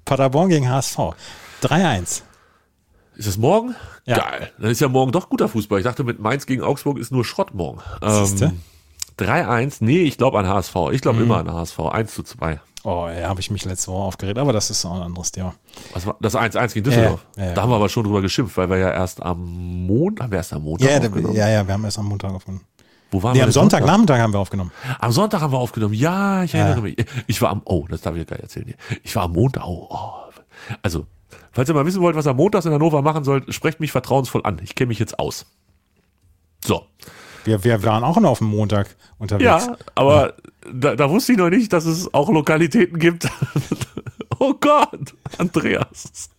Paderborn 0.04 0.48
gegen 0.48 0.70
HSV. 0.70 0.98
3-1. 1.62 2.22
Ist 3.18 3.26
es 3.26 3.36
morgen? 3.36 3.74
Ja. 4.06 4.16
Geil. 4.18 4.50
Dann 4.58 4.70
ist 4.70 4.80
ja 4.80 4.88
morgen 4.88 5.12
doch 5.12 5.28
guter 5.28 5.48
Fußball. 5.48 5.78
Ich 5.80 5.84
dachte, 5.84 6.04
mit 6.04 6.20
Mainz 6.20 6.46
gegen 6.46 6.62
Augsburg 6.62 6.98
ist 6.98 7.12
nur 7.12 7.24
Schrott 7.24 7.52
morgen. 7.52 7.80
Siehste? 8.00 8.46
Ähm, 8.46 8.60
3-1. 9.18 9.78
Nee, 9.80 10.02
ich 10.02 10.16
glaube 10.16 10.38
an 10.38 10.46
HSV. 10.48 10.74
Ich 10.92 10.98
Mhm. 10.98 11.02
glaube 11.02 11.22
immer 11.24 11.38
an 11.38 11.52
HSV. 11.52 11.80
1 11.80 12.14
zu 12.14 12.22
2. 12.22 12.60
Oh, 12.84 13.08
ja, 13.08 13.28
habe 13.28 13.40
ich 13.40 13.50
mich 13.50 13.64
letzte 13.64 13.90
Woche 13.90 14.04
aufgeregt, 14.04 14.38
aber 14.38 14.52
das 14.52 14.70
ist 14.70 14.84
auch 14.84 14.94
ein 14.94 15.02
anderes 15.02 15.32
Thema. 15.32 15.52
Was 15.92 16.06
war 16.06 16.16
das 16.20 16.36
1-1 16.36 16.72
gegen 16.74 16.84
Düsseldorf? 16.84 17.26
Ja, 17.36 17.42
ja, 17.42 17.48
ja. 17.48 17.54
Da 17.56 17.62
haben 17.62 17.70
wir 17.70 17.76
aber 17.76 17.88
schon 17.88 18.04
drüber 18.04 18.22
geschimpft, 18.22 18.56
weil 18.56 18.70
wir 18.70 18.78
ja 18.78 18.92
erst 18.92 19.20
am 19.20 19.44
Montag, 19.86 20.24
haben 20.24 20.30
wir 20.30 20.38
erst 20.38 20.52
am 20.52 20.62
Montag 20.62 20.88
Ja, 20.88 20.98
aufgenommen? 20.98 21.34
ja, 21.34 21.48
ja, 21.48 21.66
wir 21.66 21.74
haben 21.74 21.84
erst 21.84 21.98
am 21.98 22.06
Montag 22.06 22.32
aufgenommen. 22.32 22.64
Wo 23.10 23.20
waren 23.22 23.32
Nee, 23.32 23.38
wir 23.38 23.42
am 23.44 23.48
denn 23.48 23.52
Sonntagnachmittag 23.54 24.18
haben 24.20 24.32
wir 24.32 24.38
aufgenommen. 24.38 24.70
Am 25.00 25.10
Sonntag 25.10 25.40
haben 25.40 25.52
wir 25.52 25.58
aufgenommen. 25.58 25.94
Ja, 25.94 26.44
ich 26.44 26.54
erinnere 26.54 26.82
mich. 26.82 26.96
Ich 27.26 27.42
war 27.42 27.50
am, 27.50 27.62
oh, 27.64 27.84
das 27.88 28.02
darf 28.02 28.14
ich 28.14 28.18
ja 28.20 28.24
gar 28.24 28.36
nicht 28.36 28.44
erzählen. 28.44 28.72
Ich 29.02 29.16
war 29.16 29.24
am 29.24 29.32
Montag, 29.32 29.64
oh, 29.66 29.88
oh. 29.90 30.10
Also, 30.82 31.06
falls 31.52 31.68
ihr 31.68 31.74
mal 31.74 31.86
wissen 31.86 32.00
wollt, 32.02 32.16
was 32.16 32.26
er 32.26 32.34
montags 32.34 32.66
in 32.66 32.72
Hannover 32.72 33.02
machen 33.02 33.24
sollt, 33.24 33.52
sprecht 33.54 33.80
mich 33.80 33.92
vertrauensvoll 33.92 34.42
an. 34.44 34.60
Ich 34.62 34.74
kenne 34.74 34.88
mich 34.88 34.98
jetzt 34.98 35.18
aus. 35.18 35.46
So. 36.64 36.86
Wir, 37.44 37.64
wir 37.64 37.82
waren 37.84 38.04
auch 38.04 38.18
noch 38.20 38.30
auf 38.30 38.38
dem 38.38 38.48
Montag 38.48 38.96
unterwegs. 39.18 39.44
Ja, 39.66 39.76
aber 39.94 40.34
da, 40.70 40.96
da 40.96 41.08
wusste 41.08 41.32
ich 41.32 41.38
noch 41.38 41.48
nicht, 41.50 41.72
dass 41.72 41.86
es 41.86 42.12
auch 42.12 42.28
Lokalitäten 42.30 42.98
gibt. 42.98 43.28
oh 44.38 44.54
Gott, 44.60 45.14
Andreas. 45.38 46.30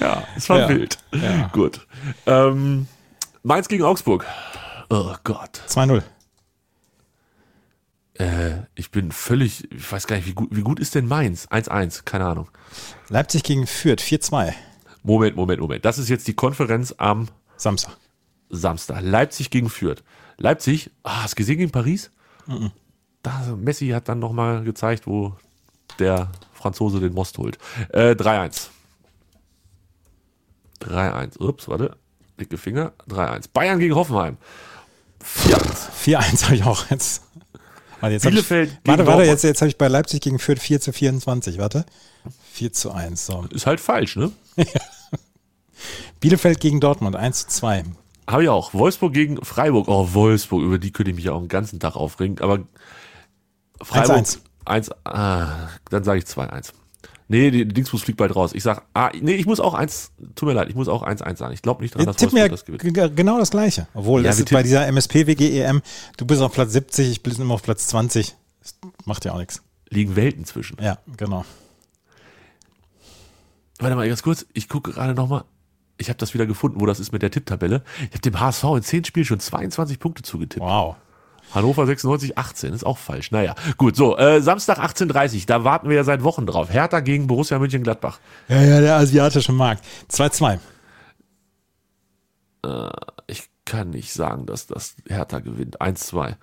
ja, 0.00 0.22
es 0.36 0.48
war 0.48 0.60
Ja, 0.60 0.68
wild. 0.68 0.98
ja. 1.12 1.48
Gut. 1.52 1.86
Ähm, 2.26 2.86
Mainz 3.42 3.68
gegen 3.68 3.82
Augsburg. 3.84 4.24
Oh 4.88 5.14
Gott. 5.24 5.60
2-0. 5.68 6.02
Äh, 8.18 8.62
ich 8.74 8.90
bin 8.90 9.12
völlig, 9.12 9.70
ich 9.72 9.92
weiß 9.92 10.06
gar 10.06 10.16
nicht, 10.16 10.26
wie 10.26 10.34
gut, 10.34 10.48
wie 10.50 10.62
gut 10.62 10.80
ist 10.80 10.94
denn 10.94 11.06
Mainz? 11.06 11.48
1-1, 11.48 12.02
keine 12.04 12.26
Ahnung. 12.26 12.48
Leipzig 13.08 13.42
gegen 13.42 13.66
Fürth, 13.66 14.00
4-2. 14.00 14.52
Moment, 15.02 15.36
Moment, 15.36 15.60
Moment. 15.60 15.84
Das 15.84 15.98
ist 15.98 16.08
jetzt 16.08 16.26
die 16.26 16.34
Konferenz 16.34 16.94
am 16.96 17.28
Samstag. 17.56 17.96
Samstag. 18.48 19.02
Leipzig 19.02 19.50
gegen 19.50 19.68
Fürth. 19.68 20.02
Leipzig, 20.38 20.90
ah, 21.02 21.22
hast 21.24 21.34
du 21.34 21.36
gesehen 21.36 21.58
gegen 21.58 21.70
Paris? 21.70 22.10
Da, 23.22 23.56
Messi 23.56 23.88
hat 23.88 24.08
dann 24.08 24.18
nochmal 24.18 24.62
gezeigt, 24.64 25.06
wo 25.06 25.34
der 25.98 26.30
Franzose 26.52 27.00
den 27.00 27.12
Most 27.12 27.38
holt. 27.38 27.58
Äh, 27.90 28.12
3-1. 28.12 28.68
3-1. 30.80 31.38
Ups, 31.40 31.68
warte. 31.68 31.96
Dicke 32.38 32.58
Finger. 32.58 32.92
3-1. 33.08 33.48
Bayern 33.52 33.78
gegen 33.78 33.94
Hoffenheim. 33.94 34.36
4-1. 35.24 35.90
4-1 36.04 36.44
habe 36.44 36.54
ich 36.56 36.64
auch 36.64 36.90
jetzt. 36.90 37.25
Warte, 38.00 38.14
jetzt 38.14 38.22
Bielefeld 38.22 38.70
Ich, 38.70 38.74
gegen 38.84 38.98
warte, 38.98 39.06
warte, 39.06 39.24
jetzt, 39.24 39.44
jetzt 39.44 39.60
habe 39.60 39.68
ich 39.68 39.78
bei 39.78 39.88
Leipzig 39.88 40.20
gegen 40.20 40.38
Fürth 40.38 40.60
4 40.60 40.80
zu 40.80 40.92
24. 40.92 41.58
Warte. 41.58 41.86
4 42.52 42.72
zu 42.72 42.92
1. 42.92 43.26
So. 43.26 43.44
Ist 43.50 43.66
halt 43.66 43.80
falsch, 43.80 44.16
ne? 44.16 44.32
Bielefeld 46.20 46.60
gegen 46.60 46.80
Dortmund, 46.80 47.16
1 47.16 47.42
zu 47.42 47.48
2. 47.48 47.84
Habe 48.28 48.42
ich 48.42 48.48
auch. 48.48 48.74
Wolfsburg 48.74 49.12
gegen 49.12 49.44
Freiburg. 49.44 49.88
Oh, 49.88 50.08
Wolfsburg, 50.12 50.62
über 50.62 50.78
die 50.78 50.90
könnte 50.90 51.10
ich 51.10 51.16
mich 51.16 51.26
ja 51.26 51.32
auch 51.32 51.40
den 51.40 51.48
ganzen 51.48 51.78
Tag 51.80 51.96
aufregen. 51.96 52.40
Aber 52.40 52.60
Freiburg 53.80 54.16
1-1. 54.16 54.38
1, 54.64 54.90
ah, 55.04 55.68
dann 55.90 56.04
sage 56.04 56.18
ich 56.18 56.24
2-1. 56.24 56.72
Nee, 57.28 57.50
die 57.50 57.66
Dingsbus 57.66 58.02
fliegt 58.02 58.18
bald 58.18 58.36
raus. 58.36 58.52
Ich 58.54 58.62
sag, 58.62 58.84
ah, 58.94 59.10
nee, 59.20 59.34
ich 59.34 59.46
muss 59.46 59.58
auch 59.58 59.74
1, 59.74 60.12
tut 60.36 60.48
mir 60.48 60.52
leid, 60.54 60.68
ich 60.68 60.76
muss 60.76 60.86
auch 60.86 61.02
1-1 61.04 61.36
sagen. 61.36 61.54
Ich 61.54 61.62
glaube 61.62 61.82
nicht 61.82 61.94
dran, 61.94 62.06
dass 62.06 62.20
ja 62.20 62.30
Wolfsburg 62.30 62.50
das 62.50 62.64
gewinnt. 62.64 63.16
genau 63.16 63.38
das 63.38 63.50
Gleiche. 63.50 63.88
Obwohl, 63.94 64.22
Ja, 64.22 64.28
das 64.30 64.38
ist 64.38 64.50
bei 64.50 64.62
dieser 64.62 64.86
MSP-WG-EM, 64.86 65.78
E 65.78 65.80
du 66.16 66.24
bist 66.24 66.40
auf 66.40 66.52
Platz 66.52 66.72
70, 66.72 67.10
ich 67.10 67.22
bin 67.22 67.34
immer 67.34 67.54
auf 67.54 67.62
Platz 67.62 67.88
20. 67.88 68.36
Das 68.60 68.76
macht 69.04 69.24
ja 69.24 69.32
auch 69.32 69.38
nichts. 69.38 69.62
Liegen 69.88 70.14
Welten 70.14 70.44
zwischen. 70.44 70.76
Ja, 70.80 70.98
genau. 71.16 71.44
Warte 73.78 73.96
mal 73.96 74.08
ganz 74.08 74.22
kurz, 74.22 74.46
ich 74.52 74.68
gucke 74.68 74.92
gerade 74.92 75.14
nochmal. 75.14 75.44
Ich 75.98 76.08
habe 76.08 76.18
das 76.18 76.34
wieder 76.34 76.46
gefunden, 76.46 76.80
wo 76.80 76.86
das 76.86 77.00
ist 77.00 77.12
mit 77.12 77.22
der 77.22 77.30
Tipptabelle. 77.30 77.82
Ich 77.98 78.10
habe 78.10 78.20
dem 78.20 78.38
HSV 78.38 78.64
in 78.64 78.82
10 78.82 79.04
Spielen 79.04 79.26
schon 79.26 79.40
22 79.40 79.98
Punkte 79.98 80.22
zugetippt. 80.22 80.64
Wow. 80.64 80.96
Hannover 81.54 81.86
96, 81.86 82.36
18, 82.36 82.74
ist 82.74 82.84
auch 82.84 82.98
falsch. 82.98 83.30
Naja, 83.30 83.54
gut, 83.76 83.96
so, 83.96 84.16
äh, 84.16 84.40
Samstag 84.42 84.78
18.30 84.78 85.46
da 85.46 85.64
warten 85.64 85.88
wir 85.88 85.96
ja 85.96 86.04
seit 86.04 86.22
Wochen 86.22 86.46
drauf. 86.46 86.70
Hertha 86.70 87.00
gegen 87.00 87.26
Borussia 87.26 87.58
Mönchengladbach. 87.58 88.18
Ja, 88.48 88.62
ja, 88.62 88.80
der 88.80 88.96
asiatische 88.96 89.52
Markt. 89.52 89.84
2-2. 90.10 90.58
Ich 93.26 93.48
kann 93.64 93.90
nicht 93.90 94.12
sagen, 94.12 94.46
dass 94.46 94.66
das 94.66 94.96
Hertha 95.08 95.40
gewinnt. 95.40 95.80
1-2. 95.80 96.34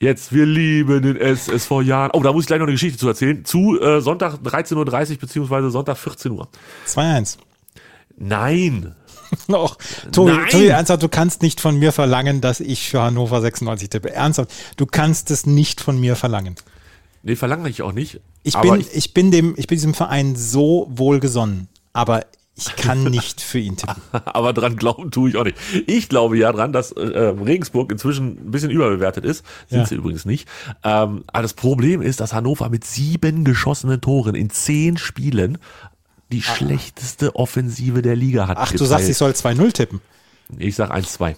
Jetzt, 0.00 0.32
wir 0.32 0.44
lieben 0.44 1.02
den 1.02 1.16
SSV 1.16 1.82
Jahren. 1.82 2.10
Oh, 2.12 2.22
da 2.22 2.32
muss 2.32 2.44
ich 2.44 2.46
gleich 2.46 2.58
noch 2.58 2.66
eine 2.66 2.74
Geschichte 2.74 2.98
zu 2.98 3.08
erzählen. 3.08 3.44
Zu 3.44 3.80
äh, 3.80 4.00
Sonntag 4.00 4.34
13.30 4.34 5.12
Uhr 5.12 5.18
beziehungsweise 5.18 5.70
Sonntag 5.70 5.96
14 5.96 6.32
Uhr. 6.32 6.48
2-1. 6.86 7.38
Nein. 8.16 8.94
Och, 9.48 9.76
Tobi! 10.12 10.32
Tobi, 10.50 10.66
ernsthaft, 10.66 11.02
du 11.02 11.08
kannst 11.08 11.42
nicht 11.42 11.60
von 11.60 11.78
mir 11.78 11.92
verlangen, 11.92 12.40
dass 12.40 12.60
ich 12.60 12.88
für 12.90 13.02
Hannover 13.02 13.40
96 13.40 13.88
tippe. 13.90 14.10
Ernsthaft, 14.12 14.50
du 14.76 14.86
kannst 14.86 15.30
es 15.30 15.46
nicht 15.46 15.80
von 15.80 15.98
mir 15.98 16.16
verlangen. 16.16 16.56
Nee, 17.22 17.36
verlange 17.36 17.68
ich 17.68 17.82
auch 17.82 17.92
nicht. 17.92 18.20
Ich 18.42 18.56
bin, 18.58 18.80
ich, 18.80 18.94
ich, 18.94 19.14
bin 19.14 19.30
dem, 19.30 19.54
ich 19.56 19.66
bin 19.66 19.76
diesem 19.76 19.94
Verein 19.94 20.36
so 20.36 20.86
wohlgesonnen, 20.90 21.68
aber 21.94 22.26
ich 22.56 22.76
kann 22.76 23.02
nicht 23.10 23.40
für 23.40 23.58
ihn 23.58 23.76
tippen. 23.76 23.96
aber 24.12 24.52
dran 24.52 24.76
glauben 24.76 25.10
tue 25.10 25.30
ich 25.30 25.36
auch 25.36 25.44
nicht. 25.44 25.56
Ich 25.86 26.08
glaube 26.10 26.36
ja 26.36 26.52
dran, 26.52 26.72
dass 26.72 26.92
äh, 26.92 27.00
Regensburg 27.00 27.90
inzwischen 27.90 28.46
ein 28.46 28.50
bisschen 28.50 28.70
überbewertet 28.70 29.24
ist. 29.24 29.44
Sind 29.68 29.78
Ja. 29.80 29.86
sie 29.86 29.94
übrigens 29.94 30.24
nicht. 30.26 30.46
Ähm, 30.84 31.24
aber 31.26 31.42
das 31.42 31.54
Problem 31.54 32.02
ist, 32.02 32.20
dass 32.20 32.32
Hannover 32.34 32.68
mit 32.68 32.84
sieben 32.84 33.44
geschossenen 33.44 34.00
Toren 34.02 34.34
in 34.34 34.50
zehn 34.50 34.98
Spielen 34.98 35.58
die 36.32 36.42
schlechteste 36.42 37.36
Offensive 37.36 38.02
der 38.02 38.16
Liga 38.16 38.48
hat. 38.48 38.56
Ach, 38.58 38.72
du 38.72 38.84
sagst, 38.84 39.08
ich 39.08 39.16
soll 39.16 39.32
2-0 39.32 39.72
tippen. 39.72 40.00
Ich 40.58 40.76
sag 40.76 40.90
1-2. 40.90 41.36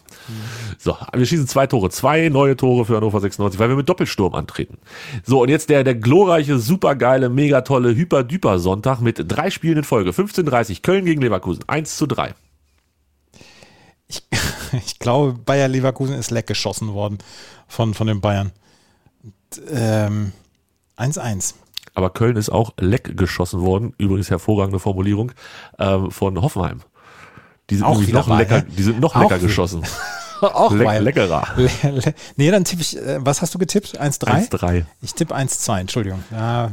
So, 0.78 0.96
wir 1.12 1.26
schießen 1.26 1.46
zwei 1.46 1.66
Tore. 1.66 1.90
Zwei 1.90 2.28
neue 2.28 2.56
Tore 2.56 2.84
für 2.84 2.96
Hannover 2.96 3.20
96, 3.20 3.58
weil 3.60 3.68
wir 3.68 3.76
mit 3.76 3.88
Doppelsturm 3.88 4.34
antreten. 4.34 4.78
So, 5.24 5.42
und 5.42 5.48
jetzt 5.48 5.70
der, 5.70 5.84
der 5.84 5.94
glorreiche, 5.94 6.58
supergeile, 6.58 7.28
mega 7.28 7.60
tolle, 7.60 7.94
hyper-düper 7.94 8.58
Sonntag 8.58 9.00
mit 9.00 9.22
drei 9.28 9.50
Spielen 9.50 9.78
in 9.78 9.84
Folge. 9.84 10.10
15.30 10.10 10.82
Köln 10.82 11.04
gegen 11.04 11.22
Leverkusen. 11.22 11.64
1 11.68 11.96
zu 11.96 12.06
3. 12.06 12.34
Ich, 14.08 14.22
ich 14.72 14.98
glaube, 14.98 15.34
Bayer 15.34 15.68
Leverkusen 15.68 16.16
ist 16.16 16.30
leck 16.30 16.48
geschossen 16.48 16.92
worden 16.92 17.18
von, 17.68 17.94
von 17.94 18.08
den 18.08 18.20
Bayern. 18.20 18.52
Und, 19.22 19.62
ähm, 19.70 20.32
1-1. 20.96 21.54
Aber 21.96 22.10
Köln 22.10 22.36
ist 22.36 22.50
auch 22.50 22.74
leck 22.78 23.16
geschossen 23.16 23.62
worden. 23.62 23.94
Übrigens 23.96 24.28
hervorragende 24.30 24.78
Formulierung 24.78 25.32
ähm, 25.78 26.10
von 26.10 26.40
Hoffenheim. 26.42 26.82
Die 27.70 27.76
sind, 27.76 27.84
Auch 27.86 28.00
noch 28.00 28.26
mal, 28.26 28.36
lecker, 28.38 28.58
ne? 28.58 28.66
die 28.76 28.82
sind 28.82 29.00
noch 29.00 29.16
Auch 29.16 29.22
lecker 29.22 29.38
geschossen. 29.38 29.82
Auch 30.42 30.72
Le 30.72 30.84
weil- 30.84 31.02
leckerer. 31.02 31.48
Le, 31.56 31.70
le, 31.82 32.14
nee, 32.36 32.50
dann 32.50 32.64
tippe 32.64 32.82
ich, 32.82 32.98
äh, 32.98 33.18
was 33.20 33.40
hast 33.40 33.54
du 33.54 33.58
getippt? 33.58 33.98
1-3? 33.98 34.50
1-3. 34.50 34.84
Ich 35.00 35.14
tippe 35.14 35.34
1-2, 35.34 35.80
Entschuldigung. 35.80 36.22
Ja, 36.30 36.70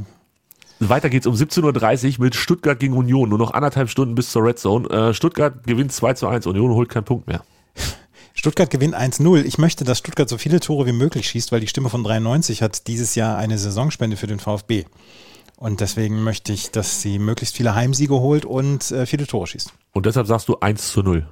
Weiter 0.80 1.10
geht's 1.10 1.26
um 1.26 1.34
17.30 1.36 2.18
Uhr 2.20 2.26
mit 2.26 2.36
Stuttgart 2.36 2.78
gegen 2.78 2.96
Union. 2.98 3.30
Nur 3.30 3.38
noch 3.38 3.54
anderthalb 3.54 3.90
Stunden 3.90 4.16
bis 4.16 4.30
zur 4.32 4.44
Red 4.44 4.60
Zone. 4.60 4.90
Äh, 4.90 5.14
Stuttgart 5.14 5.66
gewinnt 5.66 5.94
2 5.94 6.16
zu 6.16 6.28
1. 6.28 6.46
Union 6.48 6.72
holt 6.72 6.90
keinen 6.90 7.06
Punkt 7.06 7.28
mehr. 7.28 7.44
Stuttgart 8.44 8.70
gewinnt 8.70 8.94
1-0. 8.94 9.46
Ich 9.46 9.58
möchte, 9.58 9.86
dass 9.86 10.00
Stuttgart 10.00 10.28
so 10.28 10.38
viele 10.38 10.60
Tore 10.60 10.86
wie 10.86 10.92
möglich 10.92 11.30
schießt, 11.30 11.54
weil 11.54 11.62
die 11.62 11.70
Stimme 11.70 11.88
von 11.88 12.04
93 12.04 12.62
hat 12.62 12.88
dieses 12.88 13.16
Jahr 13.16 13.38
eine 13.38 13.58
Saisonspende 13.58 14.18
für 14.18 14.28
den 14.28 14.38
VfB. 14.40 14.84
Und 15.56 15.80
deswegen 15.80 16.22
möchte 16.26 16.52
ich, 16.52 16.70
dass 16.70 17.02
sie 17.02 17.20
möglichst 17.20 17.56
viele 17.56 17.74
Heimsiege 17.74 18.16
holt 18.16 18.44
und 18.44 18.92
äh, 18.92 19.06
viele 19.06 19.28
Tore 19.28 19.48
schießt. 19.48 19.72
Und 19.94 20.06
deshalb 20.06 20.28
sagst 20.28 20.50
du 20.50 20.58
1 20.60 20.92
zu 20.92 21.04
0. 21.04 21.26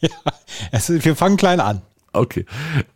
Es, 0.72 0.88
wir 0.88 1.14
fangen 1.14 1.36
klein 1.36 1.60
an, 1.60 1.82
Okay. 2.14 2.46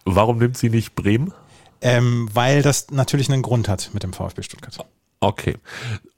Warum 0.06 0.38
nimmt 0.38 0.56
sie 0.56 0.70
nicht 0.70 0.94
Bremen? 0.94 1.34
ähm, 1.82 2.30
weil 2.32 2.62
das 2.62 2.90
natürlich 2.92 3.30
einen 3.30 3.42
Grund 3.42 3.68
hat 3.68 3.90
mit 3.92 4.04
dem 4.04 4.14
VfB 4.14 4.42
Stuttgart. 4.42 4.78
Okay. 5.20 5.56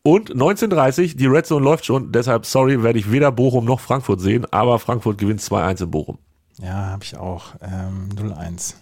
Und 0.02 0.32
19.30 0.32 1.16
die 1.16 1.26
Red 1.26 1.46
Zone 1.46 1.64
läuft 1.64 1.86
schon. 1.86 2.12
Deshalb, 2.12 2.46
sorry, 2.46 2.84
werde 2.84 3.00
ich 3.00 3.10
weder 3.10 3.32
Bochum 3.32 3.64
noch 3.64 3.80
Frankfurt 3.80 4.20
sehen. 4.20 4.46
Aber 4.52 4.78
Frankfurt 4.78 5.18
gewinnt 5.18 5.40
2-1 5.40 5.82
in 5.82 5.90
Bochum. 5.90 6.18
Ja, 6.62 6.90
habe 6.90 7.04
ich 7.04 7.16
auch. 7.16 7.54
Ähm, 7.62 8.08
0-1. 8.14 8.74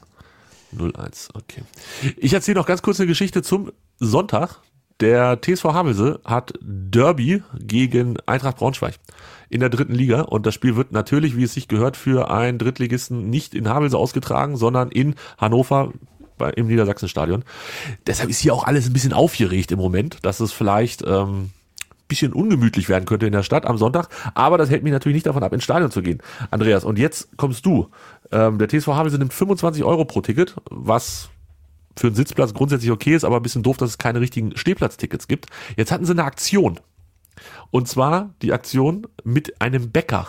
0-1, 0.77 1.31
okay. 1.35 1.63
Ich 2.17 2.33
erzähle 2.33 2.59
noch 2.59 2.67
ganz 2.67 2.83
kurz 2.83 3.01
eine 3.01 3.07
Geschichte 3.07 3.43
zum 3.43 3.73
Sonntag. 3.99 4.61
Der 5.01 5.41
TSV 5.41 5.65
Havelse 5.65 6.21
hat 6.25 6.55
Derby 6.61 7.43
gegen 7.59 8.19
Eintracht 8.27 8.57
Braunschweig 8.57 8.95
in 9.49 9.61
der 9.61 9.71
dritten 9.71 9.95
Liga 9.95 10.23
und 10.23 10.45
das 10.45 10.55
Spiel 10.55 10.75
wird 10.75 10.91
natürlich, 10.91 11.37
wie 11.37 11.45
es 11.45 11.55
sich 11.55 11.69
gehört, 11.69 11.97
für 11.97 12.31
einen 12.31 12.59
Drittligisten 12.59 13.31
nicht 13.31 13.55
in 13.55 13.69
Havelse 13.69 13.97
ausgetragen, 13.97 14.57
sondern 14.57 14.91
in 14.91 15.15
Hannover 15.39 15.93
bei, 16.37 16.51
im 16.51 16.67
Niedersachsenstadion. 16.67 17.45
Deshalb 18.07 18.29
ist 18.29 18.41
hier 18.41 18.55
auch 18.55 18.65
alles 18.65 18.87
ein 18.87 18.93
bisschen 18.93 19.13
aufgeregt 19.13 19.71
im 19.71 19.79
Moment, 19.79 20.19
dass 20.23 20.41
es 20.41 20.53
vielleicht 20.53 21.03
ähm, 21.07 21.51
bisschen 22.09 22.33
ungemütlich 22.33 22.89
werden 22.89 23.05
könnte 23.05 23.27
in 23.27 23.33
der 23.33 23.43
Stadt 23.43 23.67
am 23.67 23.79
Sonntag. 23.79 24.09
Aber 24.35 24.59
das 24.59 24.71
hält 24.71 24.83
mich 24.83 24.93
natürlich 24.93 25.17
nicht 25.17 25.27
davon 25.27 25.43
ab, 25.43 25.53
ins 25.53 25.65
Stadion 25.65 25.91
zu 25.91 26.03
gehen. 26.03 26.21
Andreas, 26.51 26.85
und 26.85 26.99
jetzt 26.99 27.37
kommst 27.37 27.65
du. 27.67 27.89
Ähm, 28.33 28.59
der 28.59 28.69
TSV 28.69 28.89
Havelse 28.89 29.19
nimmt 29.19 29.33
25 29.33 29.85
Euro 29.85 30.05
pro 30.05 30.21
Ticket, 30.21 30.57
was 30.71 31.29
für 31.97 32.09
einen 32.09 32.17
Sitzplatz 32.17 32.55
grundsätzlich 32.55 32.91
okay 32.91 33.15
ist, 33.15 33.25
aber 33.25 33.37
ein 33.37 33.43
bisschen 33.43 33.63
doof, 33.63 33.77
dass 33.77 33.91
es 33.91 33.99
keine 33.99 34.21
richtigen 34.21 34.57
Stehplatztickets 34.57 35.29
gibt. 35.29 35.47
Jetzt 35.77 35.93
hatten 35.93 36.05
sie 36.05 36.13
eine 36.13 36.25
Aktion. 36.25 36.81
Und 37.71 37.89
zwar 37.89 38.31
die 38.43 38.53
Aktion 38.53 39.07
mit 39.25 39.61
einem 39.61 39.91
Bäcker. 39.91 40.27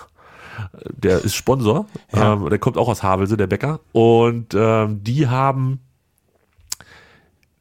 Der 0.90 1.24
ist 1.24 1.36
Sponsor. 1.36 1.88
Ja. 2.14 2.34
Ähm, 2.34 2.50
der 2.50 2.60
kommt 2.60 2.78
auch 2.78 2.90
aus 2.90 3.04
Havelse, 3.04 3.38
der 3.38 3.48
Bäcker. 3.48 3.80
Und 3.94 4.54
ähm, 4.54 5.04
die 5.04 5.28
haben 5.28 5.80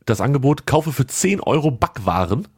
das 0.05 0.21
Angebot, 0.21 0.67
kaufe 0.67 0.93
für 0.93 1.07
10 1.07 1.41
Euro 1.41 1.71
Backwaren 1.71 2.49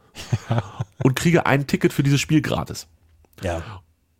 und 1.02 1.16
kriege 1.16 1.46
ein 1.46 1.66
Ticket 1.66 1.92
für 1.92 2.02
dieses 2.02 2.20
Spiel 2.20 2.42
gratis. 2.42 2.86
Ja. 3.42 3.62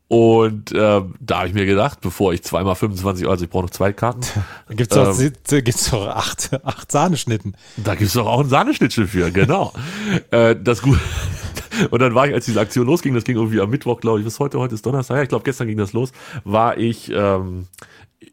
Und 0.09 0.73
ähm, 0.75 1.15
da 1.21 1.39
habe 1.39 1.49
ich 1.49 1.55
mir 1.55 1.67
gedacht, 1.67 2.01
bevor 2.01 2.33
ich 2.33 2.43
zweimal 2.43 2.75
25 2.75 3.27
Euro, 3.27 3.33
also 3.33 3.45
ich 3.45 3.51
brauche 3.51 3.63
noch 3.63 3.71
zwei 3.71 3.93
Karten, 3.93 4.23
Da 4.69 4.75
gibt's 4.75 4.95
doch, 4.97 5.17
Ähm. 5.17 5.65
gibt's 5.65 5.89
doch 5.89 6.09
acht, 6.09 6.51
acht 6.65 6.91
Sahneschnitten. 6.91 7.55
da 7.77 7.95
gibt's 7.95 8.15
doch 8.15 8.27
auch 8.27 8.41
ein 8.41 8.49
Sahneschnittchen 8.49 9.07
für, 9.07 9.31
genau. 9.31 9.73
äh, 10.33 10.57
das 10.57 10.83
gut. 10.83 10.99
Und 11.93 12.01
dann 12.01 12.17
war 12.17 12.27
ich, 12.27 12.35
als 12.35 12.47
diese 12.47 12.61
Aktion 12.61 12.89
losging, 12.89 13.15
das 13.15 13.23
ging 13.23 13.37
irgendwie 13.37 13.61
am 13.61 13.71
Mittwoch, 13.71 14.01
glaube 14.01 14.19
ich, 14.19 14.27
was 14.27 14.41
heute, 14.41 14.59
heute 14.59 14.75
ist 14.75 14.85
Donnerstag, 14.85 15.17
ja, 15.17 15.23
ich 15.23 15.29
glaube, 15.29 15.45
gestern 15.45 15.69
ging 15.69 15.79
das 15.79 15.93
los, 15.93 16.11
war 16.43 16.77
ich 16.77 17.13
ähm, 17.15 17.69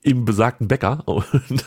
im 0.01 0.25
besagten 0.25 0.67
Bäcker 0.67 1.03
und 1.05 1.65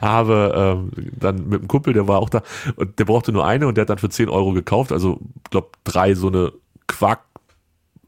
habe 0.00 0.52
ähm, 0.54 0.90
dann 1.18 1.48
mit 1.48 1.60
einem 1.60 1.68
Kumpel, 1.68 1.92
der 1.92 2.08
war 2.08 2.18
auch 2.18 2.28
da, 2.28 2.42
und 2.76 2.98
der 2.98 3.04
brauchte 3.04 3.32
nur 3.32 3.46
eine 3.46 3.66
und 3.66 3.76
der 3.76 3.82
hat 3.82 3.90
dann 3.90 3.98
für 3.98 4.10
10 4.10 4.28
Euro 4.28 4.52
gekauft, 4.52 4.92
also 4.92 5.18
glaube 5.50 5.70
drei 5.84 6.14
so 6.14 6.28
eine 6.28 6.52
Quark 6.86 7.20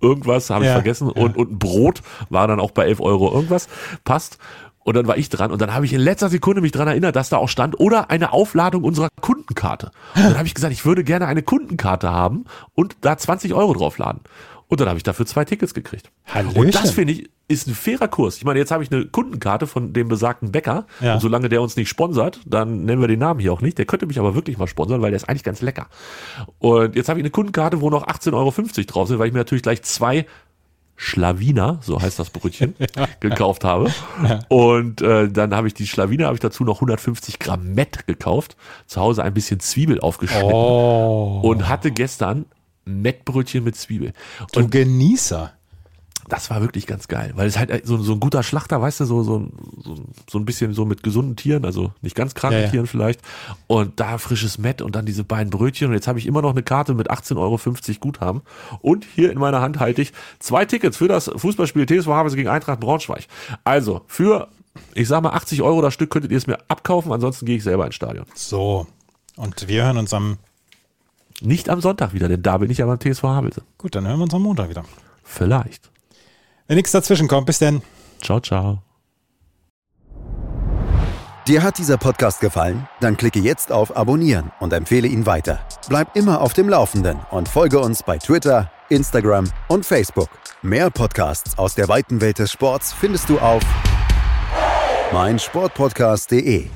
irgendwas, 0.00 0.50
habe 0.50 0.64
ich 0.64 0.68
Ja, 0.68 0.74
vergessen, 0.74 1.10
und, 1.10 1.36
und 1.36 1.52
ein 1.52 1.58
Brot 1.58 2.02
war 2.28 2.46
dann 2.46 2.60
auch 2.60 2.70
bei 2.70 2.84
11 2.84 3.00
Euro 3.00 3.32
irgendwas, 3.32 3.68
passt. 4.04 4.38
Und 4.86 4.96
dann 4.96 5.06
war 5.06 5.16
ich 5.16 5.30
dran 5.30 5.50
und 5.50 5.62
dann 5.62 5.72
habe 5.72 5.86
ich 5.86 5.94
in 5.94 6.00
letzter 6.00 6.28
Sekunde 6.28 6.60
mich 6.60 6.72
dran 6.72 6.86
erinnert, 6.86 7.16
dass 7.16 7.30
da 7.30 7.38
auch 7.38 7.48
stand, 7.48 7.80
oder 7.80 8.10
eine 8.10 8.34
Aufladung 8.34 8.84
unserer 8.84 9.08
Kundenkarte. 9.22 9.92
Und 10.14 10.24
dann 10.24 10.36
habe 10.36 10.46
ich 10.46 10.54
gesagt, 10.54 10.74
ich 10.74 10.84
würde 10.84 11.04
gerne 11.04 11.26
eine 11.26 11.42
Kundenkarte 11.42 12.12
haben 12.12 12.44
und 12.74 12.98
da 13.00 13.16
20 13.16 13.54
Euro 13.54 13.72
draufladen. 13.72 14.20
Und 14.68 14.80
dann 14.80 14.88
habe 14.88 14.96
ich 14.96 15.02
dafür 15.02 15.26
zwei 15.26 15.44
Tickets 15.44 15.74
gekriegt. 15.74 16.10
Hallöchen. 16.26 16.60
Und 16.60 16.74
das 16.74 16.90
finde 16.90 17.12
ich 17.12 17.30
ist 17.46 17.66
ein 17.66 17.74
fairer 17.74 18.08
Kurs. 18.08 18.38
Ich 18.38 18.44
meine, 18.44 18.58
jetzt 18.58 18.70
habe 18.70 18.82
ich 18.82 18.90
eine 18.90 19.04
Kundenkarte 19.04 19.66
von 19.66 19.92
dem 19.92 20.08
besagten 20.08 20.50
Bäcker. 20.50 20.86
Ja. 21.00 21.14
Und 21.14 21.20
solange 21.20 21.48
der 21.50 21.60
uns 21.60 21.76
nicht 21.76 21.88
sponsert, 21.88 22.40
dann 22.46 22.84
nennen 22.84 23.02
wir 23.02 23.08
den 23.08 23.18
Namen 23.18 23.40
hier 23.40 23.52
auch 23.52 23.60
nicht. 23.60 23.76
Der 23.76 23.84
könnte 23.84 24.06
mich 24.06 24.18
aber 24.18 24.34
wirklich 24.34 24.56
mal 24.56 24.66
sponsern, 24.66 25.02
weil 25.02 25.10
der 25.10 25.16
ist 25.16 25.28
eigentlich 25.28 25.44
ganz 25.44 25.60
lecker. 25.60 25.88
Und 26.58 26.96
jetzt 26.96 27.08
habe 27.08 27.20
ich 27.20 27.22
eine 27.22 27.30
Kundenkarte, 27.30 27.80
wo 27.82 27.90
noch 27.90 28.06
18,50 28.06 28.32
Euro 28.34 28.52
drauf 28.86 29.08
sind, 29.08 29.18
weil 29.18 29.26
ich 29.26 29.34
mir 29.34 29.40
natürlich 29.40 29.62
gleich 29.62 29.82
zwei 29.82 30.24
Schlawiner, 30.96 31.80
so 31.82 32.00
heißt 32.00 32.18
das 32.18 32.30
Brötchen, 32.30 32.76
gekauft 33.20 33.64
habe. 33.64 33.92
Und 34.48 35.02
äh, 35.02 35.28
dann 35.28 35.54
habe 35.54 35.66
ich 35.66 35.74
die 35.74 35.86
Schlawiner, 35.86 36.26
habe 36.26 36.36
ich 36.36 36.40
dazu 36.40 36.64
noch 36.64 36.76
150 36.76 37.40
Gramm 37.40 37.74
Mett 37.74 38.06
gekauft, 38.06 38.56
zu 38.86 39.00
Hause 39.00 39.22
ein 39.24 39.34
bisschen 39.34 39.60
Zwiebel 39.60 40.00
aufgeschnitten 40.00 40.52
Oh, 40.52 41.40
und 41.42 41.68
hatte 41.68 41.90
gestern 41.90 42.46
Mettbrötchen 42.84 43.64
mit 43.64 43.76
Zwiebel. 43.76 44.12
du 44.52 44.60
Und 44.60 44.70
Genießer. 44.70 45.52
das 46.28 46.50
war 46.50 46.60
wirklich 46.60 46.86
ganz 46.86 47.08
geil, 47.08 47.32
weil 47.34 47.46
es 47.46 47.58
halt 47.58 47.86
so, 47.86 47.98
so 47.98 48.12
ein 48.12 48.20
guter 48.20 48.42
Schlachter, 48.42 48.80
weißt 48.80 49.00
du, 49.00 49.04
so, 49.04 49.22
so, 49.22 49.48
so, 50.30 50.38
ein 50.38 50.44
bisschen 50.44 50.72
so 50.72 50.84
mit 50.84 51.02
gesunden 51.02 51.36
Tieren, 51.36 51.64
also 51.64 51.92
nicht 52.00 52.16
ganz 52.16 52.34
kranken 52.34 52.60
Ja, 52.60 52.64
ja. 52.64 52.70
Tieren 52.70 52.86
vielleicht. 52.86 53.20
Und 53.66 54.00
da 54.00 54.18
frisches 54.18 54.58
Mett 54.58 54.80
und 54.80 54.96
dann 54.96 55.06
diese 55.06 55.24
beiden 55.24 55.50
Brötchen. 55.50 55.88
Und 55.88 55.94
jetzt 55.94 56.08
habe 56.08 56.18
ich 56.18 56.26
immer 56.26 56.42
noch 56.42 56.50
eine 56.50 56.62
Karte 56.62 56.94
mit 56.94 57.10
18,50 57.10 57.36
Euro 57.38 57.60
Guthaben. 58.00 58.42
Und 58.80 59.04
hier 59.14 59.30
in 59.30 59.38
meiner 59.38 59.60
Hand 59.60 59.80
halte 59.80 60.02
ich 60.02 60.12
zwei 60.38 60.64
Tickets 60.64 60.96
für 60.96 61.08
das 61.08 61.30
Fußballspiel 61.34 61.86
TSV 61.86 62.08
Havelse 62.08 62.36
gegen 62.36 62.48
Eintracht 62.48 62.80
Braunschweig. 62.80 63.26
Also 63.64 64.02
für, 64.06 64.48
ich 64.94 65.08
sag 65.08 65.22
mal, 65.22 65.30
80 65.30 65.62
Euro 65.62 65.82
das 65.82 65.94
Stück 65.94 66.10
könntet 66.10 66.30
ihr 66.30 66.38
es 66.38 66.46
mir 66.46 66.58
abkaufen, 66.68 67.12
ansonsten 67.12 67.46
gehe 67.46 67.56
ich 67.56 67.64
selber 67.64 67.86
ins 67.86 67.94
Stadion. 67.94 68.26
So. 68.34 68.86
Und 69.36 69.66
wir 69.68 69.84
hören 69.84 69.98
uns 69.98 70.14
am, 70.14 70.38
Nicht 71.40 71.68
am 71.68 71.80
Sonntag 71.80 72.12
wieder, 72.12 72.28
denn 72.28 72.42
da 72.42 72.58
bin 72.58 72.70
ich 72.70 72.78
ja 72.78 72.86
beim 72.86 73.00
TSV 73.00 73.24
Havelse. 73.24 73.62
gut, 73.78 73.94
dann 73.94 74.06
hören 74.06 74.18
wir 74.18 74.24
uns 74.24 74.34
am 74.34 74.42
Montag 74.42 74.68
wieder. 74.68 74.84
Vielleicht. 75.22 75.90
Wenn 76.66 76.76
nichts 76.76 76.92
dazwischen 76.92 77.28
kommt, 77.28 77.46
bis 77.46 77.58
denn. 77.58 77.82
Ciao, 78.22 78.40
ciao. 78.40 78.82
Dir 81.46 81.62
hat 81.62 81.76
dieser 81.76 81.98
Podcast 81.98 82.40
gefallen? 82.40 82.88
Dann 83.00 83.18
klicke 83.18 83.38
jetzt 83.38 83.70
auf 83.70 83.94
Abonnieren 83.94 84.50
und 84.60 84.72
empfehle 84.72 85.06
ihn 85.06 85.26
weiter. 85.26 85.60
Bleib 85.90 86.16
immer 86.16 86.40
auf 86.40 86.54
dem 86.54 86.70
Laufenden 86.70 87.18
und 87.30 87.50
folge 87.50 87.80
uns 87.80 88.02
bei 88.02 88.16
Twitter, 88.16 88.70
Instagram 88.88 89.50
und 89.68 89.84
Facebook. 89.84 90.30
Mehr 90.62 90.88
Podcasts 90.88 91.58
aus 91.58 91.74
der 91.74 91.88
weiten 91.88 92.22
Welt 92.22 92.38
des 92.38 92.50
Sports 92.50 92.94
findest 92.94 93.28
du 93.28 93.38
auf 93.40 93.62
meinsportpodcast.de. 95.12 96.68